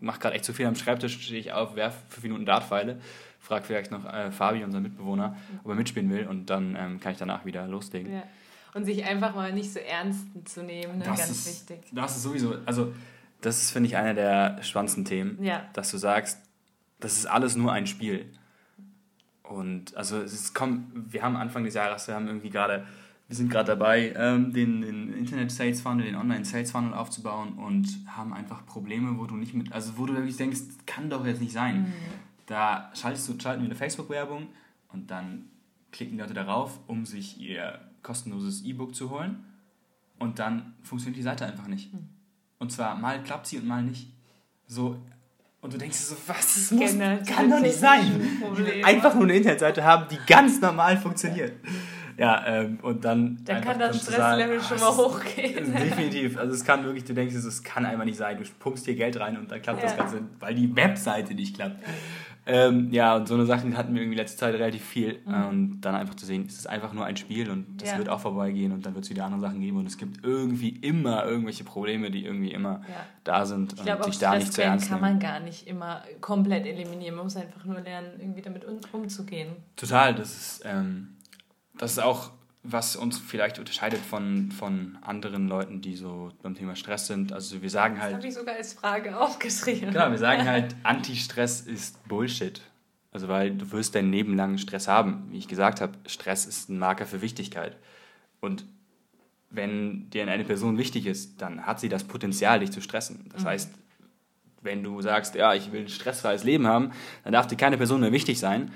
mache 0.00 0.18
gerade 0.18 0.34
echt 0.34 0.44
zu 0.44 0.52
viel 0.52 0.66
am 0.66 0.74
Schreibtisch, 0.74 1.20
stehe 1.20 1.38
ich 1.38 1.52
auf, 1.52 1.76
werfe 1.76 1.98
fünf 2.08 2.24
Minuten 2.24 2.44
Dartpfeile, 2.44 3.00
frage 3.38 3.64
vielleicht 3.64 3.92
noch 3.92 4.04
äh, 4.04 4.32
Fabi, 4.32 4.64
unser 4.64 4.80
Mitbewohner, 4.80 5.28
mhm. 5.28 5.60
ob 5.62 5.70
er 5.70 5.74
mitspielen 5.76 6.10
will 6.10 6.26
und 6.26 6.50
dann 6.50 6.76
ähm, 6.76 7.00
kann 7.00 7.12
ich 7.12 7.18
danach 7.18 7.44
wieder 7.44 7.68
loslegen. 7.68 8.12
Ja. 8.12 8.24
Und 8.74 8.84
sich 8.84 9.04
einfach 9.04 9.34
mal 9.34 9.52
nicht 9.52 9.72
so 9.72 9.78
ernst 9.78 10.26
zu 10.46 10.62
nehmen, 10.62 10.98
ne? 10.98 11.04
ganz 11.04 11.28
ist, 11.28 11.70
wichtig. 11.70 11.90
Das 11.92 12.16
ist 12.16 12.22
sowieso, 12.22 12.56
also 12.66 12.92
das 13.42 13.62
ist, 13.62 13.70
finde 13.72 13.88
ich, 13.88 13.96
einer 13.96 14.14
der 14.14 14.62
spannendsten 14.62 15.04
Themen, 15.04 15.42
ja. 15.42 15.68
dass 15.74 15.90
du 15.90 15.98
sagst, 15.98 16.40
das 17.00 17.18
ist 17.18 17.26
alles 17.26 17.56
nur 17.56 17.72
ein 17.72 17.86
Spiel. 17.86 18.26
Und 19.42 19.96
also 19.96 20.18
es 20.18 20.32
ist, 20.32 20.54
komm, 20.54 20.90
wir 20.94 21.22
haben 21.22 21.36
Anfang 21.36 21.64
des 21.64 21.74
Jahres, 21.74 22.08
wir 22.08 22.14
haben 22.14 22.26
irgendwie 22.26 22.50
gerade, 22.50 22.86
wir 23.32 23.36
sind 23.36 23.50
gerade 23.50 23.68
dabei, 23.68 24.12
ähm, 24.14 24.52
den, 24.52 24.82
den 24.82 25.14
Internet 25.14 25.50
Sales 25.50 25.80
Funnel, 25.80 26.04
den 26.04 26.16
Online 26.16 26.44
Sales 26.44 26.70
Funnel 26.70 26.92
aufzubauen 26.92 27.54
und 27.54 27.88
haben 28.06 28.34
einfach 28.34 28.66
Probleme, 28.66 29.18
wo 29.18 29.24
du 29.24 29.36
nicht 29.36 29.54
mit, 29.54 29.72
also 29.72 29.96
wo 29.96 30.04
du 30.04 30.12
wirklich 30.12 30.36
denkst, 30.36 30.60
kann 30.84 31.08
doch 31.08 31.24
jetzt 31.24 31.40
nicht 31.40 31.54
sein. 31.54 31.80
Mhm. 31.80 31.92
Da 32.44 32.90
schaltest 32.94 33.30
du, 33.30 33.40
schalten 33.40 33.62
wir 33.62 33.70
eine 33.70 33.74
Facebook-Werbung 33.74 34.48
und 34.92 35.10
dann 35.10 35.46
klicken 35.92 36.18
die 36.18 36.20
Leute 36.20 36.34
darauf, 36.34 36.78
um 36.86 37.06
sich 37.06 37.40
ihr 37.40 37.80
kostenloses 38.02 38.64
E-Book 38.64 38.94
zu 38.94 39.08
holen. 39.08 39.42
Und 40.18 40.38
dann 40.38 40.74
funktioniert 40.82 41.16
die 41.16 41.22
Seite 41.22 41.46
einfach 41.46 41.68
nicht. 41.68 41.90
Hm. 41.90 42.10
Und 42.58 42.70
zwar 42.70 42.96
mal 42.96 43.22
klappt 43.22 43.46
sie 43.46 43.56
und 43.56 43.66
mal 43.66 43.82
nicht. 43.82 44.12
So, 44.66 44.98
und 45.62 45.72
du 45.72 45.78
denkst 45.78 45.96
dir 45.96 46.04
so, 46.04 46.16
was 46.26 46.54
das 46.54 46.70
muss, 46.72 46.98
kann 47.26 47.48
doch 47.48 47.60
nicht 47.60 47.76
sein. 47.78 48.42
Einfach 48.84 49.14
nur 49.14 49.22
eine 49.22 49.36
Internetseite 49.36 49.82
haben, 49.84 50.06
die 50.10 50.18
ganz 50.26 50.60
normal 50.60 50.98
funktioniert. 50.98 51.52
Ja, 51.64 51.70
ähm, 52.18 52.78
und 52.82 53.04
dann. 53.04 53.38
Dann 53.44 53.60
kann 53.62 53.78
das 53.78 54.02
Stresslevel 54.02 54.60
schon 54.62 54.80
mal 54.80 54.96
hochgehen. 54.96 55.72
Definitiv. 55.74 56.38
Also 56.38 56.54
es 56.54 56.64
kann 56.64 56.84
wirklich, 56.84 57.04
du 57.04 57.14
denkst, 57.14 57.34
es 57.34 57.62
kann 57.62 57.86
einfach 57.86 58.04
nicht 58.04 58.18
sein. 58.18 58.38
Du 58.38 58.44
pumpst 58.58 58.84
hier 58.84 58.94
Geld 58.94 59.18
rein 59.18 59.36
und 59.38 59.50
dann 59.50 59.62
klappt 59.62 59.80
ja. 59.80 59.86
das 59.86 59.96
Ganze, 59.96 60.20
weil 60.40 60.54
die 60.54 60.74
Webseite 60.74 61.34
nicht 61.34 61.56
klappt. 61.56 61.80
Ja. 61.80 61.88
Ähm, 62.44 62.88
ja, 62.90 63.14
und 63.14 63.28
so 63.28 63.34
eine 63.34 63.46
Sachen 63.46 63.76
hatten 63.76 63.94
wir 63.94 64.02
irgendwie 64.02 64.18
letzte 64.18 64.38
Zeit 64.38 64.54
relativ 64.54 64.84
viel. 64.84 65.20
Mhm. 65.24 65.44
Und 65.44 65.80
dann 65.82 65.94
einfach 65.94 66.16
zu 66.16 66.26
sehen, 66.26 66.44
es 66.48 66.54
ist 66.54 66.68
einfach 66.68 66.92
nur 66.92 67.04
ein 67.04 67.16
Spiel 67.16 67.48
und 67.50 67.80
das 67.80 67.92
ja. 67.92 67.98
wird 67.98 68.08
auch 68.08 68.20
vorbeigehen 68.20 68.72
und 68.72 68.84
dann 68.84 68.94
wird 68.94 69.04
es 69.04 69.10
wieder 69.10 69.24
andere 69.24 69.40
Sachen 69.40 69.60
geben 69.60 69.78
und 69.78 69.86
es 69.86 69.96
gibt 69.96 70.24
irgendwie 70.24 70.70
immer 70.70 71.24
irgendwelche 71.24 71.62
Probleme, 71.62 72.10
die 72.10 72.24
irgendwie 72.24 72.50
immer 72.52 72.82
ja. 72.88 73.06
da 73.22 73.46
sind 73.46 73.74
ich 73.74 73.78
und 73.78 73.84
glaub, 73.84 74.04
sich 74.04 74.18
da 74.18 74.34
nicht 74.34 74.52
zu 74.52 74.62
ernst 74.62 74.90
nehmen. 74.90 75.00
kann 75.00 75.10
man 75.12 75.20
gar 75.20 75.38
nicht 75.38 75.68
immer 75.68 76.02
komplett 76.20 76.66
eliminieren. 76.66 77.14
Man 77.14 77.24
muss 77.24 77.36
einfach 77.36 77.64
nur 77.64 77.80
lernen, 77.80 78.08
irgendwie 78.18 78.42
damit 78.42 78.66
umzugehen. 78.92 79.54
Total, 79.76 80.12
das 80.12 80.34
ist, 80.34 80.62
ähm, 80.64 81.10
das 81.74 81.92
ist 81.92 81.98
auch 81.98 82.30
was 82.64 82.94
uns 82.94 83.18
vielleicht 83.18 83.58
unterscheidet 83.58 84.00
von, 84.00 84.52
von 84.52 84.96
anderen 85.02 85.48
Leuten, 85.48 85.80
die 85.80 85.96
so 85.96 86.30
beim 86.42 86.54
Thema 86.54 86.76
Stress 86.76 87.08
sind. 87.08 87.32
Also 87.32 87.60
wir 87.60 87.70
sagen 87.70 88.00
halt. 88.00 88.12
Das 88.12 88.18
habe 88.18 88.28
ich 88.28 88.34
sogar 88.34 88.54
als 88.54 88.72
Frage 88.72 89.18
aufgeschrieben. 89.18 89.90
Genau, 89.90 90.10
wir 90.10 90.18
sagen 90.18 90.44
halt, 90.48 90.76
Anti-Stress 90.84 91.62
ist 91.62 92.06
Bullshit. 92.06 92.60
Also 93.10 93.28
weil 93.28 93.50
du 93.50 93.70
wirst 93.72 93.94
dein 93.94 94.12
Leben 94.12 94.36
lang 94.36 94.58
Stress 94.58 94.86
haben. 94.86 95.26
Wie 95.30 95.38
ich 95.38 95.48
gesagt 95.48 95.80
habe, 95.80 95.92
Stress 96.06 96.46
ist 96.46 96.68
ein 96.68 96.78
Marker 96.78 97.04
für 97.04 97.20
Wichtigkeit. 97.20 97.76
Und 98.40 98.64
wenn 99.50 100.08
dir 100.10 100.26
eine 100.28 100.44
Person 100.44 100.78
wichtig 100.78 101.06
ist, 101.06 101.42
dann 101.42 101.66
hat 101.66 101.80
sie 101.80 101.88
das 101.88 102.04
Potenzial, 102.04 102.60
dich 102.60 102.70
zu 102.70 102.80
stressen. 102.80 103.28
Das 103.32 103.42
mhm. 103.42 103.48
heißt, 103.48 103.70
wenn 104.62 104.84
du 104.84 105.02
sagst, 105.02 105.34
ja, 105.34 105.52
ich 105.52 105.72
will 105.72 105.82
ein 105.82 105.88
stressfreies 105.88 106.44
Leben 106.44 106.66
haben, 106.66 106.92
dann 107.24 107.32
darf 107.32 107.48
dir 107.48 107.56
keine 107.56 107.76
Person 107.76 108.00
mehr 108.00 108.12
wichtig 108.12 108.38
sein. 108.38 108.70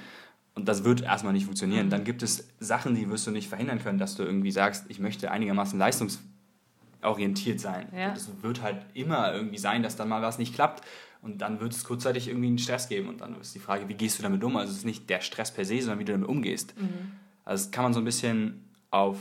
Und 0.56 0.66
das 0.66 0.84
wird 0.84 1.02
erstmal 1.02 1.34
nicht 1.34 1.44
funktionieren. 1.44 1.90
Dann 1.90 2.02
gibt 2.02 2.22
es 2.22 2.48
Sachen, 2.58 2.94
die 2.94 3.08
wirst 3.10 3.26
du 3.26 3.30
nicht 3.30 3.48
verhindern 3.48 3.78
können, 3.78 3.98
dass 3.98 4.16
du 4.16 4.22
irgendwie 4.22 4.50
sagst, 4.50 4.86
ich 4.88 4.98
möchte 4.98 5.30
einigermaßen 5.30 5.78
leistungsorientiert 5.78 7.60
sein. 7.60 7.88
Ja. 7.94 8.10
Das 8.10 8.30
wird 8.40 8.62
halt 8.62 8.78
immer 8.94 9.34
irgendwie 9.34 9.58
sein, 9.58 9.82
dass 9.82 9.96
dann 9.96 10.08
mal 10.08 10.22
was 10.22 10.38
nicht 10.38 10.54
klappt. 10.54 10.82
Und 11.20 11.42
dann 11.42 11.60
wird 11.60 11.74
es 11.74 11.84
kurzzeitig 11.84 12.28
irgendwie 12.28 12.48
einen 12.48 12.58
Stress 12.58 12.88
geben. 12.88 13.10
Und 13.10 13.20
dann 13.20 13.38
ist 13.38 13.54
die 13.54 13.58
Frage, 13.58 13.86
wie 13.88 13.94
gehst 13.94 14.18
du 14.18 14.22
damit 14.22 14.42
um? 14.42 14.56
Also 14.56 14.72
es 14.72 14.78
ist 14.78 14.86
nicht 14.86 15.10
der 15.10 15.20
Stress 15.20 15.52
per 15.52 15.66
se, 15.66 15.80
sondern 15.80 15.98
wie 15.98 16.04
du 16.06 16.12
damit 16.12 16.28
umgehst. 16.28 16.74
Mhm. 16.80 17.12
Also 17.44 17.64
das 17.64 17.70
kann 17.70 17.84
man 17.84 17.92
so 17.92 18.00
ein 18.00 18.04
bisschen 18.04 18.64
auf 18.90 19.18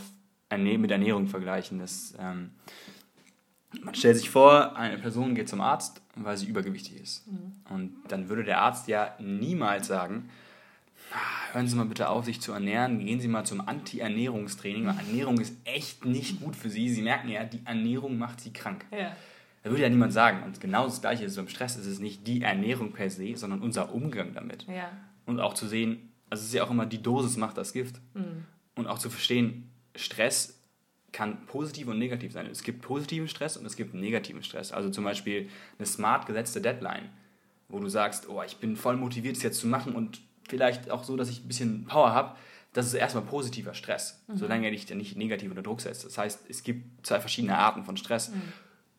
Erne 0.47 0.77
mit 0.77 0.89
Ernährung 0.91 1.27
vergleichen. 1.27 1.79
Das, 1.79 2.13
ähm, 2.17 2.51
man 3.81 3.93
stellt 3.93 4.15
sich 4.15 4.29
vor, 4.29 4.77
eine 4.77 4.97
Person 4.99 5.35
geht 5.35 5.49
zum 5.49 5.59
Arzt, 5.59 6.01
weil 6.15 6.37
sie 6.37 6.45
übergewichtig 6.45 7.01
ist. 7.01 7.27
Mhm. 7.27 7.51
Und 7.69 7.93
dann 8.07 8.29
würde 8.29 8.45
der 8.45 8.61
Arzt 8.61 8.87
ja 8.87 9.15
niemals 9.19 9.87
sagen, 9.87 10.29
hören 11.53 11.67
Sie 11.67 11.75
mal 11.75 11.85
bitte 11.85 12.09
auf, 12.09 12.25
sich 12.25 12.41
zu 12.41 12.51
ernähren. 12.51 12.99
Gehen 13.05 13.19
Sie 13.19 13.27
mal 13.27 13.45
zum 13.45 13.61
Anti-Ernährungstraining, 13.61 14.85
weil 14.85 14.97
Ernährung 14.97 15.39
ist 15.39 15.55
echt 15.63 16.05
nicht 16.05 16.41
gut 16.41 16.55
für 16.55 16.69
Sie. 16.69 16.89
Sie 16.89 17.01
merken 17.01 17.29
ja, 17.29 17.43
die 17.43 17.61
Ernährung 17.65 18.17
macht 18.17 18.41
Sie 18.41 18.51
krank. 18.51 18.85
Ja. 18.91 19.15
Da 19.63 19.69
würde 19.71 19.83
ja 19.83 19.89
niemand 19.89 20.13
sagen. 20.13 20.43
Und 20.43 20.59
genau 20.61 20.85
das 20.85 21.01
Gleiche 21.01 21.25
ist 21.25 21.35
beim 21.35 21.47
Stress. 21.47 21.75
Es 21.75 21.87
ist 21.87 21.99
nicht 21.99 22.27
die 22.27 22.41
Ernährung 22.41 22.91
per 22.91 23.09
se, 23.09 23.35
sondern 23.35 23.61
unser 23.61 23.93
Umgang 23.93 24.33
damit. 24.33 24.67
Ja. 24.67 24.91
Und 25.25 25.39
auch 25.39 25.53
zu 25.53 25.67
sehen, 25.67 26.11
also 26.29 26.41
es 26.41 26.49
ist 26.49 26.53
ja 26.53 26.63
auch 26.63 26.71
immer, 26.71 26.85
die 26.85 27.01
Dosis 27.01 27.37
macht 27.37 27.57
das 27.57 27.73
Gift. 27.73 27.99
Mhm. 28.13 28.45
Und 28.75 28.87
auch 28.87 28.99
zu 28.99 29.09
verstehen, 29.09 29.71
Stress 29.95 30.59
kann 31.11 31.45
positiv 31.45 31.87
und 31.87 31.97
negativ 31.97 32.33
sein. 32.33 32.45
Es 32.47 32.61
gibt 32.61 32.81
positiven 32.81 33.29
Stress 33.29 33.55
und 33.55 33.65
es 33.65 33.77
gibt 33.77 33.93
negativen 33.93 34.43
Stress. 34.43 34.73
Also 34.73 34.89
zum 34.89 35.05
Beispiel 35.05 35.49
eine 35.79 35.85
smart 35.85 36.25
gesetzte 36.25 36.59
Deadline, 36.59 37.09
wo 37.69 37.79
du 37.79 37.87
sagst, 37.87 38.27
oh, 38.27 38.43
ich 38.45 38.57
bin 38.57 38.75
voll 38.75 38.97
motiviert, 38.97 39.37
es 39.37 39.43
jetzt 39.43 39.59
zu 39.59 39.67
machen 39.67 39.95
und 39.95 40.21
vielleicht 40.47 40.89
auch 40.91 41.03
so, 41.03 41.15
dass 41.17 41.29
ich 41.29 41.43
ein 41.43 41.47
bisschen 41.47 41.85
Power 41.85 42.13
habe, 42.13 42.35
das 42.73 42.87
ist 42.87 42.93
erstmal 42.93 43.23
positiver 43.23 43.73
Stress, 43.73 44.21
mhm. 44.27 44.37
solange 44.37 44.65
er 44.65 44.71
dich 44.71 44.93
nicht 44.93 45.15
negativ 45.15 45.49
unter 45.49 45.63
Druck 45.63 45.81
setzt. 45.81 46.03
Das 46.03 46.17
heißt, 46.17 46.41
es 46.49 46.63
gibt 46.63 47.07
zwei 47.07 47.21
verschiedene 47.21 47.57
Arten 47.57 47.85
von 47.85 47.95
Stress. 47.95 48.29
Mhm. 48.29 48.41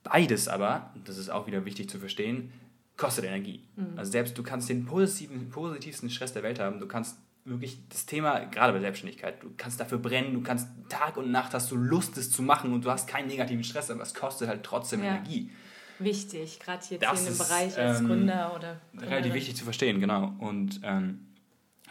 Beides 0.02 0.48
aber, 0.48 0.90
und 0.94 1.08
das 1.08 1.18
ist 1.18 1.28
auch 1.28 1.46
wieder 1.46 1.64
wichtig 1.64 1.90
zu 1.90 1.98
verstehen, 1.98 2.52
kostet 2.96 3.26
Energie. 3.26 3.64
Mhm. 3.76 3.98
Also 3.98 4.12
selbst 4.12 4.38
du 4.38 4.42
kannst 4.42 4.68
den 4.70 4.86
positiven, 4.86 5.50
positivsten 5.50 6.08
Stress 6.08 6.32
der 6.32 6.42
Welt 6.42 6.58
haben, 6.58 6.80
du 6.80 6.88
kannst 6.88 7.18
wirklich 7.44 7.78
das 7.90 8.06
Thema, 8.06 8.40
gerade 8.46 8.72
bei 8.72 8.80
Selbstständigkeit, 8.80 9.42
du 9.42 9.50
kannst 9.56 9.78
dafür 9.78 9.98
brennen, 9.98 10.32
du 10.32 10.40
kannst 10.40 10.68
Tag 10.88 11.16
und 11.16 11.30
Nacht 11.30 11.52
hast 11.54 11.70
du 11.70 11.76
Lust, 11.76 12.16
es 12.16 12.30
zu 12.30 12.42
machen 12.42 12.72
und 12.72 12.84
du 12.84 12.90
hast 12.90 13.06
keinen 13.06 13.28
negativen 13.28 13.62
Stress, 13.62 13.90
aber 13.90 14.02
es 14.02 14.14
kostet 14.14 14.48
halt 14.48 14.62
trotzdem 14.62 15.04
ja. 15.04 15.16
Energie. 15.16 15.50
Wichtig, 15.98 16.60
gerade 16.60 16.84
jetzt 16.90 17.02
das 17.02 17.20
hier 17.20 17.28
in 17.28 17.34
dem 17.34 17.38
Bereich 17.38 17.78
als 17.78 18.00
ähm, 18.00 18.06
Gründer 18.06 18.54
oder. 18.54 18.80
Gründerin. 18.90 19.12
Relativ 19.12 19.34
wichtig 19.34 19.56
zu 19.56 19.64
verstehen, 19.64 20.00
genau. 20.00 20.34
Und 20.38 20.80
ähm, 20.82 21.25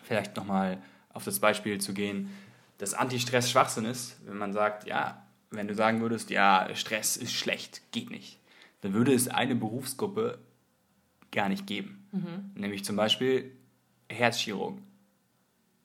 vielleicht 0.05 0.35
nochmal 0.35 0.77
auf 1.13 1.23
das 1.23 1.39
Beispiel 1.39 1.79
zu 1.79 1.93
gehen, 1.93 2.29
dass 2.77 2.93
Anti-Stress 2.93 3.49
Schwachsinn 3.49 3.85
ist, 3.85 4.17
wenn 4.25 4.37
man 4.37 4.53
sagt, 4.53 4.87
ja, 4.87 5.23
wenn 5.51 5.67
du 5.67 5.75
sagen 5.75 6.01
würdest, 6.01 6.29
ja, 6.29 6.67
Stress 6.73 7.17
ist 7.17 7.33
schlecht, 7.33 7.81
geht 7.91 8.09
nicht, 8.09 8.39
dann 8.81 8.93
würde 8.93 9.13
es 9.13 9.27
eine 9.27 9.55
Berufsgruppe 9.55 10.39
gar 11.31 11.49
nicht 11.49 11.67
geben. 11.67 12.07
Mhm. 12.11 12.51
Nämlich 12.55 12.83
zum 12.83 12.95
Beispiel 12.95 13.51
Herzchirurg. 14.09 14.79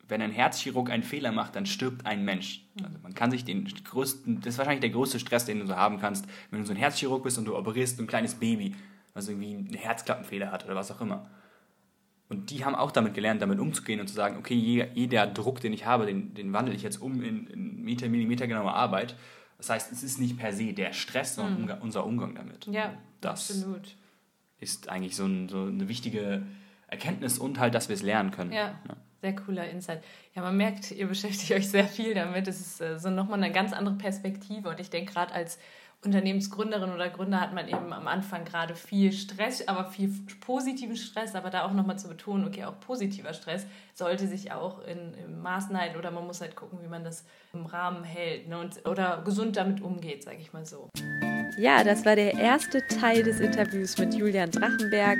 Wenn 0.07 0.23
ein 0.23 0.33
Herzchirurg 0.33 0.91
einen 0.91 1.05
Fehler 1.05 1.31
macht, 1.31 1.55
dann 1.55 1.67
stirbt 1.67 2.05
ein 2.05 2.25
Mensch. 2.25 2.67
Mhm. 2.75 2.85
Also 2.85 2.99
man 3.03 3.15
kann 3.15 3.31
sich 3.31 3.45
den 3.45 3.65
größten, 3.65 4.41
das 4.41 4.55
ist 4.55 4.59
wahrscheinlich 4.59 4.81
der 4.81 4.91
größte 4.91 5.21
Stress, 5.21 5.45
den 5.45 5.61
du 5.61 5.67
so 5.67 5.77
haben 5.77 6.01
kannst, 6.01 6.27
wenn 6.51 6.61
du 6.61 6.67
so 6.67 6.73
ein 6.73 6.79
Herzchirurg 6.79 7.23
bist 7.23 7.39
und 7.39 7.45
du 7.45 7.57
operierst 7.57 8.01
ein 8.01 8.07
kleines 8.07 8.35
Baby, 8.35 8.75
was 9.15 9.29
irgendwie 9.29 9.55
einen 9.55 9.75
Herzklappenfehler 9.75 10.51
hat 10.51 10.65
oder 10.65 10.75
was 10.75 10.91
auch 10.91 11.01
immer. 11.01 11.31
Und 12.31 12.51
die 12.51 12.65
haben 12.65 12.77
auch 12.77 12.93
damit 12.93 13.15
gelernt, 13.15 13.43
damit 13.43 13.59
umzugehen 13.59 14.01
und 14.01 14.07
zu 14.07 14.15
sagen, 14.15 14.37
okay, 14.39 14.55
jeder 14.95 15.27
Druck, 15.27 15.61
den 15.61 15.73
ich 15.73 15.85
habe, 15.85 16.07
den, 16.07 16.33
den 16.33 16.53
wandle 16.53 16.73
ich 16.73 16.83
jetzt 16.83 17.03
um 17.03 17.23
in, 17.23 17.49
in 17.49 17.83
Meter, 17.83 18.09
Millimeter 18.09 18.47
genaue 18.47 18.73
Arbeit. 18.73 19.17
Das 19.59 19.69
heißt, 19.69 19.91
es 19.91 20.05
ist 20.05 20.21
nicht 20.21 20.39
per 20.39 20.53
se 20.53 20.73
der 20.73 20.93
Stress, 20.93 21.35
sondern 21.35 21.79
mhm. 21.79 21.83
unser 21.83 22.07
Umgang 22.07 22.37
damit. 22.37 22.67
Ja, 22.67 22.95
das 23.21 23.51
absolut. 23.51 23.97
ist 24.61 24.89
eigentlich 24.89 25.17
so, 25.17 25.27
ein, 25.27 25.49
so, 25.49 25.65
eine 25.65 25.89
wichtige 25.89 26.43
Erkenntnis 26.87 27.37
und 27.37 27.59
halt, 27.59 27.75
dass 27.75 27.89
wir 27.89 27.95
es 27.95 28.03
lernen 28.03 28.31
können. 28.31 28.53
Ja. 28.53 28.79
ja. 28.89 28.97
Sehr 29.23 29.35
cooler 29.35 29.69
Insight. 29.69 30.03
Ja, 30.35 30.43
man 30.43 30.57
merkt, 30.57 30.93
ihr 30.93 31.09
beschäftigt 31.09 31.51
euch 31.53 31.69
sehr 31.69 31.87
viel 31.87 32.15
damit. 32.15 32.47
Es 32.47 32.61
ist 32.61 32.81
äh, 32.81 32.99
so 32.99 33.11
nochmal 33.11 33.43
eine 33.43 33.53
ganz 33.53 33.73
andere 33.73 33.97
Perspektive. 33.97 34.69
Und 34.69 34.79
ich 34.79 34.89
denke, 34.89 35.13
gerade 35.13 35.35
als 35.35 35.59
Unternehmensgründerin 36.03 36.93
oder 36.93 37.11
Gründer 37.11 37.41
hat 37.41 37.53
man 37.53 37.69
eben 37.69 37.93
am 37.93 38.09
Anfang 38.09 38.47
gerade 38.47 38.75
viel 38.75 39.13
Stress, 39.13 39.69
aber 39.69 39.85
viel 39.91 40.11
positiven 40.41 40.97
Stress, 40.97 41.35
aber 41.35 41.51
da 41.51 41.65
auch 41.65 41.73
nochmal 41.73 41.99
zu 41.99 42.09
betonen, 42.09 42.47
okay, 42.47 42.65
auch 42.65 42.81
positiver 42.81 43.35
Stress 43.35 43.67
sollte 43.93 44.27
sich 44.27 44.51
auch 44.51 44.83
in, 44.87 45.13
in 45.15 45.43
Maßen 45.43 45.79
halten 45.79 45.99
oder 45.99 46.11
man 46.11 46.27
muss 46.27 46.41
halt 46.41 46.57
gucken, 46.57 46.79
wie 46.83 46.89
man 46.89 47.05
das 47.05 47.25
im 47.53 47.67
Rahmen 47.67 48.03
hält 48.03 48.49
ne, 48.49 48.59
und, 48.59 48.87
oder 48.89 49.21
gesund 49.25 49.57
damit 49.57 49.83
umgeht, 49.83 50.25
sage 50.25 50.39
ich 50.39 50.55
mal 50.55 50.65
so. 50.65 50.89
Ja, 51.57 51.85
das 51.85 52.05
war 52.05 52.17
der 52.17 52.35
erste 52.35 52.87
Teil 52.87 53.23
des 53.23 53.41
Interviews 53.41 53.99
mit 53.99 54.15
Julian 54.15 54.51
Drachenberg. 54.51 55.19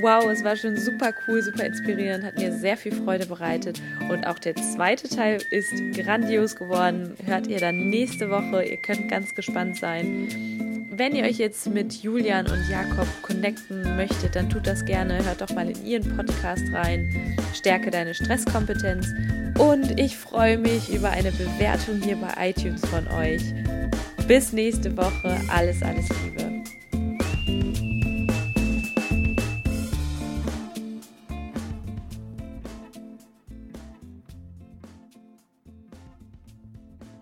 Wow, 0.00 0.30
es 0.30 0.44
war 0.44 0.56
schon 0.56 0.76
super 0.76 1.12
cool, 1.26 1.42
super 1.42 1.64
inspirierend, 1.64 2.24
hat 2.24 2.38
mir 2.38 2.52
sehr 2.52 2.76
viel 2.76 2.92
Freude 2.92 3.26
bereitet. 3.26 3.80
Und 4.10 4.26
auch 4.26 4.38
der 4.38 4.54
zweite 4.54 5.08
Teil 5.08 5.40
ist 5.50 5.72
grandios 5.94 6.56
geworden. 6.56 7.16
Hört 7.24 7.46
ihr 7.46 7.58
dann 7.58 7.88
nächste 7.88 8.30
Woche. 8.30 8.64
Ihr 8.64 8.76
könnt 8.76 9.08
ganz 9.10 9.34
gespannt 9.34 9.76
sein. 9.76 10.28
Wenn 10.90 11.14
ihr 11.14 11.24
euch 11.24 11.38
jetzt 11.38 11.66
mit 11.66 11.92
Julian 12.02 12.46
und 12.46 12.70
Jakob 12.70 13.06
connecten 13.20 13.96
möchtet, 13.96 14.34
dann 14.34 14.48
tut 14.48 14.66
das 14.66 14.84
gerne. 14.84 15.22
Hört 15.24 15.42
doch 15.42 15.50
mal 15.50 15.68
in 15.68 15.84
ihren 15.84 16.16
Podcast 16.16 16.64
rein. 16.72 17.36
Stärke 17.52 17.90
deine 17.90 18.14
Stresskompetenz. 18.14 19.08
Und 19.58 19.98
ich 19.98 20.16
freue 20.16 20.56
mich 20.56 20.94
über 20.94 21.10
eine 21.10 21.32
Bewertung 21.32 22.00
hier 22.00 22.16
bei 22.16 22.50
iTunes 22.50 22.80
von 22.86 23.06
euch. 23.08 23.42
Bis 24.26 24.52
nächste 24.52 24.96
Woche. 24.96 25.40
Alles, 25.48 25.82
alles 25.82 26.08
Liebe. 26.24 26.55